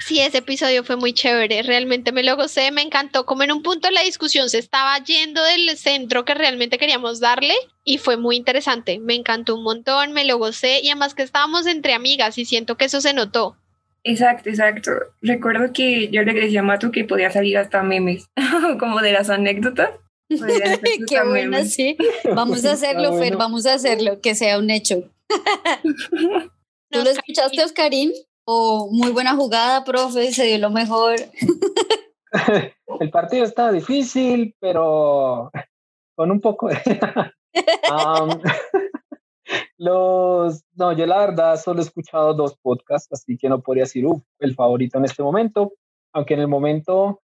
Sí, 0.00 0.20
ese 0.20 0.38
episodio 0.38 0.84
fue 0.84 0.96
muy 0.96 1.12
chévere, 1.12 1.62
realmente 1.62 2.12
me 2.12 2.22
lo 2.22 2.36
gocé, 2.36 2.70
me 2.70 2.82
encantó, 2.82 3.26
como 3.26 3.42
en 3.42 3.52
un 3.52 3.62
punto 3.62 3.90
la 3.90 4.02
discusión 4.02 4.48
se 4.48 4.58
estaba 4.58 4.96
yendo 4.98 5.42
del 5.42 5.76
centro 5.76 6.24
que 6.24 6.34
realmente 6.34 6.78
queríamos 6.78 7.18
darle 7.18 7.54
y 7.84 7.98
fue 7.98 8.16
muy 8.16 8.36
interesante, 8.36 9.00
me 9.00 9.14
encantó 9.14 9.56
un 9.56 9.64
montón, 9.64 10.12
me 10.12 10.24
lo 10.24 10.38
gocé 10.38 10.80
y 10.80 10.90
además 10.90 11.14
que 11.14 11.22
estábamos 11.22 11.66
entre 11.66 11.94
amigas 11.94 12.38
y 12.38 12.44
siento 12.44 12.76
que 12.76 12.84
eso 12.84 13.00
se 13.00 13.14
notó. 13.14 13.56
Exacto, 14.04 14.48
exacto. 14.48 14.92
Recuerdo 15.20 15.72
que 15.72 16.08
yo 16.10 16.22
le 16.22 16.32
decía 16.32 16.60
a 16.60 16.62
Matu 16.62 16.92
que 16.92 17.02
podía 17.02 17.32
salir 17.32 17.58
hasta 17.58 17.82
memes, 17.82 18.26
como 18.78 19.00
de 19.00 19.12
las 19.12 19.30
anécdotas. 19.30 19.90
Qué 21.08 21.22
bueno, 21.24 21.64
sí. 21.64 21.96
Vamos 22.34 22.64
a 22.64 22.72
hacerlo, 22.74 23.16
Fer, 23.18 23.36
vamos 23.36 23.66
a 23.66 23.74
hacerlo, 23.74 24.20
que 24.20 24.34
sea 24.34 24.58
un 24.58 24.70
hecho. 24.70 25.10
¿Tú 26.90 27.02
lo 27.02 27.10
escuchaste, 27.10 27.64
Oscarín? 27.64 28.12
O 28.44 28.88
muy 28.92 29.10
buena 29.10 29.34
jugada, 29.34 29.84
profe, 29.84 30.32
se 30.32 30.44
dio 30.44 30.58
lo 30.58 30.70
mejor. 30.70 31.16
El 33.00 33.10
partido 33.10 33.44
estaba 33.44 33.72
difícil, 33.72 34.54
pero 34.60 35.50
con 36.14 36.30
un 36.30 36.40
poco 36.40 36.68
de... 36.68 36.76
Los, 39.78 40.64
no, 40.74 40.92
yo 40.92 41.06
la 41.06 41.18
verdad 41.18 41.56
solo 41.56 41.80
he 41.80 41.84
escuchado 41.84 42.34
dos 42.34 42.56
podcasts, 42.56 43.12
así 43.12 43.36
que 43.36 43.48
no 43.48 43.60
podría 43.60 43.84
decir, 43.84 44.06
uff, 44.06 44.22
el 44.38 44.54
favorito 44.54 44.98
en 44.98 45.04
este 45.04 45.22
momento, 45.22 45.74
aunque 46.12 46.34
en 46.34 46.40
el 46.40 46.48
momento 46.48 47.20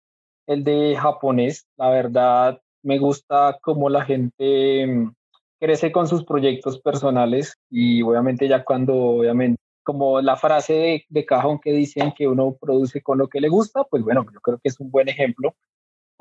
el 0.47 0.63
de 0.63 0.95
japonés, 0.97 1.67
la 1.77 1.89
verdad, 1.89 2.59
me 2.83 2.99
gusta 2.99 3.57
cómo 3.61 3.89
la 3.89 4.05
gente 4.05 4.87
mm, 4.87 5.13
crece 5.59 5.91
con 5.91 6.07
sus 6.07 6.23
proyectos 6.23 6.79
personales 6.79 7.55
y 7.69 8.01
obviamente 8.01 8.47
ya 8.47 8.63
cuando, 8.63 8.95
obviamente, 8.95 9.61
como 9.83 10.21
la 10.21 10.35
frase 10.35 10.73
de, 10.73 11.05
de 11.09 11.25
cajón 11.25 11.59
que 11.59 11.71
dicen 11.71 12.13
que 12.15 12.27
uno 12.27 12.55
produce 12.59 13.01
con 13.01 13.17
lo 13.17 13.27
que 13.27 13.41
le 13.41 13.49
gusta, 13.49 13.83
pues 13.83 14.03
bueno, 14.03 14.25
yo 14.31 14.39
creo 14.39 14.57
que 14.57 14.69
es 14.69 14.79
un 14.79 14.91
buen 14.91 15.09
ejemplo. 15.09 15.55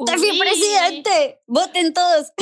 Tefi, 0.07 0.39
presidente, 0.39 1.41
voten 1.47 1.93
todos. 1.93 2.33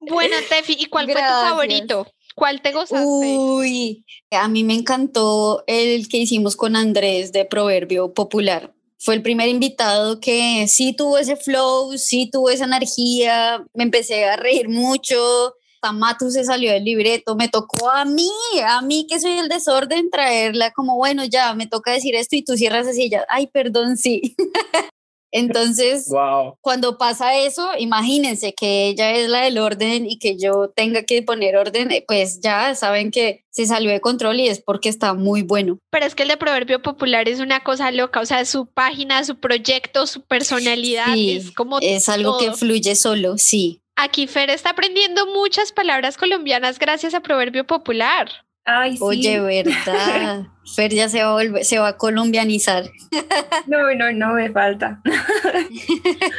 Bueno, 0.00 0.36
Tefi, 0.48 0.76
¿y 0.78 0.86
cuál 0.86 1.06
fue 1.06 1.20
tu 1.20 1.28
favorito? 1.28 2.06
¿Cuál 2.34 2.62
te 2.62 2.72
gozaste? 2.72 3.04
Uy, 3.04 4.04
a 4.30 4.46
mí 4.48 4.62
me 4.62 4.74
encantó 4.74 5.64
el 5.66 6.08
que 6.08 6.18
hicimos 6.18 6.54
con 6.54 6.76
Andrés 6.76 7.32
de 7.32 7.44
Proverbio 7.44 8.14
Popular. 8.14 8.72
Fue 8.98 9.14
el 9.14 9.22
primer 9.22 9.48
invitado 9.48 10.20
que 10.20 10.66
sí 10.66 10.92
tuvo 10.92 11.18
ese 11.18 11.36
flow, 11.36 11.96
sí 11.96 12.28
tuvo 12.30 12.50
esa 12.50 12.64
energía, 12.64 13.64
me 13.74 13.84
empecé 13.84 14.24
a 14.24 14.36
reír 14.36 14.68
mucho. 14.68 15.54
Tamatu 15.80 16.30
se 16.30 16.44
salió 16.44 16.72
del 16.72 16.84
libreto, 16.84 17.36
me 17.36 17.48
tocó 17.48 17.88
a 17.90 18.04
mí, 18.04 18.28
a 18.66 18.82
mí 18.82 19.06
que 19.08 19.20
soy 19.20 19.38
el 19.38 19.48
desorden, 19.48 20.10
traerla 20.10 20.72
como, 20.72 20.96
bueno, 20.96 21.24
ya, 21.24 21.54
me 21.54 21.68
toca 21.68 21.92
decir 21.92 22.16
esto 22.16 22.34
y 22.34 22.42
tú 22.42 22.56
cierras 22.56 22.88
así, 22.88 23.08
ya, 23.08 23.24
ay, 23.28 23.46
perdón, 23.46 23.96
sí. 23.96 24.34
Entonces, 25.30 26.06
Wow. 26.08 26.56
cuando 26.60 26.98
pasa 26.98 27.36
eso, 27.36 27.70
imagínense 27.78 28.54
que 28.54 28.88
ella 28.88 29.12
es 29.12 29.28
la 29.28 29.42
del 29.42 29.58
orden 29.58 30.06
y 30.08 30.18
que 30.18 30.36
yo 30.38 30.70
tenga 30.74 31.02
que 31.04 31.22
poner 31.22 31.56
orden, 31.56 31.90
eh, 31.90 32.04
pues 32.06 32.40
ya 32.40 32.74
saben 32.74 33.10
que 33.10 33.44
se 33.50 33.66
salió 33.66 33.90
de 33.90 34.00
control 34.00 34.40
y 34.40 34.48
es 34.48 34.60
porque 34.60 34.88
está 34.88 35.14
muy 35.14 35.42
bueno. 35.42 35.78
Pero 35.90 36.06
es 36.06 36.14
que 36.14 36.22
el 36.22 36.28
de 36.28 36.36
Proverbio 36.36 36.80
Popular 36.80 37.28
es 37.28 37.40
una 37.40 37.60
cosa 37.64 37.90
loca, 37.90 38.20
o 38.20 38.26
sea, 38.26 38.44
su 38.44 38.66
página, 38.66 39.24
su 39.24 39.38
proyecto, 39.38 40.06
su 40.06 40.22
personalidad, 40.22 41.12
Sí, 41.14 41.36
es 41.36 41.50
como 41.52 41.78
Es 41.80 42.08
algo 42.08 42.38
que 42.38 42.52
fluye 42.52 42.94
solo, 42.94 43.38
sí. 43.38 43.82
Aquí 43.96 44.28
Fer 44.28 44.48
está 44.50 44.70
aprendiendo 44.70 45.26
muchas 45.26 45.72
palabras 45.72 46.16
colombianas 46.16 46.78
gracias 46.78 47.14
a 47.14 47.20
Proverbio 47.20 47.66
Popular. 47.66 48.30
Ay, 48.70 48.98
sí. 48.98 49.02
Oye, 49.02 49.40
verdad. 49.40 50.46
Fer 50.76 50.92
ya 50.92 51.08
se 51.08 51.22
va 51.22 51.30
a 51.30 51.32
volver, 51.32 51.64
se 51.64 51.78
va 51.78 51.88
a 51.88 51.96
colombianizar. 51.96 52.84
No, 53.66 53.94
no, 53.94 54.12
no 54.12 54.34
me 54.34 54.50
falta. 54.50 55.00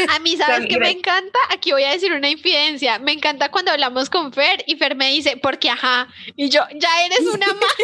A 0.09 0.19
mí, 0.19 0.36
¿sabes 0.36 0.67
qué 0.67 0.80
me 0.80 0.89
encanta? 0.89 1.38
Aquí 1.51 1.71
voy 1.71 1.84
a 1.84 1.91
decir 1.91 2.11
una 2.11 2.30
infidencia. 2.30 2.97
Me 2.97 3.11
encanta 3.11 3.49
cuando 3.49 3.71
hablamos 3.71 4.09
con 4.09 4.34
Fer 4.34 4.63
y 4.65 4.77
Fer 4.77 4.95
me 4.95 5.11
dice, 5.11 5.38
porque 5.41 5.69
ajá. 5.69 6.07
Y 6.36 6.49
yo, 6.49 6.61
ya 6.75 6.89
eres 7.05 7.21
una 7.21 7.47
más. 7.53 7.75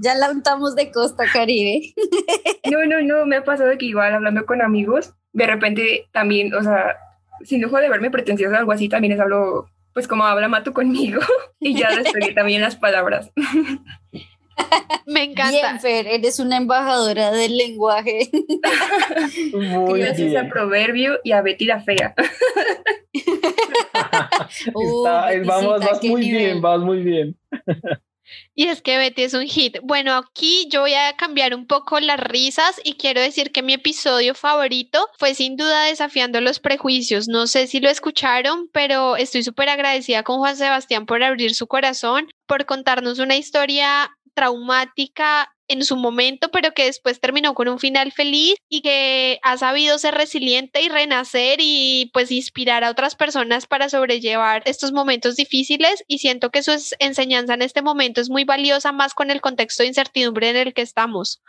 Ya 0.00 0.14
la 0.14 0.30
untamos 0.30 0.74
de 0.74 0.90
costa 0.90 1.24
caribe. 1.32 1.94
No, 2.70 2.84
no, 2.86 3.02
no, 3.02 3.26
me 3.26 3.36
ha 3.36 3.44
pasado 3.44 3.76
que 3.78 3.86
igual 3.86 4.14
hablando 4.14 4.46
con 4.46 4.62
amigos, 4.62 5.12
de 5.32 5.46
repente 5.46 6.08
también, 6.12 6.52
o 6.54 6.62
sea, 6.62 6.96
sin 7.44 7.62
lujo 7.62 7.78
de 7.78 7.88
verme 7.88 8.10
pretenciosa 8.10 8.56
o 8.56 8.58
algo 8.58 8.72
así, 8.72 8.88
también 8.88 9.12
les 9.12 9.20
hablo, 9.20 9.68
pues 9.94 10.06
como 10.06 10.24
habla 10.24 10.48
Mato 10.48 10.74
conmigo 10.74 11.20
y 11.60 11.74
ya 11.78 11.94
despegué 11.96 12.34
también 12.34 12.60
las 12.60 12.76
palabras. 12.76 13.30
Me 15.06 15.24
encanta. 15.24 15.50
Bien, 15.50 15.80
Fer, 15.80 16.06
eres 16.06 16.38
una 16.38 16.56
embajadora 16.58 17.32
del 17.32 17.56
lenguaje. 17.56 18.30
Muy 19.52 20.00
Gracias 20.00 20.28
a 20.36 20.40
bien. 20.42 20.48
Proverbio 20.48 21.18
y 21.24 21.32
a 21.32 21.42
Betty 21.42 21.64
la 21.64 21.80
Fea. 21.80 22.14
Uh, 24.74 25.06
Está- 25.06 25.32
eh, 25.32 25.42
vamos, 25.44 25.80
vas 25.80 26.02
muy 26.04 26.20
nivel. 26.20 26.38
bien, 26.42 26.60
vas 26.60 26.80
muy 26.80 27.02
bien. 27.02 27.36
Y 28.54 28.68
es 28.68 28.82
que 28.82 28.96
Betty 28.96 29.22
es 29.22 29.34
un 29.34 29.46
hit. 29.46 29.78
Bueno, 29.82 30.14
aquí 30.14 30.68
yo 30.70 30.82
voy 30.82 30.94
a 30.94 31.16
cambiar 31.16 31.54
un 31.54 31.66
poco 31.66 31.98
las 31.98 32.20
risas 32.20 32.80
y 32.84 32.94
quiero 32.94 33.20
decir 33.20 33.50
que 33.50 33.62
mi 33.62 33.72
episodio 33.72 34.34
favorito 34.34 35.08
fue 35.18 35.34
sin 35.34 35.56
duda 35.56 35.84
desafiando 35.84 36.40
los 36.40 36.60
prejuicios. 36.60 37.26
No 37.26 37.46
sé 37.46 37.66
si 37.66 37.80
lo 37.80 37.88
escucharon, 37.88 38.68
pero 38.72 39.16
estoy 39.16 39.42
súper 39.42 39.68
agradecida 39.68 40.22
con 40.22 40.38
Juan 40.38 40.56
Sebastián 40.56 41.06
por 41.06 41.22
abrir 41.22 41.54
su 41.54 41.66
corazón, 41.66 42.28
por 42.46 42.64
contarnos 42.64 43.18
una 43.18 43.36
historia 43.36 44.10
traumática 44.34 45.48
en 45.68 45.84
su 45.84 45.96
momento, 45.96 46.50
pero 46.50 46.72
que 46.72 46.84
después 46.84 47.20
terminó 47.20 47.54
con 47.54 47.68
un 47.68 47.78
final 47.78 48.12
feliz 48.12 48.56
y 48.68 48.82
que 48.82 49.38
ha 49.42 49.56
sabido 49.56 49.98
ser 49.98 50.14
resiliente 50.14 50.82
y 50.82 50.88
renacer 50.88 51.58
y 51.60 52.10
pues 52.12 52.30
inspirar 52.30 52.84
a 52.84 52.90
otras 52.90 53.14
personas 53.14 53.66
para 53.66 53.88
sobrellevar 53.88 54.62
estos 54.66 54.92
momentos 54.92 55.36
difíciles 55.36 56.04
y 56.06 56.18
siento 56.18 56.50
que 56.50 56.62
su 56.62 56.72
enseñanza 56.98 57.54
en 57.54 57.62
este 57.62 57.82
momento 57.82 58.20
es 58.20 58.28
muy 58.28 58.44
valiosa 58.44 58.92
más 58.92 59.14
con 59.14 59.30
el 59.30 59.40
contexto 59.40 59.82
de 59.82 59.88
incertidumbre 59.88 60.50
en 60.50 60.56
el 60.56 60.74
que 60.74 60.82
estamos. 60.82 61.40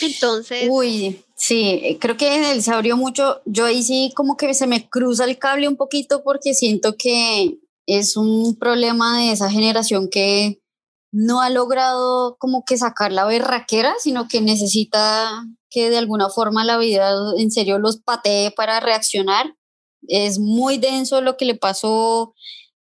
Entonces, 0.00 0.68
Uy, 0.68 1.22
sí, 1.36 1.80
eh, 1.84 1.98
creo 2.00 2.16
que 2.16 2.52
él 2.52 2.62
se 2.62 2.72
abrió 2.72 2.96
mucho. 2.96 3.42
Yo 3.44 3.66
ahí 3.66 3.82
sí 3.82 4.12
como 4.16 4.36
que 4.36 4.54
se 4.54 4.66
me 4.66 4.88
cruza 4.88 5.24
el 5.24 5.38
cable 5.38 5.68
un 5.68 5.76
poquito 5.76 6.22
porque 6.24 6.54
siento 6.54 6.96
que 6.96 7.58
es 7.86 8.16
un 8.16 8.56
problema 8.58 9.18
de 9.18 9.32
esa 9.32 9.50
generación 9.50 10.08
que 10.08 10.61
no 11.12 11.42
ha 11.42 11.50
logrado 11.50 12.36
como 12.38 12.64
que 12.64 12.78
sacar 12.78 13.12
la 13.12 13.26
berraquera, 13.26 13.94
sino 13.98 14.28
que 14.28 14.40
necesita 14.40 15.44
que 15.70 15.90
de 15.90 15.98
alguna 15.98 16.30
forma 16.30 16.64
la 16.64 16.78
vida 16.78 17.14
en 17.36 17.50
serio 17.50 17.78
los 17.78 17.98
patee 17.98 18.50
para 18.50 18.80
reaccionar. 18.80 19.54
Es 20.08 20.38
muy 20.38 20.78
denso 20.78 21.20
lo 21.20 21.36
que 21.36 21.44
le 21.44 21.54
pasó. 21.54 22.34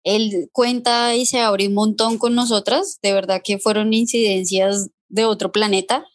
Él 0.05 0.49
cuenta 0.53 1.17
y 1.17 1.27
se 1.27 1.41
abre 1.41 1.69
un 1.69 1.75
montón 1.75 2.19
con 2.19 2.35
nosotras. 2.35 2.99
De 3.03 3.13
verdad 3.13 3.41
que 3.43 3.59
fueron 3.59 3.93
incidencias 3.93 4.91
de 5.09 5.25
otro 5.25 5.51
planeta 5.51 6.07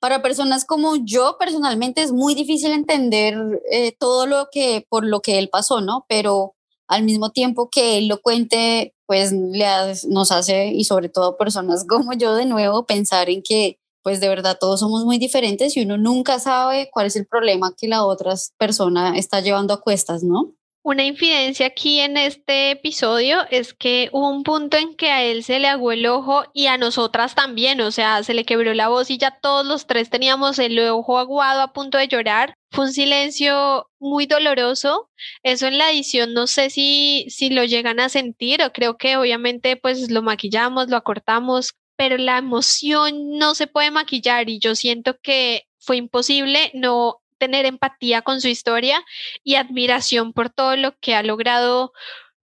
para 0.00 0.22
personas 0.22 0.64
como 0.64 0.96
yo 0.96 1.36
personalmente 1.38 2.02
es 2.02 2.12
muy 2.12 2.34
difícil 2.34 2.72
entender 2.72 3.34
eh, 3.70 3.92
todo 3.98 4.26
lo 4.26 4.48
que 4.52 4.86
por 4.88 5.04
lo 5.04 5.20
que 5.20 5.38
él 5.38 5.48
pasó, 5.48 5.80
¿no? 5.80 6.04
Pero 6.08 6.55
al 6.88 7.02
mismo 7.04 7.30
tiempo 7.30 7.68
que 7.70 7.98
él 7.98 8.08
lo 8.08 8.20
cuente, 8.20 8.94
pues 9.06 9.32
le 9.32 9.66
nos 10.08 10.32
hace 10.32 10.68
y 10.68 10.84
sobre 10.84 11.08
todo 11.08 11.36
personas 11.36 11.84
como 11.88 12.12
yo 12.14 12.34
de 12.34 12.46
nuevo 12.46 12.86
pensar 12.86 13.30
en 13.30 13.42
que 13.42 13.78
pues 14.02 14.20
de 14.20 14.28
verdad 14.28 14.56
todos 14.60 14.78
somos 14.80 15.04
muy 15.04 15.18
diferentes 15.18 15.76
y 15.76 15.82
uno 15.82 15.98
nunca 15.98 16.38
sabe 16.38 16.88
cuál 16.92 17.06
es 17.06 17.16
el 17.16 17.26
problema 17.26 17.74
que 17.76 17.88
la 17.88 18.04
otra 18.04 18.34
persona 18.56 19.18
está 19.18 19.40
llevando 19.40 19.74
a 19.74 19.80
cuestas, 19.80 20.22
¿no? 20.22 20.54
Una 20.88 21.02
infidencia 21.02 21.66
aquí 21.66 21.98
en 21.98 22.16
este 22.16 22.70
episodio 22.70 23.40
es 23.50 23.74
que 23.74 24.08
hubo 24.12 24.30
un 24.30 24.44
punto 24.44 24.76
en 24.76 24.94
que 24.94 25.10
a 25.10 25.24
él 25.24 25.42
se 25.42 25.58
le 25.58 25.66
aguó 25.66 25.90
el 25.90 26.06
ojo 26.06 26.44
y 26.54 26.66
a 26.68 26.78
nosotras 26.78 27.34
también, 27.34 27.80
o 27.80 27.90
sea, 27.90 28.22
se 28.22 28.34
le 28.34 28.44
quebró 28.44 28.72
la 28.72 28.86
voz 28.86 29.10
y 29.10 29.18
ya 29.18 29.36
todos 29.42 29.66
los 29.66 29.88
tres 29.88 30.10
teníamos 30.10 30.60
el 30.60 30.78
ojo 30.78 31.18
aguado 31.18 31.60
a 31.60 31.72
punto 31.72 31.98
de 31.98 32.06
llorar. 32.06 32.54
Fue 32.70 32.84
un 32.84 32.92
silencio 32.92 33.90
muy 33.98 34.26
doloroso. 34.26 35.10
Eso 35.42 35.66
en 35.66 35.76
la 35.76 35.90
edición 35.90 36.34
no 36.34 36.46
sé 36.46 36.70
si, 36.70 37.26
si 37.30 37.50
lo 37.50 37.64
llegan 37.64 37.98
a 37.98 38.08
sentir 38.08 38.62
o 38.62 38.72
creo 38.72 38.96
que 38.96 39.16
obviamente 39.16 39.76
pues 39.76 40.08
lo 40.08 40.22
maquillamos, 40.22 40.88
lo 40.88 40.96
acortamos, 40.96 41.72
pero 41.96 42.16
la 42.16 42.38
emoción 42.38 43.30
no 43.38 43.56
se 43.56 43.66
puede 43.66 43.90
maquillar 43.90 44.48
y 44.48 44.60
yo 44.60 44.76
siento 44.76 45.18
que 45.20 45.64
fue 45.80 45.96
imposible 45.96 46.70
no 46.74 47.16
tener 47.38 47.66
empatía 47.66 48.22
con 48.22 48.40
su 48.40 48.48
historia 48.48 49.04
y 49.44 49.54
admiración 49.54 50.32
por 50.32 50.50
todo 50.50 50.76
lo 50.76 50.98
que 50.98 51.14
ha 51.14 51.22
logrado 51.22 51.92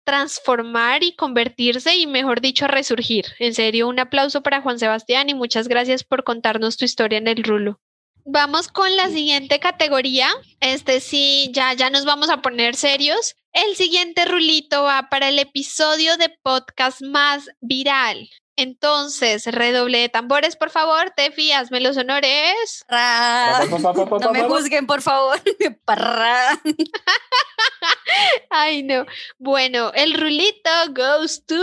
transformar 0.03 1.03
y 1.03 1.15
convertirse 1.15 1.95
y, 1.95 2.07
mejor 2.07 2.41
dicho, 2.41 2.67
resurgir. 2.67 3.25
En 3.39 3.53
serio, 3.53 3.87
un 3.87 3.99
aplauso 3.99 4.41
para 4.41 4.61
Juan 4.61 4.79
Sebastián 4.79 5.29
y 5.29 5.33
muchas 5.33 5.67
gracias 5.67 6.03
por 6.03 6.23
contarnos 6.23 6.77
tu 6.77 6.85
historia 6.85 7.17
en 7.17 7.27
el 7.27 7.43
rulo. 7.43 7.79
Vamos 8.25 8.67
con 8.67 8.95
la 8.95 9.09
siguiente 9.09 9.59
categoría. 9.59 10.29
Este 10.59 10.99
sí, 10.99 11.49
ya, 11.53 11.73
ya 11.73 11.89
nos 11.89 12.05
vamos 12.05 12.29
a 12.29 12.41
poner 12.41 12.75
serios. 12.75 13.35
El 13.51 13.75
siguiente 13.75 14.25
rulito 14.25 14.83
va 14.83 15.09
para 15.09 15.29
el 15.29 15.39
episodio 15.39 16.17
de 16.17 16.29
podcast 16.43 17.01
más 17.01 17.49
viral. 17.61 18.29
Entonces, 18.61 19.45
redoble 19.47 19.97
de 19.99 20.09
tambores, 20.09 20.55
por 20.55 20.69
favor. 20.69 21.11
Tefi, 21.15 21.51
hazme 21.51 21.81
los 21.81 21.97
honores. 21.97 22.85
No 22.89 24.31
me 24.31 24.43
juzguen, 24.43 24.85
por 24.85 25.01
favor. 25.01 25.41
Parra. 25.85 26.61
Ay, 28.49 28.83
no. 28.83 29.05
Bueno, 29.39 29.91
el 29.95 30.13
rulito 30.13 30.69
goes 30.89 31.43
to 31.45 31.55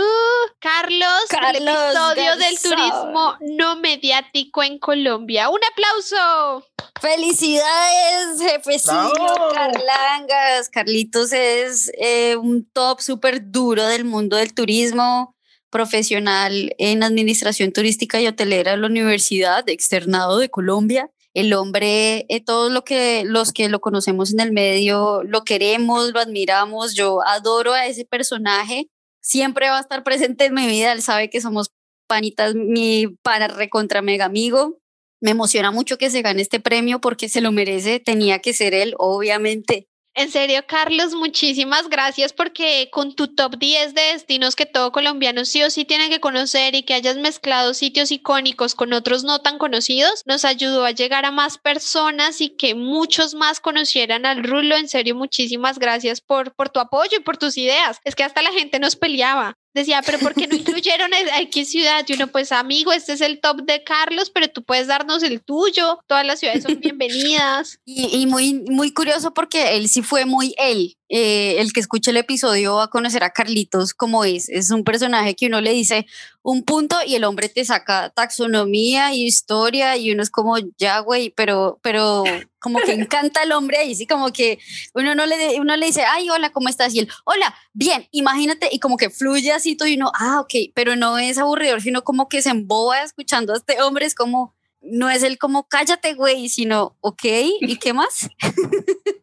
Carlos, 0.59 1.23
el 1.31 1.39
Carlos 1.39 1.75
episodio 1.85 2.35
del 2.35 2.59
turismo 2.61 3.37
no 3.41 3.75
mediático 3.77 4.63
en 4.63 4.79
Colombia. 4.79 5.49
Un 5.49 5.59
aplauso. 5.71 6.65
Felicidades, 6.99 8.41
jefecillo 8.41 9.13
¡Bravo! 9.13 9.53
Carlangas. 9.53 10.69
Carlitos 10.69 11.31
es 11.31 11.91
eh, 11.97 12.35
un 12.35 12.69
top 12.69 12.99
súper 12.99 13.51
duro 13.51 13.85
del 13.85 14.03
mundo 14.03 14.35
del 14.35 14.53
turismo, 14.53 15.35
profesional 15.69 16.73
en 16.77 17.03
administración 17.03 17.71
turística 17.71 18.21
y 18.21 18.27
hotelera 18.27 18.71
de 18.71 18.77
la 18.77 18.87
Universidad 18.87 19.67
Externado 19.69 20.37
de 20.37 20.49
Colombia. 20.49 21.09
El 21.33 21.53
hombre, 21.53 22.25
eh, 22.29 22.43
todos 22.43 22.71
lo 22.71 22.83
que, 22.83 23.23
los 23.25 23.53
que 23.53 23.69
lo 23.69 23.79
conocemos 23.79 24.33
en 24.33 24.39
el 24.39 24.51
medio, 24.51 25.23
lo 25.23 25.43
queremos, 25.43 26.11
lo 26.11 26.19
admiramos. 26.19 26.95
Yo 26.95 27.21
adoro 27.25 27.73
a 27.73 27.85
ese 27.85 28.05
personaje. 28.05 28.89
Siempre 29.21 29.69
va 29.69 29.77
a 29.77 29.81
estar 29.81 30.03
presente 30.03 30.45
en 30.45 30.53
mi 30.53 30.67
vida. 30.67 30.91
Él 30.91 31.01
sabe 31.01 31.29
que 31.29 31.41
somos 31.41 31.71
panitas, 32.09 32.55
mi 32.55 33.07
para 33.21 33.47
recontra 33.47 34.01
mega 34.01 34.25
amigo 34.25 34.79
Me 35.21 35.31
emociona 35.31 35.69
mucho 35.69 35.97
que 35.97 36.09
se 36.09 36.21
gane 36.21 36.41
este 36.41 36.59
premio 36.59 36.99
porque 36.99 37.29
se 37.29 37.41
lo 37.41 37.51
merece, 37.51 37.99
tenía 37.99 38.39
que 38.39 38.53
ser 38.53 38.73
él, 38.73 38.95
obviamente. 38.97 39.88
En 40.15 40.31
serio, 40.31 40.65
Carlos, 40.67 41.13
muchísimas 41.13 41.87
gracias 41.87 42.33
porque 42.33 42.89
con 42.91 43.15
tu 43.15 43.27
top 43.27 43.57
10 43.57 43.93
de 43.93 44.01
destinos 44.13 44.55
que 44.55 44.65
todo 44.65 44.91
colombiano 44.91 45.45
sí 45.45 45.63
o 45.63 45.69
sí 45.69 45.85
tiene 45.85 46.09
que 46.09 46.19
conocer 46.19 46.75
y 46.75 46.83
que 46.83 46.95
hayas 46.95 47.17
mezclado 47.17 47.73
sitios 47.73 48.11
icónicos 48.11 48.75
con 48.75 48.91
otros 48.91 49.23
no 49.23 49.39
tan 49.39 49.57
conocidos, 49.57 50.23
nos 50.25 50.45
ayudó 50.45 50.83
a 50.83 50.91
llegar 50.91 51.25
a 51.25 51.31
más 51.31 51.57
personas 51.57 52.41
y 52.41 52.49
que 52.49 52.75
muchos 52.75 53.35
más 53.35 53.59
conocieran 53.59 54.25
al 54.25 54.43
Rulo. 54.43 54.75
En 54.75 54.89
serio, 54.89 55.15
muchísimas 55.15 55.79
gracias 55.79 56.21
por, 56.21 56.53
por 56.55 56.69
tu 56.69 56.79
apoyo 56.79 57.17
y 57.17 57.23
por 57.23 57.37
tus 57.37 57.57
ideas. 57.57 57.99
Es 58.03 58.15
que 58.15 58.23
hasta 58.23 58.41
la 58.41 58.51
gente 58.51 58.79
nos 58.79 58.95
peleaba 58.95 59.57
decía, 59.73 60.01
pero 60.05 60.19
¿por 60.19 60.33
qué 60.33 60.47
no 60.47 60.55
incluyeron 60.55 61.11
a 61.13 61.41
X 61.41 61.71
ciudad? 61.71 62.05
Y 62.07 62.13
uno, 62.13 62.27
pues 62.27 62.51
amigo, 62.51 62.91
este 62.91 63.13
es 63.13 63.21
el 63.21 63.39
top 63.39 63.63
de 63.63 63.83
Carlos, 63.83 64.29
pero 64.29 64.47
tú 64.47 64.63
puedes 64.63 64.87
darnos 64.87 65.23
el 65.23 65.41
tuyo, 65.41 65.99
todas 66.07 66.25
las 66.25 66.39
ciudades 66.39 66.63
son 66.63 66.79
bienvenidas. 66.79 67.79
y, 67.85 68.21
y, 68.21 68.25
muy, 68.25 68.53
muy 68.69 68.91
curioso 68.91 69.33
porque 69.33 69.75
él 69.75 69.89
sí 69.89 70.01
fue 70.01 70.25
muy 70.25 70.53
él, 70.57 70.97
eh, 71.09 71.55
el 71.59 71.73
que 71.73 71.79
escuche 71.79 72.11
el 72.11 72.17
episodio 72.17 72.75
va 72.75 72.83
a 72.83 72.89
conocer 72.89 73.23
a 73.23 73.31
Carlitos 73.31 73.93
como 73.93 74.25
es. 74.25 74.47
Es 74.47 74.69
un 74.69 74.83
personaje 74.83 75.35
que 75.35 75.47
uno 75.47 75.59
le 75.59 75.71
dice 75.71 76.05
un 76.43 76.63
punto 76.63 76.95
y 77.05 77.15
el 77.15 77.23
hombre 77.23 77.49
te 77.49 77.65
saca 77.65 78.11
taxonomía 78.11 79.13
y 79.13 79.25
historia 79.25 79.97
y 79.97 80.11
uno 80.11 80.21
es 80.21 80.29
como, 80.29 80.57
ya, 80.77 80.99
güey, 80.99 81.31
pero, 81.31 81.79
pero 81.81 82.23
como 82.59 82.79
que 82.79 82.93
encanta 82.93 83.43
el 83.43 83.51
hombre 83.51 83.83
y 83.85 83.95
sí, 83.95 84.05
como 84.05 84.31
que 84.31 84.59
uno, 84.93 85.15
no 85.15 85.25
le, 85.25 85.59
uno 85.59 85.75
le 85.77 85.87
dice, 85.87 86.03
ay, 86.03 86.29
hola, 86.29 86.51
¿cómo 86.51 86.69
estás? 86.69 86.93
Y 86.93 86.99
él, 86.99 87.09
hola, 87.25 87.55
bien, 87.73 88.07
imagínate, 88.11 88.69
y 88.71 88.79
como 88.79 88.97
que 88.97 89.09
fluye 89.09 89.51
así 89.51 89.75
todo 89.75 89.87
y 89.87 89.95
uno, 89.95 90.11
ah, 90.15 90.39
ok, 90.41 90.71
pero 90.73 90.95
no 90.95 91.17
es 91.17 91.37
aburridor, 91.37 91.81
sino 91.81 92.03
como 92.03 92.29
que 92.29 92.41
se 92.41 92.49
emboba 92.49 93.03
escuchando 93.03 93.53
a 93.53 93.57
este 93.57 93.81
hombre, 93.81 94.05
es 94.05 94.15
como, 94.15 94.55
no 94.81 95.09
es 95.09 95.23
el 95.23 95.37
como, 95.37 95.67
cállate, 95.67 96.13
güey, 96.13 96.49
sino, 96.49 96.97
ok, 97.01 97.23
¿y 97.61 97.77
qué 97.77 97.93
más? 97.93 98.29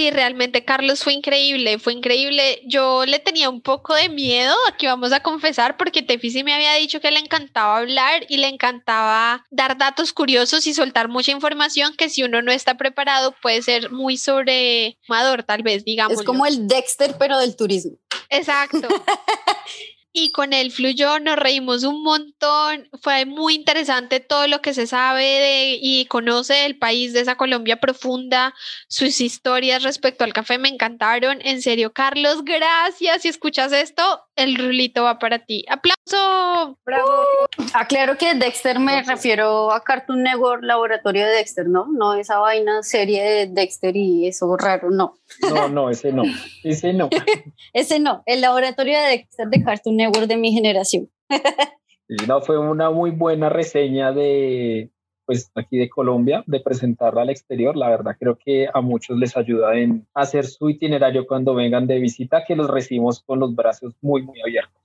Sí, 0.00 0.10
realmente 0.10 0.64
Carlos 0.64 1.04
fue 1.04 1.12
increíble, 1.12 1.78
fue 1.78 1.92
increíble. 1.92 2.62
Yo 2.64 3.04
le 3.04 3.18
tenía 3.18 3.50
un 3.50 3.60
poco 3.60 3.94
de 3.94 4.08
miedo, 4.08 4.54
aquí 4.72 4.86
vamos 4.86 5.12
a 5.12 5.20
confesar, 5.20 5.76
porque 5.76 6.00
Tefi 6.00 6.30
sí 6.30 6.42
me 6.42 6.54
había 6.54 6.72
dicho 6.72 7.02
que 7.02 7.10
le 7.10 7.18
encantaba 7.18 7.76
hablar 7.76 8.24
y 8.30 8.38
le 8.38 8.48
encantaba 8.48 9.44
dar 9.50 9.76
datos 9.76 10.14
curiosos 10.14 10.66
y 10.66 10.72
soltar 10.72 11.08
mucha 11.08 11.32
información 11.32 11.94
que 11.98 12.08
si 12.08 12.22
uno 12.22 12.40
no 12.40 12.50
está 12.50 12.78
preparado 12.78 13.34
puede 13.42 13.60
ser 13.60 13.90
muy 13.90 14.16
sobremador, 14.16 15.42
tal 15.42 15.62
vez, 15.62 15.84
digamos. 15.84 16.20
Es 16.20 16.24
como 16.24 16.46
el 16.46 16.66
Dexter, 16.66 17.16
pero 17.18 17.36
del 17.36 17.54
turismo. 17.54 17.98
Exacto. 18.30 18.88
y 20.12 20.32
con 20.32 20.52
él 20.52 20.72
fluyó, 20.72 21.20
nos 21.20 21.36
reímos 21.36 21.84
un 21.84 22.02
montón, 22.02 22.88
fue 23.02 23.26
muy 23.26 23.54
interesante 23.54 24.20
todo 24.20 24.46
lo 24.48 24.60
que 24.60 24.74
se 24.74 24.86
sabe 24.86 25.22
de 25.22 25.78
y 25.80 26.06
conoce 26.06 26.54
del 26.54 26.78
país, 26.78 27.12
de 27.12 27.20
esa 27.20 27.36
Colombia 27.36 27.76
profunda, 27.76 28.54
sus 28.88 29.20
historias 29.20 29.82
respecto 29.82 30.24
al 30.24 30.32
café 30.32 30.58
me 30.58 30.68
encantaron, 30.68 31.38
en 31.42 31.62
serio, 31.62 31.92
Carlos, 31.92 32.44
gracias, 32.44 33.22
si 33.22 33.28
escuchas 33.28 33.72
esto, 33.72 34.02
el 34.36 34.56
rulito 34.56 35.04
va 35.04 35.18
para 35.18 35.38
ti. 35.40 35.64
¡Aplauso! 35.68 36.78
¡Bravo! 36.84 37.24
aclaro 37.74 38.16
que 38.16 38.34
Dexter 38.34 38.78
me 38.78 39.02
refiero 39.02 39.72
a 39.72 39.82
Cartoon 39.82 40.22
Network, 40.22 40.62
laboratorio 40.62 41.24
de 41.26 41.32
Dexter, 41.32 41.68
¿no? 41.68 41.86
No 41.90 42.14
esa 42.14 42.38
vaina 42.38 42.82
serie 42.82 43.22
de 43.22 43.46
Dexter 43.46 43.96
y 43.96 44.26
eso 44.26 44.56
raro, 44.56 44.90
no. 44.90 45.18
No, 45.42 45.68
no, 45.68 45.90
ese 45.90 46.12
no, 46.12 46.22
ese 46.64 46.92
no. 46.92 47.08
ese 47.72 48.00
no, 48.00 48.22
el 48.26 48.40
laboratorio 48.40 48.98
de 48.98 49.08
Dexter 49.08 49.48
de 49.48 49.62
Cartoon 49.62 49.99
Network 50.00 50.26
de 50.26 50.36
mi 50.36 50.52
generación. 50.52 51.10
no, 52.26 52.40
fue 52.40 52.58
una 52.58 52.90
muy 52.90 53.10
buena 53.10 53.48
reseña 53.48 54.12
de, 54.12 54.90
pues 55.26 55.50
aquí 55.54 55.78
de 55.78 55.88
Colombia, 55.88 56.42
de 56.46 56.60
presentarla 56.60 57.22
al 57.22 57.30
exterior. 57.30 57.76
La 57.76 57.88
verdad 57.88 58.16
creo 58.18 58.36
que 58.42 58.68
a 58.72 58.80
muchos 58.80 59.18
les 59.18 59.36
ayuda 59.36 59.76
en 59.78 60.08
hacer 60.14 60.46
su 60.46 60.70
itinerario 60.70 61.26
cuando 61.26 61.54
vengan 61.54 61.86
de 61.86 61.98
visita, 61.98 62.44
que 62.46 62.56
los 62.56 62.68
recibimos 62.68 63.22
con 63.22 63.38
los 63.38 63.54
brazos 63.54 63.94
muy, 64.00 64.22
muy 64.22 64.40
abiertos. 64.40 64.82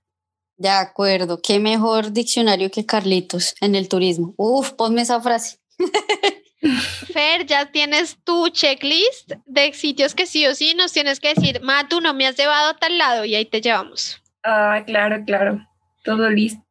De 0.56 0.68
acuerdo, 0.68 1.40
qué 1.42 1.58
mejor 1.58 2.12
diccionario 2.12 2.70
que 2.70 2.86
Carlitos 2.86 3.54
en 3.60 3.74
el 3.74 3.88
turismo. 3.88 4.34
Uf, 4.36 4.72
ponme 4.72 5.02
esa 5.02 5.20
frase. 5.20 5.58
Fer, 7.12 7.44
ya 7.46 7.70
tienes 7.70 8.16
tu 8.24 8.48
checklist 8.48 9.32
de 9.44 9.72
sitios 9.72 10.14
que 10.14 10.26
sí 10.26 10.46
o 10.46 10.54
sí 10.54 10.74
nos 10.74 10.92
tienes 10.92 11.20
que 11.20 11.34
decir, 11.34 11.60
Matu, 11.60 12.00
no 12.00 12.14
me 12.14 12.26
has 12.26 12.36
llevado 12.36 12.70
a 12.70 12.76
tal 12.76 12.96
lado 12.96 13.24
y 13.24 13.34
ahí 13.34 13.44
te 13.44 13.60
llevamos. 13.60 14.22
Ah, 14.46 14.82
claro, 14.86 15.24
claro. 15.26 15.66
Todo 16.04 16.30
listo. 16.30 16.62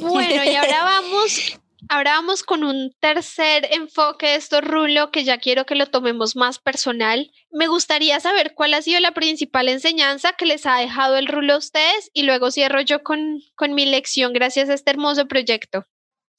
Bueno, 0.00 0.44
y 0.44 0.56
ahora 0.56 0.82
vamos 0.84 1.60
Ahora 1.90 2.12
vamos 2.12 2.42
con 2.42 2.64
un 2.64 2.92
tercer 3.00 3.66
enfoque 3.70 4.26
de 4.26 4.34
esto, 4.34 4.60
Rulo, 4.60 5.10
que 5.10 5.24
ya 5.24 5.38
quiero 5.38 5.64
que 5.64 5.74
lo 5.74 5.86
tomemos 5.86 6.36
más 6.36 6.58
personal. 6.58 7.30
Me 7.50 7.66
gustaría 7.66 8.20
saber 8.20 8.54
cuál 8.54 8.74
ha 8.74 8.82
sido 8.82 9.00
la 9.00 9.12
principal 9.12 9.68
enseñanza 9.68 10.34
que 10.34 10.44
les 10.44 10.66
ha 10.66 10.76
dejado 10.76 11.16
el 11.16 11.26
Rulo 11.26 11.54
a 11.54 11.58
ustedes 11.58 12.10
y 12.12 12.24
luego 12.24 12.50
cierro 12.50 12.82
yo 12.82 13.02
con, 13.02 13.40
con 13.54 13.74
mi 13.74 13.86
lección 13.86 14.34
gracias 14.34 14.68
a 14.68 14.74
este 14.74 14.90
hermoso 14.90 15.28
proyecto. 15.28 15.86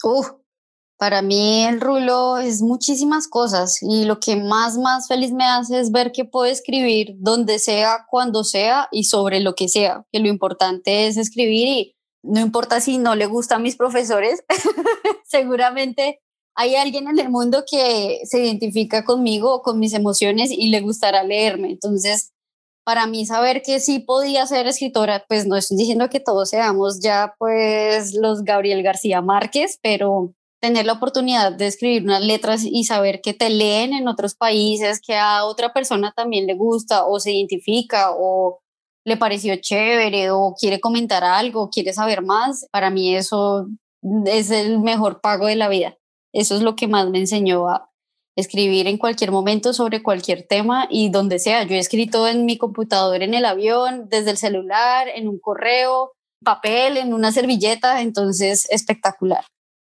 Uh, 0.04 0.24
para 1.00 1.22
mí 1.22 1.64
el 1.64 1.80
Rulo 1.80 2.40
es 2.40 2.62
muchísimas 2.62 3.30
cosas 3.30 3.82
y 3.82 4.04
lo 4.04 4.20
que 4.20 4.36
más, 4.36 4.78
más 4.78 5.08
feliz 5.08 5.32
me 5.32 5.46
hace 5.46 5.80
es 5.80 5.94
ver 5.94 6.12
que 6.12 6.26
puedo 6.26 6.46
escribir 6.52 7.16
donde 7.20 7.58
sea, 7.58 8.06
cuando 8.10 8.44
sea 8.44 8.90
y 8.92 9.06
sobre 9.06 9.40
lo 9.40 9.56
que 9.56 9.70
sea, 9.70 10.06
que 10.12 10.20
lo 10.20 10.28
importante 10.28 11.08
es 11.08 11.16
escribir 11.16 11.68
y 11.70 11.96
no 12.22 12.42
importa 12.42 12.82
si 12.82 12.98
no 12.98 13.16
le 13.16 13.28
gusta 13.28 13.56
a 13.56 13.60
mis 13.60 13.78
profesores, 13.78 14.44
seguramente 15.26 16.20
hay 16.54 16.76
alguien 16.76 17.08
en 17.08 17.18
el 17.18 17.30
mundo 17.30 17.64
que 17.66 18.20
se 18.26 18.44
identifica 18.44 19.06
conmigo 19.06 19.54
o 19.54 19.62
con 19.62 19.80
mis 19.80 19.94
emociones 19.94 20.52
y 20.52 20.68
le 20.68 20.82
gustará 20.82 21.24
leerme. 21.24 21.72
Entonces, 21.72 22.34
para 22.84 23.08
mí 23.08 23.26
saber 23.26 23.62
que 23.62 23.80
sí 23.80 24.00
podía 24.00 24.46
ser 24.48 24.68
escritora, 24.68 25.24
pues 25.30 25.48
no 25.48 25.56
estoy 25.56 25.78
diciendo 25.78 26.10
que 26.10 26.20
todos 26.20 26.50
seamos 26.50 27.00
ya 27.00 27.36
pues 27.40 28.14
los 28.16 28.44
Gabriel 28.44 28.84
García 28.84 29.22
Márquez, 29.22 29.80
pero 29.82 30.34
tener 30.62 30.86
la 30.86 30.94
oportunidad 30.94 31.54
de 31.54 31.68
escribir 31.68 32.04
unas 32.04 32.22
letras 32.22 32.64
y 32.64 32.84
saber 32.84 33.22
que 33.22 33.34
te 33.34 33.50
leen 33.50 33.94
en 33.94 34.08
otros 34.08 34.36
países, 34.36 35.00
que 35.00 35.16
a 35.16 35.46
otra 35.46 35.74
persona 35.74 36.14
también 36.16 36.48
le 36.48 36.56
gusta 36.56 37.06
o 37.06 37.20
se 37.20 37.32
identifica 37.32 38.12
o 38.12 38.60
le 39.06 39.18
pareció 39.18 39.56
chévere 39.56 40.32
o 40.32 40.54
quiere 40.60 40.80
comentar 40.80 41.24
algo, 41.24 41.70
quiere 41.70 41.94
saber 41.94 42.22
más, 42.22 42.68
para 42.72 42.90
mí 42.90 43.16
eso 43.16 43.68
es 44.26 44.52
el 44.52 44.80
mejor 44.80 45.22
pago 45.22 45.48
de 45.48 45.56
la 45.56 45.70
vida. 45.70 45.98
Eso 46.34 46.56
es 46.56 46.62
lo 46.62 46.76
que 46.76 46.88
más 46.88 47.10
me 47.10 47.20
enseñó 47.20 47.70
a 47.70 47.90
escribir 48.38 48.88
en 48.88 48.98
cualquier 48.98 49.32
momento 49.32 49.74
sobre 49.74 50.04
cualquier 50.04 50.46
tema 50.48 50.88
y 50.90 51.10
donde 51.10 51.40
sea. 51.40 51.64
Yo 51.64 51.76
he 51.76 51.80
escrito 51.80 52.28
en 52.28 52.46
mi 52.46 52.58
computador, 52.58 53.22
en 53.24 53.34
el 53.34 53.46
avión, 53.46 54.08
desde 54.10 54.32
el 54.32 54.38
celular, 54.38 55.08
en 55.08 55.28
un 55.28 55.40
correo, 55.40 56.14
papel, 56.44 56.98
en 56.98 57.14
una 57.14 57.32
servilleta, 57.32 58.02
entonces 58.02 58.68
espectacular. 58.70 59.44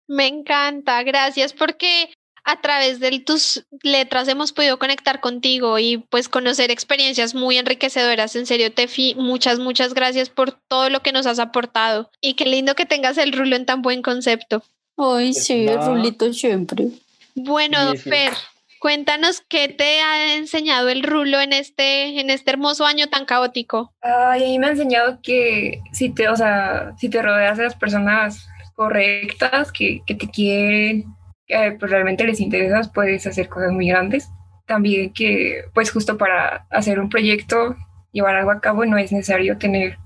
Me 0.07 0.27
encanta, 0.27 1.03
gracias 1.03 1.53
porque 1.53 2.09
a 2.47 2.61
través 2.61 3.01
de 3.01 3.19
tus 3.19 3.65
letras 3.83 4.29
hemos 4.29 4.53
podido 4.53 4.79
conectar 4.79 5.19
contigo 5.19 5.79
y 5.79 5.97
pues 5.97 6.29
conocer 6.29 6.71
experiencias 6.71 7.35
muy 7.35 7.57
enriquecedoras. 7.57 8.37
En 8.37 8.45
serio, 8.45 8.71
Tefi, 8.71 9.15
muchas, 9.15 9.59
muchas 9.59 9.93
gracias 9.93 10.29
por 10.29 10.53
todo 10.53 10.89
lo 10.89 11.01
que 11.01 11.11
nos 11.11 11.25
has 11.25 11.39
aportado 11.39 12.09
y 12.21 12.35
qué 12.35 12.45
lindo 12.45 12.73
que 12.73 12.85
tengas 12.85 13.17
el 13.17 13.33
rulo 13.33 13.57
en 13.57 13.65
tan 13.65 13.81
buen 13.81 14.01
concepto. 14.01 14.63
Ay, 14.95 15.33
sí, 15.33 15.67
el 15.67 15.85
rulito 15.85 16.31
siempre. 16.31 16.87
Bueno, 17.35 17.77
Fer, 17.95 18.31
cuéntanos 18.79 19.43
qué 19.49 19.67
te 19.67 19.99
ha 19.99 20.35
enseñado 20.37 20.87
el 20.87 21.03
rulo 21.03 21.41
en 21.41 21.51
este, 21.51 22.19
en 22.19 22.29
este 22.29 22.51
hermoso 22.51 22.85
año 22.85 23.07
tan 23.07 23.25
caótico. 23.25 23.93
Ay, 24.01 24.43
a 24.43 24.47
mí 24.47 24.57
me 24.57 24.67
ha 24.67 24.71
enseñado 24.71 25.19
que 25.21 25.81
si 25.91 26.09
te, 26.13 26.29
o 26.29 26.37
sea, 26.37 26.93
si 26.97 27.09
te 27.09 27.21
rodeas 27.21 27.57
de 27.57 27.65
las 27.65 27.75
personas 27.75 28.47
correctas, 28.77 29.71
que, 29.71 30.03
que 30.05 30.13
te 30.13 30.29
quieren, 30.29 31.05
pues 31.47 31.91
realmente 31.91 32.23
les 32.25 32.39
interesas, 32.39 32.89
puedes 32.93 33.25
hacer 33.25 33.49
cosas 33.49 33.71
muy 33.71 33.87
grandes. 33.89 34.29
También 34.67 35.11
que, 35.13 35.63
pues 35.73 35.91
justo 35.91 36.17
para 36.17 36.67
hacer 36.69 36.99
un 36.99 37.09
proyecto, 37.09 37.75
llevar 38.11 38.35
algo 38.35 38.51
a 38.51 38.61
cabo, 38.61 38.85
no 38.85 38.97
es 38.97 39.11
necesario 39.11 39.57
tener 39.57 39.97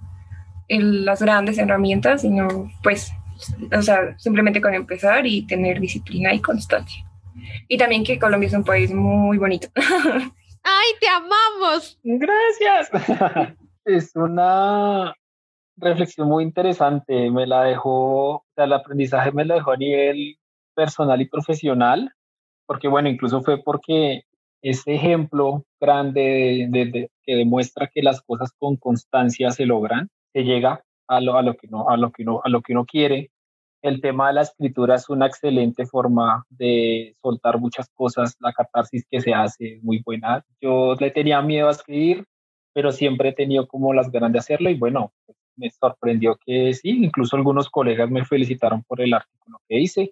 las 0.70 1.22
grandes 1.22 1.58
herramientas, 1.58 2.22
sino 2.22 2.72
pues, 2.82 3.12
o 3.76 3.82
sea, 3.82 4.18
simplemente 4.18 4.62
con 4.62 4.74
empezar 4.74 5.28
y 5.28 5.46
tener 5.46 5.82
disciplina 5.82 6.34
y 6.34 6.40
constancia. 6.40 7.06
Y 7.68 7.78
también 7.78 8.06
que 8.06 8.20
Colombia 8.20 8.48
es 8.48 8.54
un 8.54 8.64
país 8.64 8.94
muy 8.94 9.38
bonito. 9.38 9.68
¡Ay, 9.76 10.88
te 11.02 11.08
amamos! 11.10 12.00
Gracias. 12.04 12.90
es 13.86 14.16
una 14.16 15.14
reflexión 15.82 16.28
muy 16.28 16.44
interesante. 16.44 17.30
Me 17.32 17.48
la 17.48 17.64
dejó, 17.64 18.36
o 18.36 18.46
sea, 18.56 18.66
el 18.66 18.74
aprendizaje 18.74 19.32
me 19.32 19.46
lo 19.46 19.56
dejó 19.56 19.72
a 19.72 19.78
nivel 19.78 20.38
personal 20.76 21.22
y 21.22 21.26
profesional, 21.28 22.14
porque 22.66 22.88
bueno, 22.88 23.10
incluso 23.10 23.42
fue 23.42 23.62
porque 23.62 24.24
ese 24.62 24.96
ejemplo 24.96 25.66
grande 25.80 26.68
de, 26.70 27.10
que 27.24 27.36
demuestra 27.36 27.90
que 27.94 28.02
las 28.04 28.22
cosas 28.22 28.52
con 28.58 28.78
constancia 28.78 29.52
se 29.52 29.66
logran, 29.66 30.10
se 30.34 30.44
llega 30.44 30.84
a 31.08 31.20
lo, 31.20 31.38
a 31.38 31.42
lo, 31.42 31.56
que, 31.56 31.68
no, 31.68 31.90
a 31.90 31.98
lo, 31.98 32.12
que, 32.12 32.24
no, 32.24 32.42
a 32.44 32.50
lo 32.50 32.62
que 32.62 32.74
uno 32.74 32.86
quiere, 32.86 33.32
el 33.82 34.00
tema 34.00 34.28
de 34.28 34.34
la 34.34 34.42
escritura 34.42 34.96
es 34.96 35.10
una 35.10 35.26
excelente 35.26 35.86
forma 35.86 36.46
de 36.50 37.16
soltar 37.22 37.60
muchas 37.60 37.90
cosas. 37.96 38.38
La 38.40 38.54
catarsis 38.54 39.06
que 39.10 39.22
se 39.22 39.34
hace 39.34 39.76
es 39.76 39.84
muy 39.84 40.02
buena. 40.06 40.46
Yo 40.62 40.96
le 41.00 41.12
tenía 41.12 41.42
miedo 41.42 41.68
a 41.68 41.72
escribir, 41.72 42.26
pero 42.74 42.92
siempre 42.92 43.30
he 43.30 43.34
tenido 43.34 43.68
como 43.68 43.94
las 43.94 44.12
ganas 44.12 44.32
de 44.32 44.40
hacerlo 44.40 44.70
y 44.70 44.76
bueno, 44.76 45.12
pues, 45.26 45.38
me 45.56 45.70
sorprendió 45.70 46.38
que 46.46 46.74
sí, 46.74 46.90
incluso 46.90 47.36
algunos 47.36 47.70
colegas 47.70 48.10
me 48.10 48.26
felicitaron 48.26 48.84
por 48.84 49.02
el 49.02 49.14
artículo 49.14 49.60
que 49.68 49.80
hice 49.80 50.12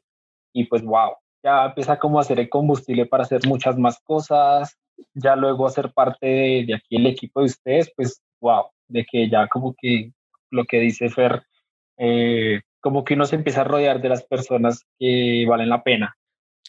y 0.53 0.65
pues 0.65 0.83
wow, 0.83 1.13
ya 1.43 1.65
empieza 1.65 1.97
como 1.97 2.19
a 2.19 2.23
ser 2.23 2.39
el 2.39 2.49
combustible 2.49 3.05
para 3.05 3.23
hacer 3.23 3.41
muchas 3.47 3.77
más 3.77 3.99
cosas, 4.03 4.77
ya 5.13 5.35
luego 5.35 5.67
hacer 5.67 5.91
parte 5.93 6.27
de, 6.27 6.75
aquí 6.75 6.97
el 6.97 7.07
equipo 7.07 7.41
de 7.41 7.47
ustedes, 7.47 7.91
pues 7.95 8.21
wow, 8.41 8.65
de 8.87 9.05
que 9.09 9.29
ya 9.29 9.47
como 9.47 9.75
que 9.79 10.11
lo 10.51 10.65
que 10.65 10.79
dice 10.79 11.09
Fer, 11.09 11.43
eh, 11.97 12.61
como 12.81 13.03
que 13.03 13.13
uno 13.13 13.25
se 13.25 13.35
empieza 13.35 13.61
a 13.61 13.65
rodear 13.65 14.01
de 14.01 14.09
las 14.09 14.23
personas 14.23 14.85
que 14.97 15.45
valen 15.47 15.69
la 15.69 15.83
pena. 15.83 16.15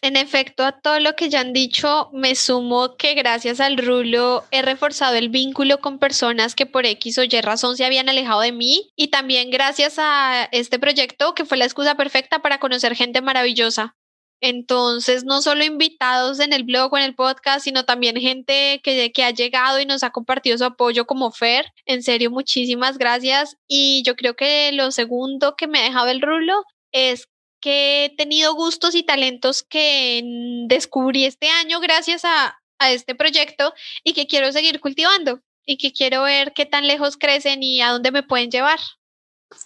En 0.03 0.17
efecto, 0.17 0.65
a 0.65 0.81
todo 0.81 0.99
lo 0.99 1.15
que 1.15 1.29
ya 1.29 1.41
han 1.41 1.53
dicho, 1.53 2.09
me 2.15 2.35
sumo 2.35 2.97
que 2.97 3.13
gracias 3.13 3.61
al 3.61 3.77
rulo 3.77 4.45
he 4.51 4.63
reforzado 4.63 5.15
el 5.17 5.29
vínculo 5.29 5.81
con 5.81 5.99
personas 5.99 6.55
que 6.55 6.65
por 6.65 6.87
X 6.87 7.19
o 7.19 7.25
Y 7.25 7.29
razón 7.43 7.77
se 7.77 7.85
habían 7.85 8.09
alejado 8.09 8.41
de 8.41 8.53
mí 8.53 8.91
y 8.97 9.09
también 9.09 9.51
gracias 9.51 9.99
a 9.99 10.49
este 10.53 10.79
proyecto 10.79 11.35
que 11.35 11.45
fue 11.45 11.59
la 11.59 11.67
excusa 11.67 11.97
perfecta 11.97 12.41
para 12.41 12.59
conocer 12.59 12.97
gente 12.97 13.21
maravillosa. 13.21 13.95
Entonces, 14.43 15.25
no 15.25 15.43
solo 15.43 15.65
invitados 15.65 16.41
en 16.41 16.55
el 16.55 16.65
blog 16.65 16.95
o 16.95 16.97
en 16.97 17.05
el 17.05 17.15
podcast, 17.15 17.63
sino 17.63 17.85
también 17.85 18.17
gente 18.17 18.81
que, 18.83 19.13
que 19.13 19.25
ha 19.25 19.33
llegado 19.33 19.81
y 19.81 19.85
nos 19.85 20.03
ha 20.03 20.13
compartido 20.13 20.57
su 20.57 20.65
apoyo 20.65 21.05
como 21.05 21.31
Fer. 21.31 21.67
En 21.85 22.03
serio, 22.03 22.31
muchísimas 22.31 22.97
gracias. 22.97 23.57
Y 23.69 24.03
yo 24.07 24.17
creo 24.17 24.35
que 24.35 24.73
lo 24.73 24.93
segundo 24.93 25.57
que 25.57 25.67
me 25.67 25.81
ha 25.81 25.85
dejado 25.85 26.09
el 26.09 26.23
rulo 26.23 26.65
es 26.91 27.29
que 27.61 28.07
he 28.07 28.09
tenido 28.11 28.55
gustos 28.55 28.95
y 28.95 29.03
talentos 29.03 29.63
que 29.63 30.23
descubrí 30.67 31.25
este 31.25 31.49
año 31.49 31.81
gracias 31.81 32.25
a, 32.25 32.61
a 32.79 32.91
este 32.91 33.15
proyecto 33.15 33.73
y 34.03 34.13
que 34.15 34.27
quiero 34.27 34.51
seguir 34.53 34.81
cultivando 34.81 35.41
y 35.65 35.77
que 35.77 35.93
quiero 35.93 36.23
ver 36.23 36.53
qué 36.53 36.67
tan 36.67 36.87
lejos 36.87 37.17
crecen 37.17 37.63
y 37.63 37.81
a 37.81 37.91
dónde 37.91 38.11
me 38.11 38.23
pueden 38.23 38.51
llevar. 38.51 38.81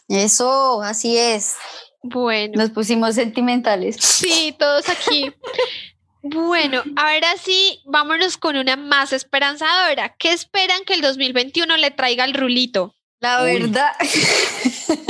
Eso, 0.08 0.82
así 0.82 1.16
es. 1.16 1.56
Bueno. 2.02 2.54
Nos 2.56 2.70
pusimos 2.70 3.14
sentimentales. 3.14 3.96
Sí, 3.96 4.54
todos 4.58 4.88
aquí. 4.88 5.32
bueno, 6.22 6.82
ahora 6.96 7.36
sí, 7.42 7.80
vámonos 7.86 8.36
con 8.36 8.56
una 8.56 8.76
más 8.76 9.12
esperanzadora. 9.12 10.14
¿Qué 10.18 10.32
esperan 10.32 10.84
que 10.84 10.94
el 10.94 11.00
2021 11.00 11.76
le 11.78 11.90
traiga 11.90 12.24
al 12.24 12.34
rulito? 12.34 12.94
La 13.24 13.42
Uy. 13.42 13.60
verdad. 13.62 13.92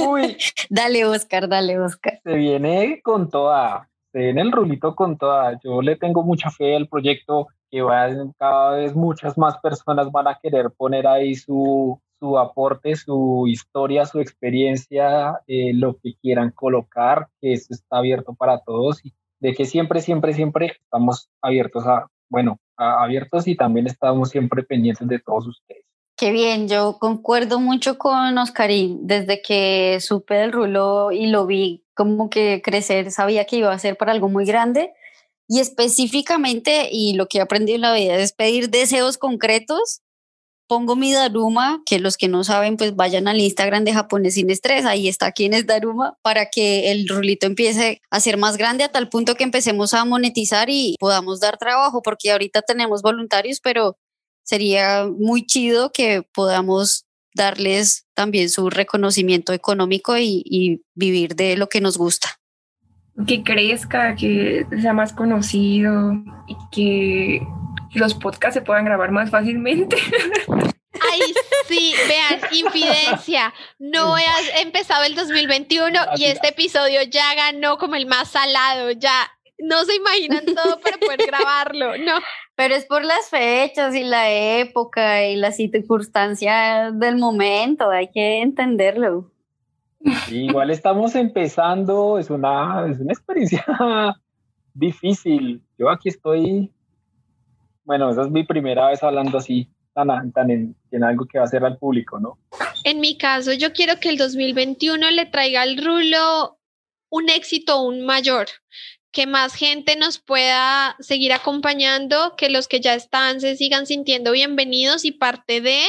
Uy, 0.09 0.37
dale, 0.71 1.05
Oscar, 1.05 1.49
dale, 1.49 1.79
Oscar. 1.81 2.21
se 2.23 2.35
viene 2.35 3.01
con 3.03 3.29
toda, 3.29 3.89
se 4.12 4.19
viene 4.21 4.41
el 4.43 4.53
rulito 4.53 4.95
con 4.95 5.19
toda. 5.19 5.59
Yo 5.65 5.83
le 5.83 5.97
tengo 5.97 6.23
mucha 6.23 6.51
fe 6.51 6.77
al 6.77 6.89
proyecto 6.89 7.49
que 7.71 7.83
va 7.83 8.07
cada 8.39 8.77
vez 8.77 8.95
muchas 8.95 9.37
más 9.37 9.59
personas 9.59 10.12
van 10.12 10.29
a 10.29 10.39
querer 10.41 10.71
poner 10.77 11.09
ahí 11.09 11.35
su, 11.35 12.01
su 12.21 12.39
aporte, 12.39 12.95
su 12.95 13.47
historia, 13.49 14.07
su 14.07 14.21
experiencia, 14.21 15.41
eh, 15.49 15.73
lo 15.75 15.97
que 15.99 16.15
quieran 16.23 16.53
colocar, 16.53 17.27
que 17.41 17.53
eso 17.55 17.75
está 17.75 17.97
abierto 17.99 18.33
para 18.35 18.61
todos 18.61 19.05
y 19.05 19.12
de 19.41 19.55
que 19.55 19.65
siempre, 19.65 20.01
siempre, 20.01 20.33
siempre 20.35 20.67
estamos 20.81 21.29
abiertos 21.43 21.85
a, 21.87 22.07
bueno, 22.31 22.61
a- 22.77 23.03
abiertos 23.03 23.49
y 23.49 23.57
también 23.57 23.87
estamos 23.89 24.31
siempre 24.31 24.62
pendientes 24.62 25.09
de 25.09 25.19
todos 25.19 25.49
ustedes. 25.49 25.85
Qué 26.25 26.33
bien, 26.33 26.70
yo 26.70 26.97
concuerdo 26.99 27.61
mucho 27.61 27.99
con 27.99 28.39
Oscarín. 28.39 29.07
Desde 29.07 29.43
que 29.43 29.99
supe 30.01 30.33
del 30.33 30.53
rulo 30.53 31.12
y 31.12 31.27
lo 31.27 31.45
vi 31.45 31.85
como 31.93 32.31
que 32.31 32.62
crecer, 32.64 33.11
sabía 33.11 33.45
que 33.45 33.57
iba 33.57 33.70
a 33.70 33.79
ser 33.79 33.99
para 33.99 34.12
algo 34.12 34.31
muy 34.31 34.47
grande. 34.47 34.95
Y 35.49 35.61
específicamente, 35.61 36.89
y 36.91 37.12
lo 37.12 37.27
que 37.27 37.37
he 37.37 37.41
aprendido 37.43 37.77
en 37.77 37.83
la 37.83 37.93
vida 37.93 38.16
es 38.16 38.33
pedir 38.33 38.70
deseos 38.70 39.18
concretos. 39.18 40.01
Pongo 40.66 40.97
mi 40.97 41.12
Daruma, 41.12 41.83
que 41.85 41.99
los 41.99 42.16
que 42.16 42.29
no 42.29 42.43
saben, 42.43 42.79
pues 42.79 42.97
vayan 42.97 43.29
al 43.29 43.39
Instagram 43.39 43.85
de 43.85 43.93
Japones 43.93 44.33
Sin 44.33 44.49
Estrés, 44.49 44.87
ahí 44.87 45.09
está 45.09 45.31
quién 45.33 45.53
es 45.53 45.66
Daruma, 45.66 46.16
para 46.22 46.47
que 46.47 46.91
el 46.91 47.07
rulito 47.07 47.47
empiece 47.47 48.01
a 48.11 48.18
ser 48.20 48.39
más 48.39 48.57
grande 48.57 48.85
a 48.85 48.89
tal 48.91 49.11
punto 49.11 49.35
que 49.35 49.45
empecemos 49.45 49.93
a 49.93 50.07
monetizar 50.07 50.70
y 50.70 50.97
podamos 50.99 51.41
dar 51.41 51.59
trabajo, 51.59 52.01
porque 52.01 52.33
ahorita 52.33 52.62
tenemos 52.62 53.03
voluntarios, 53.03 53.61
pero 53.61 53.99
sería 54.45 55.07
muy 55.07 55.45
chido 55.45 55.91
que 55.93 56.23
podamos 56.23 57.07
darles 57.35 58.07
también 58.15 58.49
su 58.49 58.71
reconocimiento 58.71 59.53
económico 59.53 60.17
y, 60.17 60.43
y 60.45 60.83
vivir 60.95 61.35
de 61.35 61.57
lo 61.57 61.69
que 61.69 61.81
nos 61.81 61.99
gusta. 61.99 62.29
que 63.27 63.43
crezca, 63.43 64.15
que 64.15 64.67
sea 64.81 64.93
más 64.93 65.13
conocido 65.13 66.13
y 66.47 66.57
que 66.71 67.47
los 67.95 68.15
podcasts 68.15 68.55
se 68.55 68.63
puedan 68.63 68.85
grabar 68.85 69.11
más 69.11 69.31
fácilmente. 69.31 69.97
Ay, 71.13 71.21
sí, 71.69 71.95
vean, 72.09 72.41
infidencia. 72.53 73.53
No 73.79 74.15
has 74.15 74.61
empezado 74.61 75.05
el 75.05 75.15
2021 75.15 75.99
y 76.17 76.25
este 76.25 76.49
episodio 76.49 77.03
ya 77.03 77.35
ganó 77.35 77.79
como 77.79 77.97
el 77.97 78.07
más 78.07 78.31
salado, 78.31 78.91
ya. 78.93 79.31
No 79.59 79.85
se 79.85 79.95
imaginan 79.95 80.45
todo 80.47 80.81
para 80.81 80.97
poder 80.99 81.21
grabarlo, 81.27 81.97
no. 81.99 82.19
Pero 82.57 82.75
es 82.75 82.85
por 82.85 83.05
las 83.05 83.29
fechas 83.31 83.95
y 83.95 84.05
la 84.05 84.31
época 84.31 85.27
y 85.27 85.37
las 85.37 85.57
circunstancias 85.57 86.99
del 86.99 87.17
momento, 87.17 87.91
hay 87.91 88.11
que 88.11 88.43
entenderlo. 88.43 89.31
Igual 90.31 90.71
estamos 90.71 91.15
empezando, 91.15 92.19
es 92.19 92.31
una, 92.31 92.87
es 92.91 93.01
una 93.01 93.13
experiencia 93.13 93.65
difícil. 94.75 95.63
Yo 95.79 95.91
aquí 95.91 96.11
estoy, 96.11 96.71
bueno, 97.85 98.11
esa 98.11 98.23
es 98.23 98.31
mi 98.31 98.45
primera 98.45 98.89
vez 98.89 99.03
hablando 99.03 99.39
así, 99.39 99.69
tan, 99.95 100.31
tan 100.33 100.51
en, 100.51 100.77
en 100.91 101.05
algo 101.05 101.27
que 101.27 101.39
va 101.39 101.45
a 101.45 101.47
hacer 101.47 101.65
al 101.65 101.79
público, 101.79 102.21
¿no? 102.21 102.39
En 102.85 103.01
mi 103.01 103.17
caso, 103.17 103.53
yo 103.53 103.73
quiero 103.73 103.99
que 103.99 104.11
el 104.11 104.19
2021 104.19 105.11
le 105.11 105.27
traiga 105.27 105.63
al 105.63 105.83
rulo 105.83 106.59
un 107.09 107.31
éxito 107.31 107.73
aún 107.73 108.05
mayor, 108.05 108.47
que 109.15 109.27
más 109.29 109.55
gente 109.55 109.95
nos 109.95 110.19
pueda 110.19 110.97
seguir 110.99 111.33
acompañando, 111.33 112.35
que 112.37 112.51
los 112.51 112.67
que 112.67 112.81
ya 112.81 112.95
están 112.95 113.41
se 113.41 113.57
sigan 113.57 113.87
sintiendo 113.87 114.33
bienvenidos 114.33 115.05
y 115.05 115.12
parte 115.12 115.61
de 115.61 115.81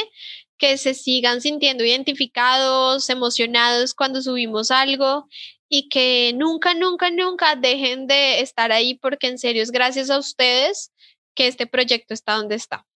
que 0.58 0.78
se 0.78 0.94
sigan 0.94 1.40
sintiendo 1.40 1.84
identificados, 1.84 3.10
emocionados 3.10 3.94
cuando 3.94 4.22
subimos 4.22 4.70
algo 4.70 5.26
y 5.68 5.88
que 5.88 6.32
nunca, 6.36 6.72
nunca, 6.72 7.10
nunca 7.10 7.56
dejen 7.56 8.06
de 8.06 8.40
estar 8.40 8.70
ahí 8.70 8.94
porque 8.94 9.26
en 9.26 9.38
serio 9.38 9.62
es 9.62 9.72
gracias 9.72 10.08
a 10.08 10.18
ustedes 10.18 10.92
que 11.34 11.48
este 11.48 11.66
proyecto 11.66 12.14
está 12.14 12.34
donde 12.34 12.54
está. 12.54 12.86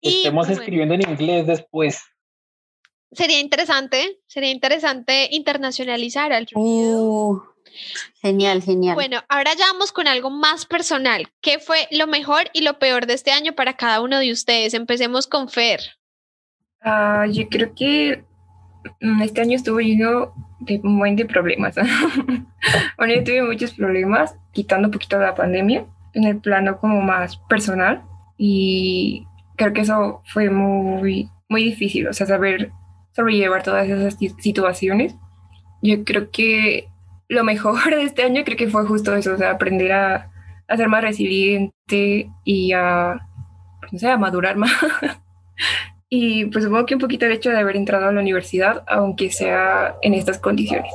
Y, 0.00 0.16
Estemos 0.16 0.48
bueno, 0.48 0.60
escribiendo 0.60 0.94
en 0.94 1.08
inglés 1.08 1.46
después. 1.46 2.00
Sería 3.12 3.38
interesante, 3.38 4.18
sería 4.26 4.50
interesante 4.50 5.28
internacionalizar 5.30 6.32
al 6.32 6.48
ruido. 6.48 7.04
Uh, 7.04 7.42
genial, 8.20 8.62
genial. 8.62 8.94
Bueno, 8.94 9.20
ahora 9.28 9.52
ya 9.54 9.66
vamos 9.72 9.92
con 9.92 10.08
algo 10.08 10.30
más 10.30 10.66
personal. 10.66 11.28
¿Qué 11.40 11.58
fue 11.58 11.88
lo 11.90 12.06
mejor 12.06 12.50
y 12.52 12.62
lo 12.62 12.78
peor 12.78 13.06
de 13.06 13.14
este 13.14 13.30
año 13.30 13.54
para 13.54 13.76
cada 13.76 14.00
uno 14.00 14.18
de 14.18 14.32
ustedes? 14.32 14.74
Empecemos 14.74 15.26
con 15.26 15.48
Fer. 15.48 15.80
Ah, 16.80 17.26
yo 17.30 17.48
creo 17.48 17.74
que 17.74 18.24
mm, 19.00 19.22
este 19.22 19.40
año 19.40 19.56
estuvo 19.56 19.80
lleno 19.80 20.32
de 20.60 20.80
un 20.82 20.98
buen 20.98 21.16
de 21.16 21.24
problemas. 21.24 21.76
bueno, 22.96 23.14
yo 23.14 23.24
tuve 23.24 23.42
muchos 23.42 23.72
problemas, 23.74 24.34
quitando 24.52 24.88
un 24.88 24.92
poquito 24.92 25.18
la 25.18 25.34
pandemia, 25.34 25.86
en 26.14 26.24
el 26.24 26.38
plano 26.40 26.78
como 26.78 27.00
más 27.00 27.36
personal. 27.48 28.02
Y 28.36 29.26
creo 29.56 29.72
que 29.72 29.80
eso 29.82 30.22
fue 30.26 30.50
muy, 30.50 31.28
muy 31.48 31.64
difícil, 31.64 32.06
o 32.08 32.12
sea, 32.12 32.26
saber 32.26 32.70
sobrellevar 33.14 33.62
todas 33.64 33.88
esas 33.88 34.14
si- 34.16 34.34
situaciones. 34.38 35.16
Yo 35.82 36.04
creo 36.04 36.30
que 36.30 36.88
lo 37.28 37.44
mejor 37.44 37.94
de 37.94 38.02
este 38.02 38.22
año 38.22 38.42
creo 38.44 38.56
que 38.56 38.68
fue 38.68 38.86
justo 38.86 39.14
eso, 39.14 39.34
o 39.34 39.38
sea, 39.38 39.50
aprender 39.50 39.92
a, 39.92 40.30
ser 40.76 40.88
más 40.88 41.02
resiliente 41.02 42.30
y 42.44 42.72
a, 42.72 43.20
pues, 43.80 43.92
no 43.92 43.98
sé, 43.98 44.08
a 44.08 44.18
madurar 44.18 44.56
más. 44.56 44.72
Y 46.10 46.46
pues 46.46 46.64
supongo 46.64 46.86
que 46.86 46.94
un 46.94 47.00
poquito 47.00 47.26
el 47.26 47.32
hecho 47.32 47.50
de 47.50 47.58
haber 47.58 47.76
entrado 47.76 48.08
a 48.08 48.12
la 48.12 48.20
universidad, 48.20 48.82
aunque 48.86 49.30
sea 49.30 49.96
en 50.00 50.14
estas 50.14 50.38
condiciones. 50.38 50.90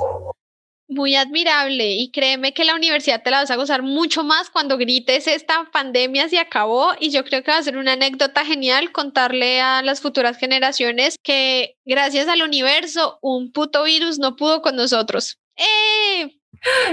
Muy 0.88 1.16
admirable 1.16 1.92
y 1.92 2.12
créeme 2.12 2.54
que 2.54 2.66
la 2.66 2.76
universidad 2.76 3.22
te 3.22 3.30
la 3.30 3.42
vas 3.42 3.52
a 3.52 3.56
gozar 3.56 3.84
mucho 3.84 4.24
más 4.24 4.50
cuando 4.50 4.78
grites 4.78 5.28
esta 5.28 5.70
pandemia 5.72 6.30
se 6.30 6.40
acabó 6.40 6.94
y 7.00 7.12
yo 7.12 7.24
creo 7.24 7.44
que 7.44 7.52
va 7.52 7.58
a 7.58 7.64
ser 7.64 7.78
una 7.78 7.94
anécdota 7.94 8.44
genial 8.44 8.92
contarle 8.92 9.62
a 9.62 9.82
las 9.84 10.02
futuras 10.02 10.38
generaciones 10.38 11.16
que 11.24 11.78
gracias 11.86 12.28
al 12.28 12.42
universo 12.42 13.20
un 13.22 13.52
puto 13.52 13.84
virus 13.84 14.18
no 14.18 14.36
pudo 14.36 14.64
con 14.64 14.76
nosotros. 14.76 15.38
¡Eh! 15.56 16.39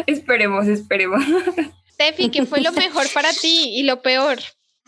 Esperemos, 0.06 0.66
esperemos. 0.66 1.22
Tefi, 1.96 2.30
¿qué 2.30 2.46
fue 2.46 2.60
lo 2.60 2.72
mejor 2.72 3.06
para 3.12 3.32
ti 3.32 3.72
y 3.74 3.82
lo 3.82 4.00
peor? 4.02 4.38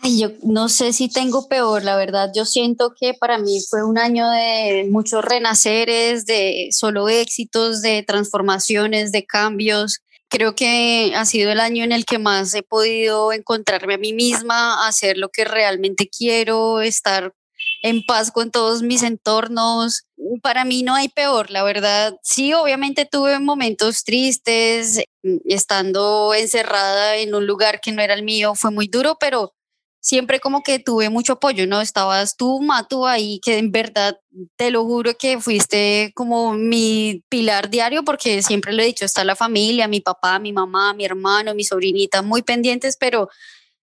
yo 0.03 0.31
no 0.43 0.67
sé 0.69 0.93
si 0.93 1.09
tengo 1.09 1.47
peor, 1.47 1.83
la 1.83 1.95
verdad. 1.95 2.31
Yo 2.35 2.45
siento 2.45 2.93
que 2.99 3.13
para 3.13 3.37
mí 3.37 3.59
fue 3.69 3.83
un 3.83 3.97
año 3.97 4.29
de 4.29 4.87
muchos 4.89 5.23
renaceres, 5.23 6.25
de 6.25 6.69
solo 6.71 7.07
éxitos, 7.07 7.81
de 7.81 8.03
transformaciones, 8.03 9.11
de 9.11 9.25
cambios. 9.25 9.99
Creo 10.29 10.55
que 10.55 11.13
ha 11.15 11.25
sido 11.25 11.51
el 11.51 11.59
año 11.59 11.83
en 11.83 11.91
el 11.91 12.05
que 12.05 12.17
más 12.17 12.53
he 12.53 12.63
podido 12.63 13.31
encontrarme 13.31 13.93
a 13.93 13.99
mí 13.99 14.13
misma, 14.13 14.87
hacer 14.87 15.17
lo 15.17 15.29
que 15.29 15.45
realmente 15.45 16.09
quiero, 16.09 16.81
estar 16.81 17.33
en 17.81 18.03
paz 18.05 18.31
con 18.31 18.51
todos 18.51 18.81
mis 18.81 19.03
entornos. 19.03 20.03
Para 20.41 20.65
mí 20.65 20.83
no 20.83 20.95
hay 20.95 21.09
peor, 21.09 21.51
la 21.51 21.63
verdad. 21.63 22.15
Sí, 22.23 22.53
obviamente 22.53 23.05
tuve 23.05 23.39
momentos 23.39 24.03
tristes, 24.03 25.03
estando 25.45 26.33
encerrada 26.33 27.17
en 27.17 27.35
un 27.35 27.45
lugar 27.47 27.81
que 27.81 27.91
no 27.91 28.01
era 28.01 28.13
el 28.13 28.23
mío, 28.23 28.55
fue 28.55 28.71
muy 28.71 28.87
duro, 28.87 29.17
pero 29.19 29.53
siempre 30.01 30.39
como 30.41 30.63
que 30.63 30.79
tuve 30.79 31.09
mucho 31.09 31.33
apoyo, 31.33 31.65
¿no? 31.65 31.81
Estabas 31.81 32.35
tú, 32.35 32.61
Matu, 32.61 33.07
ahí, 33.07 33.39
que 33.43 33.57
en 33.57 33.71
verdad 33.71 34.19
te 34.57 34.69
lo 34.69 34.83
juro 34.83 35.13
que 35.17 35.39
fuiste 35.39 36.11
como 36.13 36.53
mi 36.53 37.23
pilar 37.29 37.69
diario, 37.69 38.03
porque 38.03 38.43
siempre 38.43 38.73
lo 38.73 38.81
he 38.81 38.85
dicho, 38.85 39.05
está 39.05 39.23
la 39.23 39.35
familia, 39.35 39.87
mi 39.87 40.01
papá, 40.01 40.39
mi 40.39 40.51
mamá, 40.51 40.93
mi 40.93 41.05
hermano, 41.05 41.55
mi 41.55 41.63
sobrinita, 41.63 42.21
muy 42.21 42.41
pendientes, 42.41 42.97
pero 42.97 43.29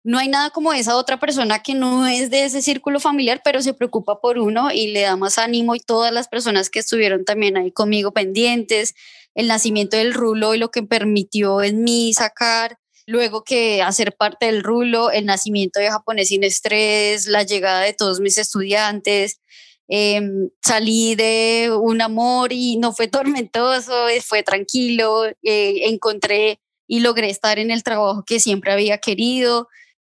no 0.05 0.19
hay 0.19 0.27
nada 0.27 0.51
como 0.51 0.71
esa 0.71 0.97
otra 0.97 1.19
persona 1.19 1.63
que 1.63 1.73
no 1.73 2.05
es 2.05 2.29
de 2.29 2.45
ese 2.45 2.61
círculo 2.61 2.99
familiar, 2.99 3.41
pero 3.43 3.63
se 3.63 3.73
preocupa 3.73 4.21
por 4.21 4.37
uno 4.37 4.71
y 4.71 4.87
le 4.89 5.01
da 5.01 5.15
más 5.15 5.39
ánimo 5.39 5.73
y 5.73 5.79
todas 5.79 6.13
las 6.13 6.27
personas 6.27 6.69
que 6.69 6.77
estuvieron 6.77 7.25
también 7.25 7.57
ahí 7.57 7.71
conmigo 7.71 8.13
pendientes, 8.13 8.93
el 9.33 9.47
nacimiento 9.47 9.97
del 9.97 10.13
rulo 10.13 10.53
y 10.53 10.59
lo 10.59 10.69
que 10.69 10.83
permitió 10.83 11.63
en 11.63 11.83
mí 11.83 12.13
sacar 12.13 12.77
luego 13.07 13.43
que 13.43 13.81
hacer 13.81 14.15
parte 14.15 14.45
del 14.45 14.63
rulo, 14.63 15.09
el 15.09 15.25
nacimiento 15.25 15.79
de 15.79 15.89
Japonés 15.89 16.27
sin 16.27 16.43
estrés, 16.43 17.25
la 17.25 17.41
llegada 17.41 17.81
de 17.81 17.93
todos 17.93 18.19
mis 18.19 18.37
estudiantes, 18.37 19.39
em, 19.87 20.49
salí 20.63 21.15
de 21.15 21.71
un 21.81 22.01
amor 22.01 22.53
y 22.53 22.77
no 22.77 22.93
fue 22.93 23.07
tormentoso, 23.47 24.07
eh, 24.07 24.21
fue 24.21 24.43
tranquilo, 24.43 25.25
eh, 25.41 25.87
encontré 25.89 26.59
y 26.87 26.99
logré 26.99 27.31
estar 27.31 27.57
en 27.57 27.71
el 27.71 27.81
trabajo 27.81 28.23
que 28.23 28.39
siempre 28.39 28.71
había 28.71 28.99
querido. 28.99 29.67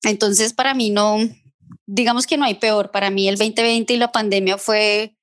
Entonces, 0.03 0.53
para 0.53 0.73
mí 0.73 0.89
no, 0.89 1.17
digamos 1.85 2.27
que 2.27 2.37
no 2.37 2.45
hay 2.45 2.55
peor. 2.55 2.91
Para 2.91 3.09
mí 3.09 3.27
el 3.27 3.37
2020 3.37 3.93
y 3.93 3.97
la 3.97 4.11
pandemia 4.11 4.57
fue 4.57 5.15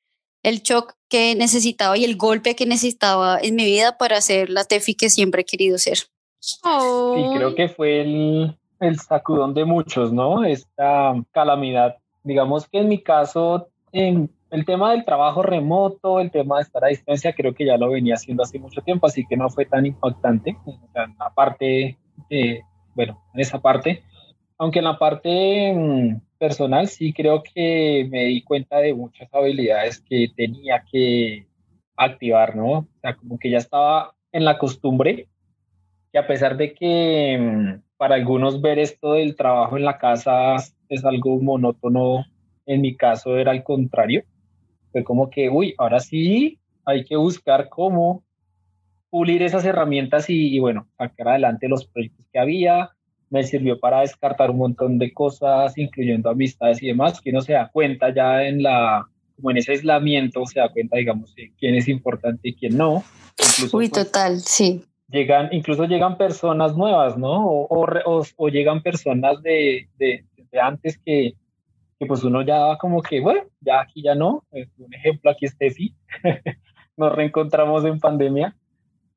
el 0.43 0.61
shock 0.63 0.95
que 1.09 1.35
necesitaba 1.35 1.97
y 1.97 2.05
el 2.05 2.17
golpe 2.17 2.55
que 2.55 2.67
necesitaba 2.67 3.39
en 3.41 3.57
mi 3.57 3.65
vida 3.65 3.99
para 3.99 4.21
ser 4.21 4.51
la 4.51 4.65
Tefi 4.65 4.95
que 4.95 5.11
siempre 5.11 5.43
he 5.43 5.45
querido 5.45 5.79
ser. 5.79 5.99
Sí, 6.41 6.59
creo 7.35 7.55
que 7.55 7.69
fue 7.69 8.01
el, 8.03 8.57
el 8.81 8.99
sacudón 9.01 9.55
de 9.55 9.65
muchos, 9.65 10.13
¿no? 10.13 10.45
Esta 10.45 11.15
calamidad. 11.33 11.97
Digamos 12.23 12.69
que 12.69 12.79
en 12.79 12.89
mi 12.89 13.03
caso, 13.03 13.69
en 13.93 14.31
el 14.51 14.65
tema 14.65 14.93
del 14.93 15.05
trabajo 15.05 15.43
remoto, 15.43 16.21
el 16.21 16.31
tema 16.31 16.57
de 16.57 16.63
estar 16.63 16.85
a 16.85 16.89
distancia, 16.89 17.35
creo 17.35 17.55
que 17.55 17.67
ya 17.67 17.77
lo 17.77 17.91
venía 17.91 18.15
haciendo 18.15 18.43
hace 18.43 18.59
mucho 18.59 18.81
tiempo, 18.83 19.07
así 19.07 19.25
que 19.29 19.37
no 19.37 19.51
fue 19.51 19.67
tan 19.67 19.87
impactante. 19.87 20.57
aparte, 21.19 21.99
de, 22.31 22.63
bueno, 22.95 23.23
en 23.35 23.41
esa 23.41 23.61
parte. 23.61 24.03
Aunque 24.59 24.81
en 24.81 24.85
la 24.87 24.99
parte 24.99 25.73
mm, 25.73 26.21
personal 26.39 26.89
sí 26.89 27.13
creo 27.13 27.43
que 27.43 28.07
me 28.11 28.25
di 28.25 28.43
cuenta 28.43 28.79
de 28.79 28.93
muchas 28.93 29.33
habilidades 29.33 30.01
que 30.01 30.29
tenía 30.37 30.85
que 30.91 31.47
activar, 31.97 32.57
¿no? 32.57 32.71
O 32.71 32.89
sea, 33.01 33.17
como 33.17 33.39
que 33.39 33.51
ya 33.51 33.59
estaba 33.59 34.15
en 34.33 34.45
la 34.45 34.59
costumbre 34.59 35.29
que 36.13 36.19
a 36.19 36.27
pesar 36.27 36.57
de 36.57 36.75
que 36.75 37.39
mm, 37.39 37.83
para 37.97 38.17
algunos 38.17 38.61
ver 38.61 38.79
esto 38.79 39.15
del 39.15 39.37
trabajo 39.37 39.77
en 39.77 39.85
la 39.85 39.99
casa 39.99 40.57
es 40.89 41.05
algo 41.05 41.41
monótono, 41.41 42.25
en 42.67 42.81
mi 42.81 42.97
caso 42.97 43.37
era 43.37 43.51
al 43.53 43.63
contrario. 43.63 44.25
Fue 44.93 45.05
como 45.05 45.31
que, 45.31 45.51
uy, 45.51 45.75
ahora 45.79 46.01
sí 46.01 46.59
hay 46.85 47.05
que 47.05 47.17
buscar 47.17 47.69
cómo 47.69 48.25
pulir 49.11 49.43
esas 49.43 49.65
herramientas 49.65 50.31
y, 50.31 50.55
y 50.55 50.59
bueno, 50.59 50.89
sacar 50.97 51.29
adelante 51.29 51.69
los 51.69 51.87
proyectos 51.87 52.27
que 52.33 52.39
había, 52.39 52.91
me 53.31 53.43
sirvió 53.45 53.79
para 53.79 54.01
descartar 54.01 54.51
un 54.51 54.59
montón 54.59 54.99
de 54.99 55.13
cosas, 55.13 55.77
incluyendo 55.77 56.31
amistades 56.31 56.83
y 56.83 56.89
demás, 56.89 57.21
que 57.21 57.31
uno 57.31 57.41
se 57.41 57.53
da 57.53 57.69
cuenta 57.69 58.13
ya 58.15 58.43
en 58.45 58.63
la, 58.63 59.07
como 59.37 59.51
en 59.51 59.59
ese 59.59 59.73
aislamiento, 59.73 60.45
se 60.47 60.61
da 60.61 60.69
cuenta, 60.69 60.97
digamos, 60.97 61.35
de 61.35 61.53
quién 61.59 61.75
es 61.75 61.89
importante 61.89 62.49
y 62.49 62.55
quién 62.55 62.77
no. 62.77 63.05
Uy, 63.73 63.89
pues, 63.89 63.93
total, 63.93 64.41
sí. 64.41 64.83
Llegan, 65.09 65.49
incluso 65.53 65.85
llegan 65.85 66.19
personas 66.19 66.77
nuevas, 66.77 67.17
¿no? 67.17 67.47
O, 67.47 67.85
o, 67.85 68.23
o, 68.37 68.49
llegan 68.49 68.83
personas 68.83 69.41
de, 69.43 69.89
de, 69.97 70.25
de 70.37 70.61
antes 70.61 70.99
que, 70.99 71.35
que, 71.99 72.07
pues 72.07 72.25
uno 72.25 72.43
ya 72.43 72.77
como 72.79 73.01
que, 73.01 73.21
bueno, 73.21 73.43
ya 73.61 73.81
aquí 73.81 74.03
ya 74.03 74.15
no. 74.15 74.45
Un 74.51 74.95
ejemplo, 74.95 75.31
aquí 75.31 75.47
es 75.47 75.53
Steffi. 75.53 75.95
Nos 76.97 77.15
reencontramos 77.15 77.85
en 77.85 78.01
pandemia. 78.01 78.55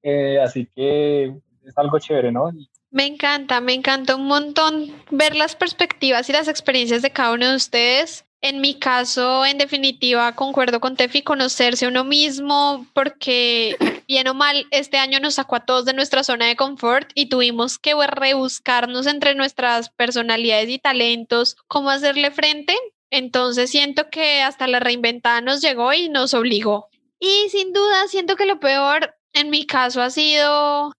Eh, 0.04 0.40
así 0.40 0.68
que 0.74 1.26
es 1.66 1.78
algo 1.78 2.00
chévere, 2.00 2.32
¿no? 2.32 2.52
Me 2.92 3.06
encanta, 3.06 3.62
me 3.62 3.74
encanta 3.74 4.18
un 4.18 4.28
montón 4.28 4.94
ver 5.12 5.34
las 5.34 5.56
perspectivas 5.56 6.30
y 6.30 6.34
las 6.34 6.50
experiencias 6.50 7.02
de 7.02 7.12
cada 7.12 7.32
uno 7.32 7.50
de 7.50 7.56
ustedes. 7.56 8.26
En 8.42 8.60
mi 8.60 8.80
caso, 8.80 9.46
en 9.46 9.58
definitiva, 9.58 10.36
concuerdo 10.36 10.82
con 10.82 10.98
Tefi, 10.98 11.22
conocerse 11.22 11.88
uno 11.88 12.04
mismo, 12.04 12.86
porque 12.94 13.78
bien 14.10 14.28
o 14.28 14.34
mal, 14.34 14.68
este 14.72 14.98
año 14.98 15.22
nos 15.22 15.36
sacó 15.36 15.56
a 15.56 15.66
todos 15.66 15.86
de 15.86 15.94
nuestra 15.94 16.24
zona 16.26 16.48
de 16.48 16.58
confort 16.58 17.10
y 17.16 17.30
tuvimos 17.30 17.80
que 17.80 17.96
rebuscarnos 17.96 19.08
entre 19.08 19.36
nuestras 19.36 19.90
personalidades 19.92 20.70
y 20.70 20.80
talentos, 20.80 21.56
cómo 21.68 21.92
hacerle 21.92 22.30
frente. 22.32 22.76
Entonces 23.10 23.70
siento 23.70 24.10
que 24.10 24.42
hasta 24.42 24.68
la 24.68 24.82
reinventada 24.82 25.40
nos 25.40 25.62
llegó 25.62 25.94
y 25.94 26.10
nos 26.10 26.34
obligó. 26.34 26.90
Y 27.20 27.48
sin 27.52 27.72
duda, 27.72 28.08
siento 28.10 28.36
que 28.36 28.46
lo 28.46 28.60
peor 28.60 29.16
en 29.32 29.50
mi 29.50 29.66
caso 29.66 30.02
ha 30.02 30.10
sido 30.10 30.92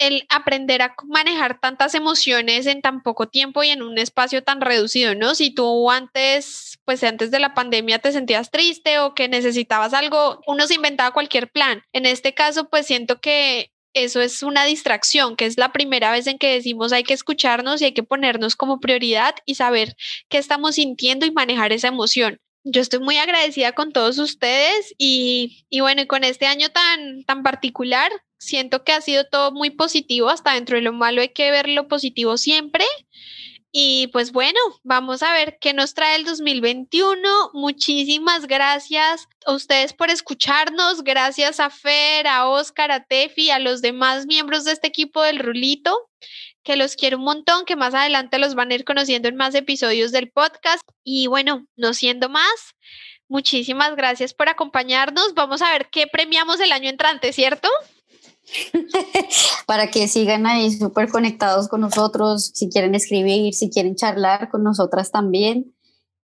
el 0.00 0.26
aprender 0.30 0.82
a 0.82 0.94
manejar 1.06 1.60
tantas 1.60 1.94
emociones 1.94 2.66
en 2.66 2.80
tan 2.80 3.02
poco 3.02 3.28
tiempo 3.28 3.62
y 3.62 3.68
en 3.68 3.82
un 3.82 3.98
espacio 3.98 4.42
tan 4.42 4.60
reducido, 4.60 5.14
¿no? 5.14 5.34
Si 5.34 5.54
tú 5.54 5.90
antes, 5.90 6.78
pues 6.86 7.04
antes 7.04 7.30
de 7.30 7.38
la 7.38 7.54
pandemia 7.54 8.00
te 8.00 8.10
sentías 8.10 8.50
triste 8.50 8.98
o 8.98 9.14
que 9.14 9.28
necesitabas 9.28 9.92
algo, 9.92 10.40
uno 10.46 10.66
se 10.66 10.74
inventaba 10.74 11.12
cualquier 11.12 11.50
plan. 11.50 11.82
En 11.92 12.06
este 12.06 12.34
caso, 12.34 12.68
pues 12.70 12.86
siento 12.86 13.20
que 13.20 13.70
eso 13.92 14.22
es 14.22 14.42
una 14.42 14.64
distracción, 14.64 15.36
que 15.36 15.44
es 15.44 15.58
la 15.58 15.72
primera 15.72 16.10
vez 16.12 16.26
en 16.26 16.38
que 16.38 16.54
decimos 16.54 16.92
hay 16.92 17.04
que 17.04 17.14
escucharnos 17.14 17.82
y 17.82 17.86
hay 17.86 17.92
que 17.92 18.02
ponernos 18.02 18.56
como 18.56 18.80
prioridad 18.80 19.34
y 19.44 19.56
saber 19.56 19.96
qué 20.28 20.38
estamos 20.38 20.76
sintiendo 20.76 21.26
y 21.26 21.32
manejar 21.32 21.72
esa 21.72 21.88
emoción 21.88 22.40
yo 22.64 22.80
estoy 22.80 23.00
muy 23.00 23.16
agradecida 23.16 23.72
con 23.72 23.92
todos 23.92 24.18
ustedes 24.18 24.94
y, 24.98 25.64
y, 25.70 25.80
bueno, 25.80 26.02
y 26.02 26.06
con 26.06 26.24
este 26.24 26.46
año 26.46 26.68
tan, 26.70 27.24
tan 27.24 27.42
particular, 27.42 28.10
siento 28.38 28.84
que 28.84 28.92
ha 28.92 29.00
sido 29.00 29.24
todo 29.24 29.52
muy 29.52 29.70
positivo, 29.70 30.28
hasta 30.28 30.54
dentro 30.54 30.76
de 30.76 30.82
lo 30.82 30.92
malo 30.92 31.20
hay 31.20 31.30
que 31.30 31.50
ver 31.50 31.68
lo 31.68 31.88
positivo 31.88 32.36
siempre. 32.36 32.84
Y 33.72 34.08
pues 34.08 34.32
bueno, 34.32 34.58
vamos 34.82 35.22
a 35.22 35.32
ver 35.32 35.58
qué 35.60 35.72
nos 35.72 35.94
trae 35.94 36.16
el 36.16 36.24
2021. 36.24 37.50
Muchísimas 37.52 38.48
gracias 38.48 39.28
a 39.46 39.52
ustedes 39.52 39.92
por 39.92 40.10
escucharnos. 40.10 41.04
Gracias 41.04 41.60
a 41.60 41.70
Fer, 41.70 42.26
a 42.26 42.48
Oscar, 42.48 42.90
a 42.90 43.04
Tefi, 43.04 43.50
a 43.50 43.60
los 43.60 43.80
demás 43.80 44.26
miembros 44.26 44.64
de 44.64 44.72
este 44.72 44.88
equipo 44.88 45.22
del 45.22 45.38
Rulito, 45.38 45.96
que 46.62 46.76
los 46.76 46.96
quiero 46.96 47.18
un 47.18 47.24
montón, 47.24 47.64
que 47.64 47.76
más 47.76 47.94
adelante 47.94 48.38
los 48.38 48.54
van 48.54 48.70
a 48.70 48.74
ir 48.74 48.84
conociendo 48.84 49.28
en 49.28 49.36
más 49.36 49.54
episodios 49.54 50.12
del 50.12 50.30
podcast. 50.30 50.82
Y 51.04 51.26
bueno, 51.26 51.66
no 51.76 51.94
siendo 51.94 52.28
más, 52.28 52.74
muchísimas 53.28 53.96
gracias 53.96 54.34
por 54.34 54.48
acompañarnos. 54.48 55.34
Vamos 55.34 55.62
a 55.62 55.70
ver 55.70 55.88
qué 55.90 56.06
premiamos 56.06 56.60
el 56.60 56.72
año 56.72 56.90
entrante, 56.90 57.32
¿cierto? 57.32 57.68
para 59.66 59.90
que 59.90 60.08
sigan 60.08 60.46
ahí 60.46 60.70
súper 60.72 61.08
conectados 61.08 61.68
con 61.68 61.80
nosotros, 61.80 62.50
si 62.54 62.68
quieren 62.68 62.94
escribir, 62.94 63.54
si 63.54 63.70
quieren 63.70 63.96
charlar 63.96 64.50
con 64.50 64.62
nosotras 64.62 65.10
también. 65.10 65.74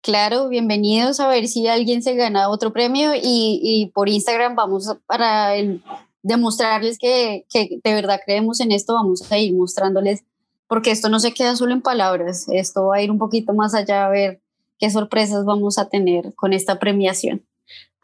Claro, 0.01 0.49
bienvenidos 0.49 1.19
a 1.19 1.27
ver 1.27 1.47
si 1.47 1.67
alguien 1.67 2.03
se 2.03 2.13
gana 2.13 2.49
otro 2.49 2.71
premio 2.71 3.15
y, 3.15 3.59
y 3.63 3.91
por 3.93 4.07
Instagram 4.07 4.55
vamos 4.55 4.95
para 5.07 5.55
el, 5.55 5.81
demostrarles 6.25 6.97
que, 6.97 7.45
que 7.49 7.79
de 7.83 7.93
verdad 7.93 8.19
creemos 8.25 8.59
en 8.59 8.71
esto, 8.71 8.95
vamos 8.95 9.31
a 9.31 9.37
ir 9.37 9.53
mostrándoles, 9.53 10.23
porque 10.67 10.89
esto 10.89 11.07
no 11.07 11.19
se 11.19 11.33
queda 11.33 11.55
solo 11.55 11.71
en 11.73 11.81
palabras, 11.81 12.47
esto 12.49 12.87
va 12.87 12.97
a 12.97 13.01
ir 13.01 13.11
un 13.11 13.19
poquito 13.19 13.53
más 13.53 13.75
allá 13.75 14.05
a 14.05 14.09
ver 14.09 14.41
qué 14.79 14.89
sorpresas 14.89 15.45
vamos 15.45 15.77
a 15.77 15.87
tener 15.87 16.33
con 16.33 16.51
esta 16.51 16.79
premiación. 16.79 17.45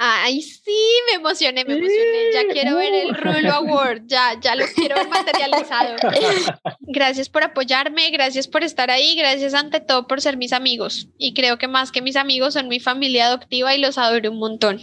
Ay, 0.03 0.41
sí, 0.41 0.75
me 1.07 1.17
emocioné, 1.17 1.63
me 1.63 1.75
emocioné. 1.75 2.33
Ya 2.33 2.47
quiero 2.51 2.77
ver 2.77 2.91
el 2.91 3.13
Rulo 3.13 3.53
Award, 3.53 4.07
ya, 4.07 4.33
ya 4.41 4.55
lo 4.55 4.65
quiero 4.73 4.95
ver 4.95 5.07
materializado. 5.07 5.95
Gracias 6.79 7.29
por 7.29 7.43
apoyarme, 7.43 8.09
gracias 8.09 8.47
por 8.47 8.63
estar 8.63 8.89
ahí, 8.89 9.15
gracias 9.15 9.53
ante 9.53 9.79
todo 9.79 10.07
por 10.07 10.19
ser 10.19 10.37
mis 10.37 10.53
amigos. 10.53 11.07
Y 11.19 11.35
creo 11.35 11.59
que 11.59 11.67
más 11.67 11.91
que 11.91 12.01
mis 12.01 12.15
amigos 12.15 12.55
son 12.55 12.67
mi 12.67 12.79
familia 12.79 13.27
adoptiva 13.27 13.75
y 13.75 13.79
los 13.79 13.99
adoro 13.99 14.31
un 14.31 14.39
montón. 14.39 14.81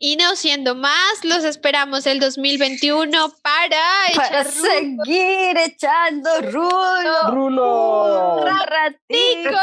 Y 0.00 0.16
no 0.16 0.34
siendo 0.34 0.74
más, 0.74 1.24
los 1.24 1.44
esperamos 1.44 2.06
el 2.06 2.18
2021 2.18 3.32
para, 3.42 3.80
para 4.16 4.44
seguir 4.44 5.56
echando 5.64 6.28
rulo. 6.42 7.30
Rulo. 7.30 8.44
Ra, 8.44 8.66
ratico! 8.66 9.60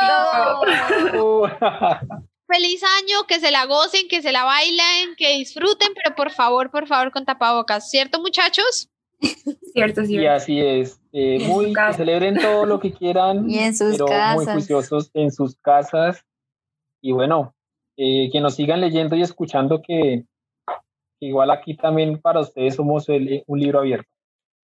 Feliz 2.47 2.81
año, 2.83 3.27
que 3.27 3.39
se 3.39 3.51
la 3.51 3.65
gocen, 3.65 4.07
que 4.07 4.21
se 4.21 4.31
la 4.31 4.43
bailen, 4.45 5.15
que 5.17 5.37
disfruten, 5.37 5.89
pero 5.93 6.15
por 6.15 6.31
favor, 6.31 6.71
por 6.71 6.87
favor, 6.87 7.11
con 7.11 7.25
tapabocas, 7.25 7.89
¿cierto, 7.89 8.21
muchachos? 8.21 8.89
Cierto, 9.73 10.01
Y 10.03 10.07
cierto. 10.07 10.31
así 10.31 10.59
es. 10.61 10.99
eh, 11.11 11.39
muy, 11.47 11.73
que 11.73 11.93
celebren 11.93 12.37
todo 12.39 12.65
lo 12.65 12.79
que 12.79 12.93
quieran, 12.93 13.49
Y 13.49 13.59
en 13.59 13.75
sus 13.75 13.91
pero 13.91 14.05
muy 14.05 14.15
casas. 14.45 14.53
juiciosos 14.53 15.11
en 15.13 15.31
sus 15.31 15.55
casas. 15.57 16.23
Y 17.01 17.11
bueno, 17.11 17.53
eh, 17.97 18.29
que 18.31 18.39
nos 18.39 18.55
sigan 18.55 18.79
leyendo 18.81 19.15
y 19.15 19.23
escuchando 19.23 19.81
que, 19.81 20.23
que 21.19 21.25
igual 21.25 21.49
aquí 21.51 21.75
también 21.75 22.21
para 22.21 22.39
ustedes 22.41 22.75
somos 22.75 23.09
el- 23.09 23.43
un 23.47 23.59
libro 23.59 23.79
abierto. 23.79 24.09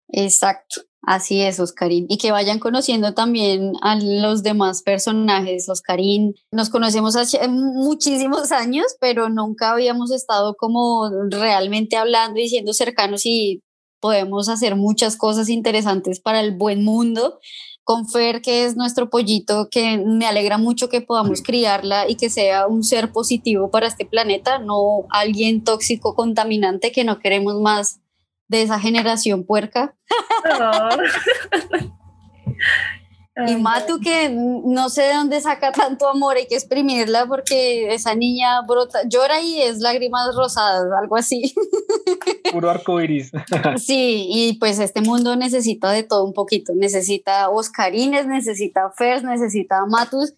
Exacto, 0.09 0.81
así 1.03 1.41
es, 1.41 1.59
Oscarín. 1.59 2.05
Y 2.09 2.17
que 2.17 2.31
vayan 2.31 2.59
conociendo 2.59 3.13
también 3.13 3.73
a 3.81 3.95
los 3.95 4.43
demás 4.43 4.81
personajes. 4.81 5.69
Oscarín, 5.69 6.35
nos 6.51 6.69
conocemos 6.69 7.15
hace 7.15 7.47
muchísimos 7.47 8.51
años, 8.51 8.87
pero 8.99 9.29
nunca 9.29 9.71
habíamos 9.71 10.11
estado 10.11 10.55
como 10.55 11.09
realmente 11.29 11.97
hablando 11.97 12.39
y 12.39 12.49
siendo 12.49 12.73
cercanos 12.73 13.25
y 13.25 13.61
podemos 13.99 14.49
hacer 14.49 14.75
muchas 14.75 15.15
cosas 15.15 15.47
interesantes 15.47 16.19
para 16.19 16.41
el 16.41 16.55
buen 16.55 16.83
mundo. 16.83 17.39
Con 17.85 18.07
Fer, 18.07 18.41
que 18.41 18.63
es 18.63 18.77
nuestro 18.77 19.09
pollito, 19.09 19.67
que 19.69 19.97
me 19.97 20.25
alegra 20.25 20.57
mucho 20.57 20.87
que 20.87 21.01
podamos 21.01 21.41
criarla 21.41 22.09
y 22.09 22.15
que 22.15 22.29
sea 22.29 22.65
un 22.67 22.83
ser 22.83 23.11
positivo 23.11 23.71
para 23.71 23.87
este 23.87 24.05
planeta, 24.05 24.57
no 24.59 25.05
alguien 25.09 25.65
tóxico, 25.65 26.15
contaminante 26.15 26.93
que 26.93 27.03
no 27.03 27.19
queremos 27.19 27.55
más 27.59 27.99
de 28.57 28.63
esa 28.63 28.79
generación 28.79 29.45
puerca. 29.45 29.95
Y 33.47 33.55
Matu 33.55 33.99
que 33.99 34.29
no 34.29 34.89
sé 34.89 35.01
de 35.03 35.13
dónde 35.15 35.41
saca 35.41 35.71
tanto 35.71 36.07
amor, 36.07 36.37
hay 36.37 36.45
que 36.45 36.55
exprimirla 36.55 37.25
porque 37.25 37.91
esa 37.91 38.13
niña 38.13 38.61
brota, 38.61 38.99
llora 39.09 39.41
y 39.41 39.59
es 39.59 39.79
lágrimas 39.79 40.35
rosadas, 40.35 40.85
algo 41.01 41.15
así. 41.17 41.53
Puro 42.51 42.69
arco 42.69 43.01
iris. 43.01 43.31
Sí, 43.77 44.27
y 44.29 44.59
pues 44.59 44.77
este 44.77 45.01
mundo 45.01 45.35
necesita 45.35 45.91
de 45.91 46.03
todo 46.03 46.25
un 46.25 46.33
poquito, 46.33 46.73
necesita 46.75 47.49
Oscarines, 47.49 48.27
necesita 48.27 48.91
Fers, 48.95 49.23
necesita 49.23 49.83
Matus 49.87 50.35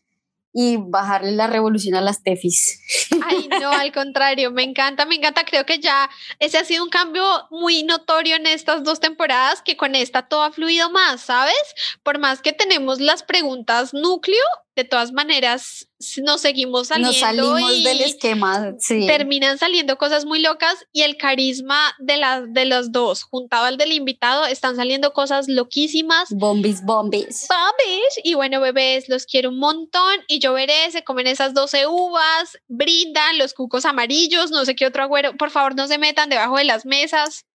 y 0.58 0.78
bajarle 0.78 1.34
la 1.34 1.48
revolución 1.48 1.96
a 1.96 2.02
las 2.02 2.24
Tefis. 2.24 2.80
Ay, 3.26 3.50
no, 3.60 3.72
al 3.72 3.92
contrario, 3.92 4.52
me 4.52 4.64
encanta, 4.64 5.06
me 5.06 5.16
encanta. 5.16 5.44
Creo 5.44 5.66
que 5.66 5.80
ya 5.80 6.10
ese 6.40 6.58
ha 6.58 6.64
sido 6.64 6.82
un 6.82 6.90
cambio 6.90 7.26
muy 7.52 7.84
notorio 7.84 8.38
en 8.38 8.48
estas 8.48 8.86
dos 8.86 9.02
temporadas, 9.02 9.62
que 9.62 9.76
con 9.76 9.96
esta 9.96 10.30
todo 10.30 10.44
ha 10.44 10.54
fluido 10.54 10.90
más, 10.90 11.20
¿sabes? 11.20 11.62
Por 12.04 12.20
más 12.20 12.42
que 12.42 12.54
tenemos 12.54 13.02
las 13.02 13.22
preguntas 13.22 13.94
núcleo, 13.94 14.46
de 14.76 14.84
todas 14.84 15.12
maneras 15.14 15.88
nos 16.24 16.42
seguimos 16.42 16.90
saliendo 16.90 17.12
Nos 17.12 17.20
salimos 17.20 17.72
y 17.72 17.84
del 17.84 18.02
esquema, 18.02 18.74
sí. 18.80 19.08
terminan 19.08 19.58
saliendo 19.58 19.98
cosas 19.98 20.26
muy 20.26 20.40
locas 20.40 20.86
y 20.92 21.02
el 21.04 21.18
carisma 21.18 21.96
de, 22.00 22.18
las 22.18 22.52
de 22.54 22.66
los 22.66 22.92
dos, 22.92 23.24
juntado 23.24 23.66
al 23.66 23.78
del 23.78 23.94
invitado, 23.94 24.46
están 24.46 24.76
saliendo 24.76 25.14
cosas 25.14 25.48
loquísimas. 25.48 26.30
Bombis, 26.32 26.84
bombis. 26.84 27.48
Babes. 27.48 28.20
Y 28.24 28.34
bueno, 28.34 28.60
bebés, 28.60 29.08
los 29.08 29.26
quiero 29.26 29.50
un 29.50 29.60
montón. 29.60 30.20
Y 30.28 30.40
yo 30.40 30.54
veré, 30.54 30.92
se 30.92 31.04
comen 31.04 31.28
esas 31.28 31.54
12 31.54 31.88
uvas, 31.88 32.58
brindan 32.68 33.38
los 33.38 33.54
cucos 33.54 33.86
amarillos, 33.86 34.52
no 34.52 34.66
sé 34.66 34.76
qué 34.76 34.86
otro 34.86 35.04
agüero. 35.04 35.36
Por 35.38 35.52
favor, 35.52 35.76
no 35.76 35.88
se 35.88 35.98
metan 35.98 36.30
debajo 36.30 36.58
de 36.58 36.66
las 36.66 36.86
mesas. 36.86 37.46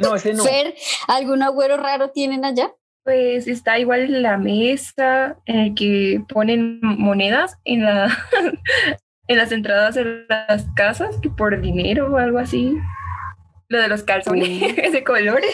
No, 0.00 0.14
ese 0.14 0.34
no. 0.34 0.44
Fer, 0.44 0.76
¿algún 1.08 1.42
agüero 1.42 1.76
raro 1.76 2.10
tienen 2.10 2.44
allá? 2.44 2.72
Pues 3.10 3.48
está 3.48 3.76
igual 3.80 4.02
en 4.02 4.22
la 4.22 4.38
mesa 4.38 5.36
en 5.44 5.58
el 5.58 5.74
que 5.74 6.22
ponen 6.28 6.78
monedas 6.80 7.58
en 7.64 7.84
la 7.84 8.06
en 9.26 9.36
las 9.36 9.50
entradas 9.50 9.96
de 9.96 10.26
las 10.28 10.68
casas 10.76 11.16
que 11.20 11.28
por 11.28 11.60
dinero 11.60 12.12
o 12.12 12.18
algo 12.18 12.38
así. 12.38 12.76
Lo 13.66 13.80
de 13.80 13.88
los 13.88 14.04
calzones 14.04 14.92
de 14.92 15.02
colores. 15.04 15.52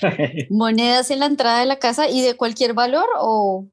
¿Monedas 0.48 1.10
en 1.10 1.18
la 1.18 1.26
entrada 1.26 1.60
de 1.60 1.66
la 1.66 1.78
casa 1.78 2.08
y 2.08 2.22
de 2.22 2.34
cualquier 2.34 2.72
valor 2.72 3.04
o...? 3.18 3.68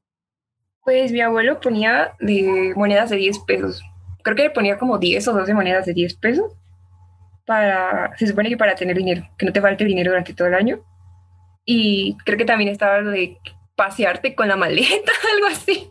Pues 0.84 1.12
mi 1.12 1.22
abuelo 1.22 1.60
ponía 1.60 2.12
de 2.20 2.74
monedas 2.76 3.08
de 3.08 3.16
10 3.16 3.38
pesos. 3.46 3.82
Creo 4.22 4.36
que 4.36 4.50
ponía 4.50 4.76
como 4.76 4.98
10 4.98 5.28
o 5.28 5.32
12 5.32 5.54
monedas 5.54 5.86
de 5.86 5.94
10 5.94 6.14
pesos. 6.16 6.52
Para, 7.46 8.14
se 8.18 8.26
supone 8.26 8.50
que 8.50 8.58
para 8.58 8.74
tener 8.74 8.98
dinero, 8.98 9.26
que 9.38 9.46
no 9.46 9.52
te 9.54 9.62
falte 9.62 9.86
dinero 9.86 10.10
durante 10.10 10.34
todo 10.34 10.48
el 10.48 10.54
año. 10.54 10.84
Y 11.70 12.16
creo 12.24 12.38
que 12.38 12.46
también 12.46 12.70
estaba 12.70 13.00
lo 13.02 13.10
de 13.10 13.36
pasearte 13.76 14.34
con 14.34 14.48
la 14.48 14.56
maleta, 14.56 15.12
algo 15.34 15.48
así, 15.48 15.86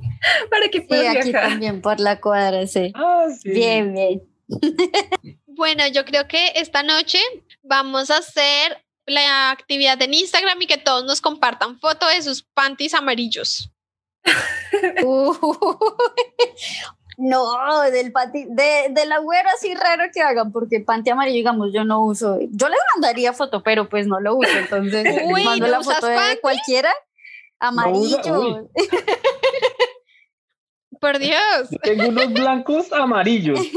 para 0.49 0.69
que 0.69 0.79
Sí, 0.79 0.85
puedas 0.87 1.15
aquí 1.15 1.29
viajar. 1.31 1.49
también 1.51 1.81
por 1.83 1.99
la 1.99 2.19
cuadra, 2.19 2.65
sí. 2.65 2.91
Ah, 2.95 3.27
sí. 3.39 3.51
Bien, 3.51 3.93
bien. 3.93 4.23
Bueno, 5.45 5.87
yo 5.87 6.05
creo 6.05 6.27
que 6.27 6.51
esta 6.55 6.83
noche 6.83 7.17
vamos 7.63 8.11
a 8.11 8.17
hacer 8.17 8.83
la 9.07 9.49
actividad 9.49 9.99
en 10.03 10.13
Instagram 10.13 10.61
y 10.61 10.67
que 10.67 10.77
todos 10.77 11.03
nos 11.05 11.19
compartan 11.19 11.79
foto 11.79 12.07
de 12.07 12.21
sus 12.21 12.43
panties 12.43 12.93
amarillos. 12.93 13.71
Uy. 15.03 15.35
No, 17.17 17.81
del 17.81 18.11
panty, 18.11 18.45
de, 18.47 18.87
del 18.91 19.11
agüero 19.11 19.49
así 19.55 19.73
raro 19.73 20.03
que 20.13 20.21
hagan, 20.21 20.51
porque 20.51 20.79
panty 20.81 21.09
amarillo, 21.09 21.35
digamos, 21.37 21.69
yo 21.73 21.83
no 21.83 22.03
uso. 22.03 22.37
Yo 22.51 22.69
les 22.69 22.79
mandaría 22.95 23.33
foto, 23.33 23.63
pero 23.63 23.89
pues 23.89 24.05
no 24.05 24.19
lo 24.19 24.35
uso, 24.35 24.55
entonces 24.55 25.03
Uy, 25.25 25.43
mando 25.43 25.65
¿no 25.65 25.71
la 25.71 25.79
usas 25.79 25.95
foto 25.95 26.07
de 26.07 26.15
panty? 26.15 26.41
cualquiera. 26.41 26.91
Amarillo. 27.59 28.69
Por 30.99 31.19
Dios. 31.19 31.69
Tengo 31.83 32.07
unos 32.09 32.33
blancos 32.33 32.91
amarillos. 32.93 33.59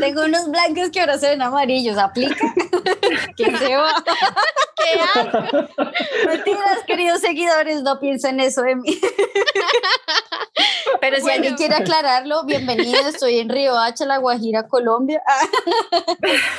Tengo 0.00 0.24
unos 0.24 0.48
blancos 0.50 0.90
que 0.92 1.00
ahora 1.00 1.18
se 1.18 1.30
ven 1.30 1.42
amarillos. 1.42 1.98
¿Aplica? 1.98 2.36
¿Qué 3.36 3.56
se 3.56 3.76
va? 3.76 3.92
¿Qué 4.76 5.00
hago? 5.20 5.68
Mentiras, 6.26 6.78
queridos 6.86 7.20
seguidores, 7.20 7.82
no 7.82 7.98
piensen 7.98 8.38
eso 8.40 8.62
de 8.62 8.76
mí. 8.76 8.98
Pero 11.00 11.16
si 11.16 11.22
Bueno. 11.22 11.34
alguien 11.36 11.56
quiere 11.56 11.74
aclararlo, 11.74 12.44
bienvenido. 12.44 13.00
Estoy 13.08 13.38
en 13.40 13.48
Río 13.48 13.76
Hacha, 13.76 14.06
La 14.06 14.18
Guajira, 14.18 14.68
Colombia. 14.68 15.20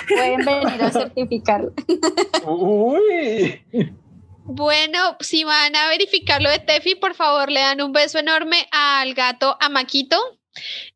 Pueden 0.10 0.44
venir 0.46 0.84
a 0.84 0.92
certificarlo. 0.92 1.72
Uy. 2.46 3.62
Bueno, 4.50 5.16
si 5.20 5.44
van 5.44 5.76
a 5.76 5.88
verificar 5.90 6.42
lo 6.42 6.50
de 6.50 6.60
Tefi, 6.60 6.96
por 6.96 7.14
favor 7.14 7.52
le 7.52 7.60
dan 7.60 7.82
un 7.82 7.92
beso 7.92 8.18
enorme 8.18 8.68
al 8.72 9.14
gato 9.14 9.56
Amaquito. 9.62 10.18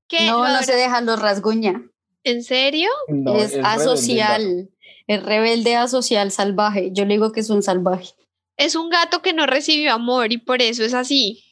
Que 0.08 0.26
No, 0.26 0.40
lo 0.44 0.50
no 0.50 0.64
se 0.64 0.76
dejan 0.76 1.06
los 1.06 1.20
rasguña. 1.22 1.84
¿En 2.24 2.44
serio? 2.44 2.90
No, 3.08 3.36
es, 3.36 3.52
rebelde, 3.52 3.68
asocial. 3.70 4.70
Es 5.08 5.24
rebelde 5.24 5.76
asocial 5.76 6.32
salvaje. 6.32 6.90
Yo 6.94 7.06
le 7.06 7.14
digo 7.14 7.32
que 7.32 7.42
es 7.42 7.50
un 7.50 7.62
salvaje. 7.62 8.10
Es 8.58 8.76
un 8.76 8.90
gato 8.90 9.22
que 9.22 9.34
no 9.34 9.46
recibió 9.46 9.94
amor 9.94 10.32
y 10.32 10.38
por 10.38 10.62
eso 10.62 10.84
es 10.84 10.94
así. 10.94 11.44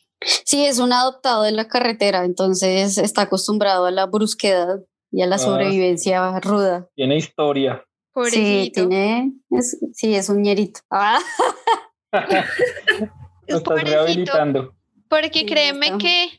Sí, 0.45 0.65
es 0.65 0.79
un 0.79 0.93
adoptado 0.93 1.43
de 1.43 1.51
la 1.51 1.67
carretera, 1.67 2.25
entonces 2.25 2.97
está 2.99 3.23
acostumbrado 3.23 3.85
a 3.87 3.91
la 3.91 4.05
brusquedad 4.05 4.79
y 5.11 5.21
a 5.23 5.27
la 5.27 5.35
Ah. 5.35 5.39
sobrevivencia 5.39 6.39
ruda. 6.39 6.87
Tiene 6.95 7.17
historia. 7.17 7.83
Pobrecito. 8.13 8.41
Sí, 8.41 8.71
tiene, 8.73 9.31
es, 9.51 9.79
sí, 9.93 10.13
es 10.13 10.29
un 10.29 10.41
ñerito. 10.41 10.81
Ah, 10.91 11.17
Lo 13.47 13.57
estás 13.57 13.61
Pobrecito. 13.63 13.91
rehabilitando. 13.91 14.75
Porque 15.09 15.45
créeme 15.45 15.97
que 15.97 16.29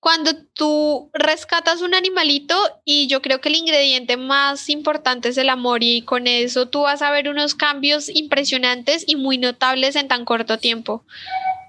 cuando 0.00 0.30
tú 0.54 1.10
rescatas 1.12 1.82
un 1.82 1.92
animalito, 1.94 2.54
y 2.82 3.06
yo 3.06 3.20
creo 3.20 3.42
que 3.42 3.50
el 3.50 3.56
ingrediente 3.56 4.16
más 4.16 4.70
importante 4.70 5.28
es 5.28 5.36
el 5.36 5.50
amor, 5.50 5.82
y 5.82 6.00
con 6.00 6.26
eso 6.26 6.66
tú 6.70 6.80
vas 6.82 7.02
a 7.02 7.10
ver 7.10 7.28
unos 7.28 7.54
cambios 7.54 8.08
impresionantes 8.08 9.04
y 9.06 9.16
muy 9.16 9.36
notables 9.36 9.96
en 9.96 10.08
tan 10.08 10.24
corto 10.24 10.56
tiempo. 10.58 11.04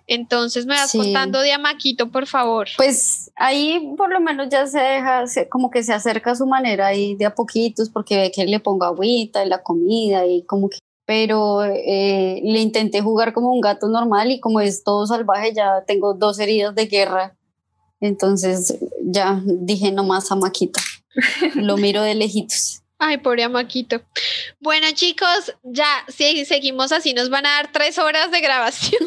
Entonces 0.08 0.66
me 0.66 0.76
vas 0.76 0.92
Sí. 0.92 1.00
contando 1.00 1.42
de 1.42 1.52
Amaquito, 1.52 2.10
por 2.12 2.28
favor. 2.28 2.70
pues 2.78 3.30
ahí 3.36 3.94
por 3.98 4.10
lo 4.12 4.22
menos 4.22 4.48
ya 4.50 4.66
se 4.66 4.80
deja, 4.80 5.28
se- 5.28 5.50
como 5.50 5.70
que 5.70 5.84
se 5.84 5.94
acerca 5.94 6.32
a 6.32 6.36
su 6.36 6.46
manera 6.46 6.94
y 6.94 7.16
de 7.16 7.26
a 7.26 7.36
poquitos 7.36 7.90
porque 7.90 8.16
ve 8.18 8.32
que 8.34 8.46
le 8.46 8.60
pongo 8.62 8.86
agüita 8.86 9.44
y 9.46 9.50
la 9.50 9.64
comida 9.64 10.26
y 10.26 10.44
como 10.46 10.70
que 10.70 10.78
pero 11.06 11.64
eh, 11.64 12.42
le 12.44 12.60
intenté 12.60 13.02
jugar 13.02 13.34
como 13.34 13.52
un 13.52 13.62
gato 13.62 13.88
normal 13.88 14.32
y 14.32 14.40
como 14.40 14.62
es 14.62 14.84
todo 14.84 15.06
salvaje 15.06 15.54
ya 15.54 15.84
tengo 15.86 16.14
dos 16.14 16.40
heridas 16.40 16.76
de 16.76 16.86
guerra 16.86 17.36
entonces 18.00 18.78
ya 19.02 19.42
dije 19.46 19.92
no 19.92 20.04
más 20.04 20.32
a 20.32 20.36
Maquita 20.36 20.82
lo 21.56 21.78
miro 21.78 22.02
de 22.02 22.16
lejitos 22.16 22.84
Ay, 23.06 23.18
pobre 23.18 23.44
Amaquito. 23.44 24.02
Bueno, 24.62 24.88
chicos, 24.94 25.54
ya 25.62 26.06
si 26.08 26.46
seguimos 26.46 26.94
así, 26.94 27.14
nos 27.14 27.30
van 27.30 27.46
a 27.46 27.50
dar 27.50 27.72
tres 27.74 27.98
horas 27.98 28.32
de 28.32 28.40
grabación. 28.40 29.02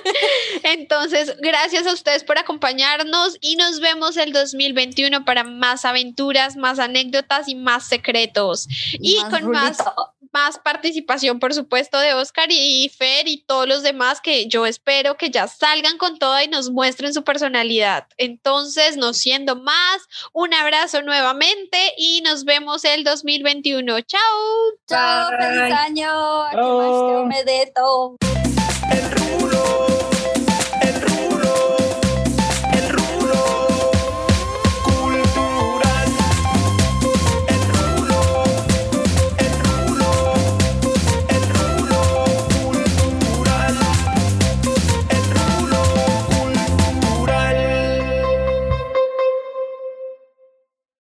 Entonces, 0.62 1.34
gracias 1.40 1.88
a 1.88 1.92
ustedes 1.92 2.22
por 2.22 2.38
acompañarnos 2.38 3.38
y 3.40 3.56
nos 3.56 3.80
vemos 3.80 4.16
el 4.16 4.32
2021 4.32 5.24
para 5.24 5.42
más 5.42 5.84
aventuras, 5.84 6.54
más 6.54 6.78
anécdotas 6.78 7.48
y 7.48 7.56
más 7.56 7.88
secretos. 7.88 8.68
Y 9.00 9.16
con 9.22 9.50
más 9.50 9.78
rulito. 9.78 9.84
más 9.84 10.21
participación, 10.62 11.38
por 11.38 11.54
supuesto, 11.54 11.98
de 11.98 12.14
Oscar 12.14 12.48
y 12.50 12.88
Fer 12.88 13.28
y 13.28 13.44
todos 13.44 13.68
los 13.68 13.82
demás 13.82 14.20
que 14.20 14.46
yo 14.46 14.66
espero 14.66 15.16
que 15.16 15.30
ya 15.30 15.46
salgan 15.46 15.98
con 15.98 16.18
toda 16.18 16.42
y 16.42 16.48
nos 16.48 16.70
muestren 16.70 17.12
su 17.14 17.22
personalidad. 17.22 18.06
Entonces, 18.16 18.96
no 18.96 19.12
siendo 19.12 19.56
más, 19.56 20.02
un 20.32 20.54
abrazo 20.54 21.02
nuevamente 21.02 21.78
y 21.96 22.22
nos 22.22 22.44
vemos 22.44 22.84
el 22.84 23.04
2021. 23.04 24.00
Chao. 24.00 24.20
Chao, 24.88 25.30
feliz 25.38 25.74
año. 25.74 26.42
Aquí 26.44 26.56
más 26.56 27.02
que 27.06 27.72
Chao. 27.74 28.18
me 28.88 29.91